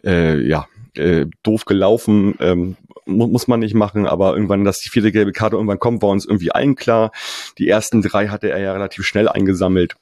Äh, 0.04 0.40
ja, 0.48 0.68
äh, 0.96 1.26
doof 1.42 1.66
gelaufen, 1.66 2.36
ähm, 2.40 2.78
mu 3.08 3.26
muss 3.26 3.48
man 3.48 3.62
nicht 3.62 3.74
machen, 3.74 4.06
aber 4.06 4.34
irgendwann, 4.34 4.64
dass 4.64 4.80
die 4.80 4.90
vierte 4.90 5.12
gelbe 5.12 5.32
Karte 5.32 5.56
irgendwann 5.56 5.80
kommt, 5.80 6.04
war 6.04 6.10
uns 6.10 6.26
irgendwie 6.26 6.52
allen 6.52 6.76
klar. 6.76 7.12
Die 7.58 7.68
ersten 7.68 8.04
drei 8.04 8.28
hatte 8.28 8.52
er 8.52 8.60
ja 8.60 8.74
relativ 8.74 9.06
schnell 9.06 9.28
eingesammelt. 9.28 9.96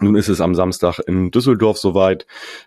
Nun 0.00 0.16
ist 0.16 0.28
es 0.28 0.40
am 0.40 0.54
Samstag 0.54 1.00
in 1.00 1.30
Düsseldorf 1.30 1.76
soweit, 1.76 2.26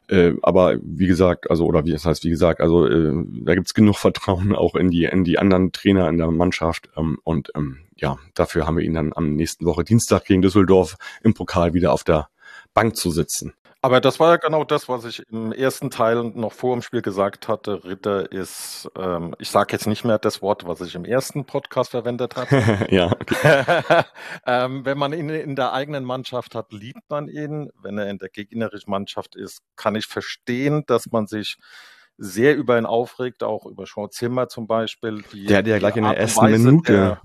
äh, 0.09 0.33
aber 0.43 0.77
wie 0.81 1.07
gesagt, 1.07 1.49
also 1.49 1.65
oder 1.65 1.83
wie 1.83 1.91
das 1.91 2.05
heißt, 2.05 2.23
wie 2.23 2.29
gesagt, 2.29 2.61
also 2.61 2.85
äh, 2.85 3.13
da 3.43 3.55
gibt's 3.55 3.73
genug 3.73 3.97
Vertrauen 3.97 4.53
auch 4.55 4.75
in 4.75 4.91
die 4.91 5.05
in 5.05 5.23
die 5.23 5.39
anderen 5.39 5.71
Trainer 5.71 6.07
in 6.07 6.17
der 6.17 6.29
Mannschaft 6.29 6.89
ähm, 6.95 7.17
und 7.23 7.51
ähm, 7.55 7.79
ja, 7.95 8.17
dafür 8.35 8.67
haben 8.67 8.77
wir 8.77 8.83
ihn 8.83 8.93
dann 8.93 9.11
am 9.15 9.35
nächsten 9.35 9.65
Woche 9.65 9.83
Dienstag 9.83 10.25
gegen 10.25 10.43
Düsseldorf 10.43 10.97
im 11.23 11.33
Pokal 11.33 11.73
wieder 11.73 11.93
auf 11.93 12.03
der 12.03 12.29
Bank 12.73 12.95
zu 12.95 13.09
sitzen. 13.09 13.53
Aber 13.85 14.01
das 14.01 14.19
war 14.19 14.31
ja 14.31 14.37
genau 14.37 14.63
das, 14.63 14.89
was 14.89 15.05
ich 15.05 15.21
im 15.29 15.51
ersten 15.51 15.91
Teil 15.91 16.23
noch 16.33 16.53
vor 16.53 16.75
dem 16.75 16.81
Spiel 16.81 17.03
gesagt 17.03 17.47
hatte. 17.47 17.83
Ritter 17.83 18.31
ist, 18.31 18.89
ähm, 18.97 19.35
ich 19.37 19.51
sage 19.51 19.73
jetzt 19.73 19.85
nicht 19.85 20.03
mehr 20.03 20.17
das 20.17 20.41
Wort, 20.41 20.65
was 20.65 20.81
ich 20.81 20.95
im 20.95 21.05
ersten 21.05 21.45
Podcast 21.45 21.91
verwendet 21.91 22.35
habe. 22.35 22.87
ja. 22.89 23.15
Ähm, 24.47 24.85
wenn 24.85 24.97
man 24.97 25.13
ihn 25.13 25.29
in 25.29 25.55
der 25.55 25.73
eigenen 25.73 26.03
Mannschaft 26.03 26.55
hat, 26.55 26.71
liebt 26.71 27.03
man 27.09 27.27
ihn. 27.27 27.69
Wenn 27.79 27.99
er 27.99 28.09
in 28.09 28.17
der 28.17 28.29
gegnerischen 28.29 28.89
Mannschaft 28.89 29.35
ist, 29.35 29.61
kann 29.75 29.95
ich 29.95 30.07
verstehen, 30.07 30.83
dass 30.87 31.11
man 31.11 31.27
sich 31.27 31.57
sehr 32.17 32.55
über 32.55 32.77
ihn 32.79 32.85
aufregt, 32.87 33.43
auch 33.43 33.67
über 33.67 33.85
Sean 33.85 34.09
Zimmer 34.09 34.47
zum 34.47 34.65
Beispiel. 34.65 35.23
Die, 35.31 35.45
der 35.45 35.59
hat 35.59 35.67
ja 35.67 35.77
gleich 35.77 35.95
in 35.95 36.05
der 36.05 36.17
ersten 36.17 36.45
Minute. 36.45 36.91
Der, 36.91 37.21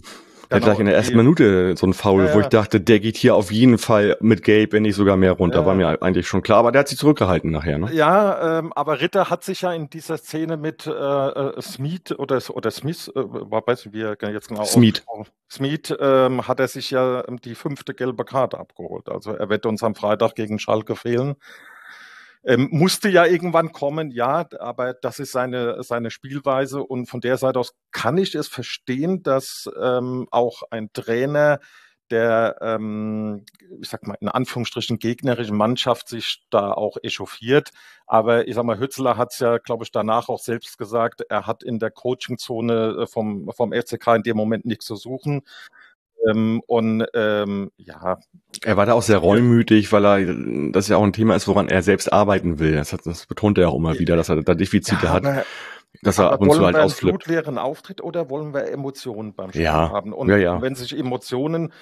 hat 0.57 0.63
gleich 0.63 0.79
in 0.79 0.87
der 0.87 0.95
ersten 0.95 1.17
Minute 1.17 1.77
so 1.77 1.87
ein 1.87 1.95
Foul, 1.95 2.27
ja, 2.27 2.35
wo 2.35 2.41
ich 2.41 2.47
dachte, 2.47 2.81
der 2.81 3.01
geht 3.01 3.17
hier 3.17 3.35
auf 3.37 3.53
jeden 3.53 3.79
Fall 3.79 4.17
mit 4.21 4.43
Gabe, 4.43 4.73
wenn 4.73 4.83
nicht 4.83 4.97
sogar 4.97 5.17
mehr 5.17 5.33
runter. 5.33 5.61
Ja. 5.61 5.67
War 5.67 5.75
mir 5.75 6.03
eigentlich 6.03 6.27
schon 6.27 6.43
klar, 6.43 6.59
aber 6.59 6.73
der 6.73 6.81
hat 6.81 6.89
sich 6.89 6.99
zurückgehalten 6.99 7.51
nachher. 7.51 7.79
Ne? 7.79 7.93
Ja, 7.93 8.59
ähm, 8.59 8.73
aber 8.73 9.01
Ritter 9.01 9.31
hat 9.31 9.45
sich 9.45 9.63
ja 9.63 9.73
in 9.73 9.89
dieser 9.89 10.19
Szene 10.19 10.57
mit 10.57 10.87
äh, 10.87 10.91
äh 10.91 11.63
Smith 11.63 12.13
oder, 12.19 12.41
oder 12.51 12.71
Smith, 12.71 13.13
äh, 13.15 13.21
weiß 13.21 13.87
nicht, 13.87 13.95
wie 13.95 14.03
er 14.03 14.17
jetzt 14.33 14.49
genau 14.49 14.65
Smith. 14.65 15.05
Smith 15.51 15.95
ähm, 16.01 16.47
hat 16.47 16.61
er 16.61 16.69
sich 16.69 16.91
ja 16.91 17.23
die 17.45 17.55
fünfte 17.55 17.95
gelbe 17.95 18.25
Karte 18.25 18.59
abgeholt. 18.59 19.09
Also 19.09 19.33
er 19.33 19.49
wird 19.49 19.67
uns 19.67 19.83
am 19.83 19.95
Freitag 19.95 20.35
gegen 20.35 20.59
Schalke 20.59 20.97
fehlen. 20.97 21.37
Ähm, 22.43 22.69
musste 22.71 23.11
ja 23.11 23.27
irgendwann 23.27 23.73
kommen, 23.73 24.11
ja, 24.11 24.47
aber 24.59 24.95
das 24.95 25.19
ist 25.19 25.33
seine, 25.33 25.83
seine 25.83 26.11
Spielweise 26.11 26.83
und 26.83 27.07
von 27.07 27.21
der 27.21 27.37
Seite 27.37 27.59
aus 27.59 27.75
kann 27.91 28.17
ich 28.17 28.35
es 28.35 28.49
verstehen, 28.49 29.23
dass 29.23 29.71
ähm, 29.79 30.27
auch 30.31 30.63
ein 30.71 30.91
Trainer 30.95 31.61
der, 32.11 32.57
ähm, 32.61 33.45
ich 33.81 33.89
sag 33.89 34.07
mal, 34.07 34.17
in 34.21 34.29
Anführungsstrichen 34.29 34.99
gegnerischen 34.99 35.57
Mannschaft 35.57 36.09
sich 36.09 36.45
da 36.51 36.73
auch 36.73 36.97
echauffiert. 37.03 37.71
Aber 38.07 38.49
ich 38.49 38.55
sag 38.55 38.65
mal, 38.65 38.79
Hützler 38.79 39.17
hat 39.17 39.33
es 39.33 39.39
ja, 39.39 39.59
glaube 39.59 39.85
ich, 39.85 39.93
danach 39.93 40.29
auch 40.29 40.41
selbst 40.41 40.77
gesagt, 40.79 41.23
er 41.29 41.47
hat 41.47 41.63
in 41.63 41.79
der 41.79 41.91
Coachingzone 41.91 43.03
äh, 43.03 43.07
vom, 43.07 43.51
vom 43.55 43.73
FCK 43.73 44.17
in 44.17 44.23
dem 44.23 44.37
Moment 44.37 44.65
nichts 44.65 44.87
zu 44.87 44.97
suchen. 44.97 45.43
Ähm, 46.29 46.63
und 46.67 47.05
ähm, 47.15 47.71
ja. 47.77 48.19
Er 48.63 48.77
war 48.77 48.87
da 48.87 48.95
auch 48.95 49.03
sehr 49.03 49.19
reumütig, 49.19 49.93
weil 49.93 50.05
er 50.05 50.35
das 50.73 50.89
ja 50.89 50.97
auch 50.97 51.05
ein 51.05 51.13
Thema 51.13 51.37
ist, 51.37 51.49
woran 51.49 51.69
er 51.69 51.83
selbst 51.83 52.13
arbeiten 52.13 52.59
will. 52.59 52.75
Das, 52.75 52.93
hat, 52.93 53.07
das 53.07 53.27
betont 53.27 53.59
er 53.59 53.71
auch 53.71 53.77
immer 53.77 53.99
wieder, 53.99 54.17
dass 54.17 54.29
er 54.29 54.43
da 54.43 54.55
Defizite 54.55 55.07
ja, 55.07 55.13
hat. 55.13 55.47
Dass 56.03 56.19
er 56.19 56.33
ab 56.33 56.41
und 56.41 56.53
zu 56.53 56.65
halt 56.65 56.77
ausflippt. 56.77 57.29
Wollen 57.29 57.37
wir 57.37 57.47
einen 57.47 57.59
Auftritt 57.59 58.03
oder 58.03 58.31
wollen 58.31 58.55
wir 58.55 58.71
Emotionen 58.71 59.35
beim 59.35 59.51
Spiel 59.51 59.63
ja. 59.63 59.91
haben? 59.91 60.15
Und 60.15 60.31
ja, 60.31 60.39
ja. 60.39 60.63
wenn 60.63 60.75
sich 60.75 60.97
Emotionen 60.99 61.73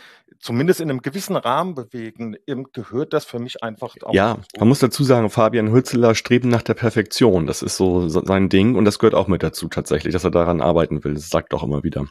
zumindest 0.40 0.80
in 0.80 0.90
einem 0.90 1.02
gewissen 1.02 1.36
Rahmen 1.36 1.76
bewegen, 1.76 2.36
gehört 2.72 3.12
das 3.12 3.24
für 3.24 3.38
mich 3.38 3.62
einfach 3.62 3.94
auch. 4.02 4.12
Ja, 4.12 4.38
man 4.58 4.68
muss 4.68 4.80
dazu 4.80 5.04
sagen, 5.04 5.30
Fabian 5.30 5.72
Hützeler 5.72 6.16
strebt 6.16 6.46
nach 6.46 6.62
der 6.62 6.74
Perfektion. 6.74 7.46
Das 7.46 7.62
ist 7.62 7.76
so 7.76 8.08
sein 8.08 8.48
Ding 8.48 8.74
und 8.74 8.84
das 8.84 8.98
gehört 8.98 9.14
auch 9.14 9.28
mit 9.28 9.44
dazu 9.44 9.68
tatsächlich, 9.68 10.12
dass 10.12 10.24
er 10.24 10.32
daran 10.32 10.60
arbeiten 10.60 11.04
will. 11.04 11.14
Das 11.14 11.28
sagt 11.28 11.54
auch 11.54 11.62
immer 11.62 11.84
wieder. 11.84 12.06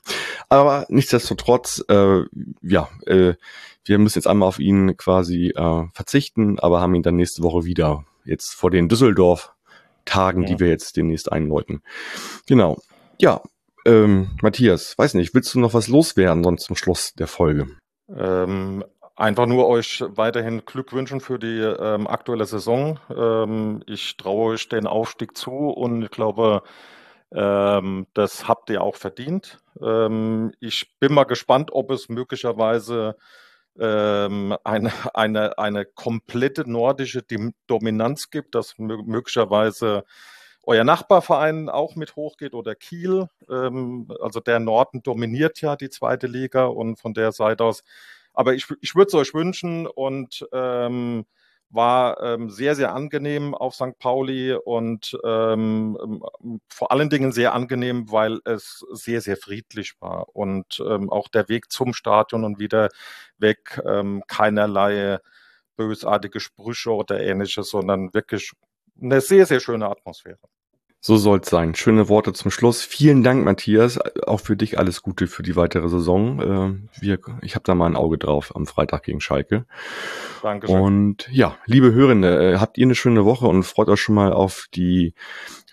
Aber 0.48 0.86
nichtsdestotrotz, 0.88 1.84
äh, 1.90 2.22
ja, 2.62 2.88
äh, 3.06 3.34
wir 3.84 3.98
müssen 4.00 4.18
jetzt 4.18 4.28
einmal 4.28 4.48
auf 4.48 4.60
ihn 4.60 4.96
quasi 4.96 5.54
äh, 5.56 5.84
verzichten, 5.94 6.60
aber 6.60 6.80
haben 6.80 6.96
ihn 6.96 7.04
dann 7.04 7.16
nächste 7.16 7.44
Woche 7.44 7.66
wieder. 7.66 8.06
Jetzt 8.24 8.54
vor 8.54 8.72
den 8.72 8.90
Düsseldorf 8.90 9.54
Tagen, 10.08 10.44
ja. 10.44 10.48
die 10.48 10.60
wir 10.60 10.70
jetzt 10.70 10.98
demnächst 10.98 11.32
einläuten. 11.32 11.82
Genau. 12.48 12.78
Ja, 13.20 13.42
ähm, 13.86 14.32
Matthias, 14.42 14.98
weiß 14.98 15.14
nicht, 15.14 15.34
willst 15.34 15.54
du 15.54 15.60
noch 15.60 15.74
was 15.74 15.88
loswerden 15.88 16.44
sonst 16.44 16.66
zum 16.66 16.76
Schluss 16.76 17.14
der 17.14 17.28
Folge? 17.28 17.68
Ähm, 18.10 18.84
einfach 19.16 19.46
nur 19.46 19.68
euch 19.68 20.04
weiterhin 20.08 20.66
Glück 20.66 20.94
wünschen 20.94 21.22
für 21.22 21.40
die 21.40 21.60
ähm, 21.60 22.08
aktuelle 22.08 22.46
Saison. 22.46 23.00
Ähm, 23.16 23.84
ich 23.88 24.18
traue 24.18 24.54
euch 24.54 24.70
den 24.70 24.88
Aufstieg 24.88 25.38
zu 25.38 25.52
und 25.70 26.04
ich 26.04 26.12
glaube, 26.12 26.64
ähm, 27.32 28.08
das 28.14 28.48
habt 28.48 28.70
ihr 28.70 28.82
auch 28.82 28.96
verdient. 28.96 29.60
Ähm, 29.82 30.54
ich 30.60 30.98
bin 31.00 31.14
mal 31.14 31.26
gespannt, 31.26 31.72
ob 31.72 31.92
es 31.92 32.10
möglicherweise 32.10 33.16
ähm, 33.80 34.56
eine, 34.64 34.92
eine, 35.14 35.58
eine 35.58 35.86
komplette 35.86 36.70
nordische 36.70 37.24
Dominanz 37.68 38.30
gibt, 38.30 38.56
dass 38.56 38.76
möglicherweise 38.78 40.04
euer 40.64 40.84
Nachbarverein 40.84 41.70
auch 41.70 41.96
mit 41.96 42.16
hochgeht 42.16 42.54
oder 42.54 42.76
Kiel. 42.76 43.28
Ähm, 43.50 44.12
also 44.22 44.40
der 44.40 44.60
Norden 44.60 45.02
dominiert 45.02 45.62
ja 45.62 45.76
die 45.76 45.90
zweite 45.90 46.28
Liga 46.28 46.66
und 46.66 47.00
von 47.00 47.14
der 47.14 47.32
Seite 47.32 47.64
aus. 47.64 47.84
Aber 48.34 48.54
ich, 48.54 48.68
ich 48.82 48.94
würde 48.94 49.08
es 49.08 49.14
euch 49.14 49.34
wünschen 49.34 49.88
und 49.88 50.46
ähm, 50.52 51.26
war 51.70 52.22
ähm, 52.24 52.50
sehr, 52.50 52.76
sehr 52.76 52.94
angenehm 52.94 53.54
auf 53.54 53.76
St. 53.76 53.98
Pauli 54.00 54.54
und 54.54 55.18
ähm, 55.24 55.98
ähm, 56.02 56.62
vor 56.70 56.92
allen 56.92 57.10
Dingen 57.10 57.32
sehr 57.32 57.54
angenehm, 57.54 58.12
weil 58.12 58.40
es 58.46 58.86
sehr, 58.92 59.22
sehr 59.22 59.38
friedlich 59.38 59.94
war 60.00 60.36
und 60.36 60.82
ähm, 60.88 61.10
auch 61.10 61.28
der 61.28 61.50
Weg 61.50 61.72
zum 61.72 61.94
Stadion 61.94 62.44
und 62.46 62.60
wieder 62.60 62.90
weg 63.38 63.82
ähm, 63.86 64.24
keinerlei 64.28 65.20
bösartige 65.78 66.40
Sprüche 66.40 66.92
oder 66.92 67.20
ähnliches, 67.22 67.70
sondern 67.70 68.14
wirklich 68.14 68.52
eine 69.02 69.22
sehr, 69.22 69.46
sehr 69.46 69.60
schöne 69.60 69.88
Atmosphäre. 69.90 70.40
So 71.08 71.16
soll's 71.16 71.50
sein. 71.50 71.74
Schöne 71.74 72.10
Worte 72.10 72.34
zum 72.34 72.52
Schluss. 72.52 72.82
Vielen 72.82 73.24
Dank, 73.24 73.46
Matthias. 73.46 73.98
Auch 74.26 74.42
für 74.42 74.58
dich 74.58 74.78
alles 74.78 75.02
Gute 75.02 75.28
für 75.28 75.42
die 75.42 75.56
weitere 75.56 75.88
Saison. 75.88 76.42
Äh, 76.42 77.02
wir, 77.02 77.20
ich 77.42 77.56
habe 77.56 77.64
da 77.64 77.76
mal 77.76 77.86
ein 77.86 77.96
Auge 77.96 78.18
drauf 78.18 78.54
am 78.54 78.66
Freitag 78.66 79.04
gegen 79.04 79.22
Schalke. 79.22 79.66
Dankeschön. 80.44 80.82
Und 80.82 81.30
ja, 81.32 81.56
liebe 81.66 81.94
Hörende, 81.94 82.56
äh, 82.56 82.58
habt 82.58 82.78
ihr 82.78 82.86
eine 82.86 82.94
schöne 82.94 83.24
Woche 83.24 83.48
und 83.48 83.64
freut 83.64 83.88
euch 83.88 84.02
schon 84.02 84.16
mal 84.16 84.34
auf 84.34 84.68
die 84.74 85.14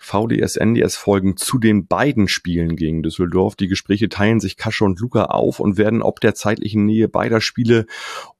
VDS, 0.05 0.55
NDS 0.55 0.95
Folgen 0.95 1.35
zu 1.35 1.57
den 1.57 1.87
beiden 1.87 2.27
Spielen 2.27 2.75
gegen 2.75 3.01
Düsseldorf. 3.01 3.55
Die 3.55 3.67
Gespräche 3.67 4.07
teilen 4.07 4.39
sich 4.39 4.55
Kasche 4.55 4.85
und 4.85 4.99
Luca 4.99 5.25
auf 5.25 5.59
und 5.59 5.77
werden 5.77 6.01
ob 6.01 6.19
der 6.19 6.35
zeitlichen 6.35 6.85
Nähe 6.85 7.07
beider 7.07 7.41
Spiele 7.41 7.87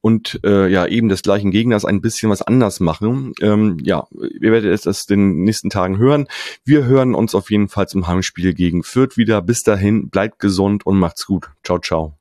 und 0.00 0.40
äh, 0.44 0.68
ja 0.68 0.86
eben 0.86 1.08
des 1.08 1.22
gleichen 1.22 1.50
Gegners 1.50 1.84
ein 1.84 2.00
bisschen 2.00 2.30
was 2.30 2.42
anders 2.42 2.78
machen. 2.78 3.32
Ähm, 3.40 3.78
ja, 3.82 4.06
ihr 4.12 4.52
werdet 4.52 4.72
es 4.72 4.82
das 4.82 5.06
den 5.06 5.42
nächsten 5.42 5.68
Tagen 5.68 5.98
hören. 5.98 6.28
Wir 6.64 6.84
hören 6.84 7.14
uns 7.14 7.34
auf 7.34 7.50
jeden 7.50 7.68
Fall 7.68 7.88
zum 7.88 8.06
Heimspiel 8.06 8.54
gegen 8.54 8.84
Fürth 8.84 9.16
wieder. 9.16 9.42
Bis 9.42 9.64
dahin, 9.64 10.08
bleibt 10.08 10.38
gesund 10.38 10.86
und 10.86 10.98
macht's 10.98 11.26
gut. 11.26 11.50
Ciao, 11.64 11.80
ciao. 11.80 12.14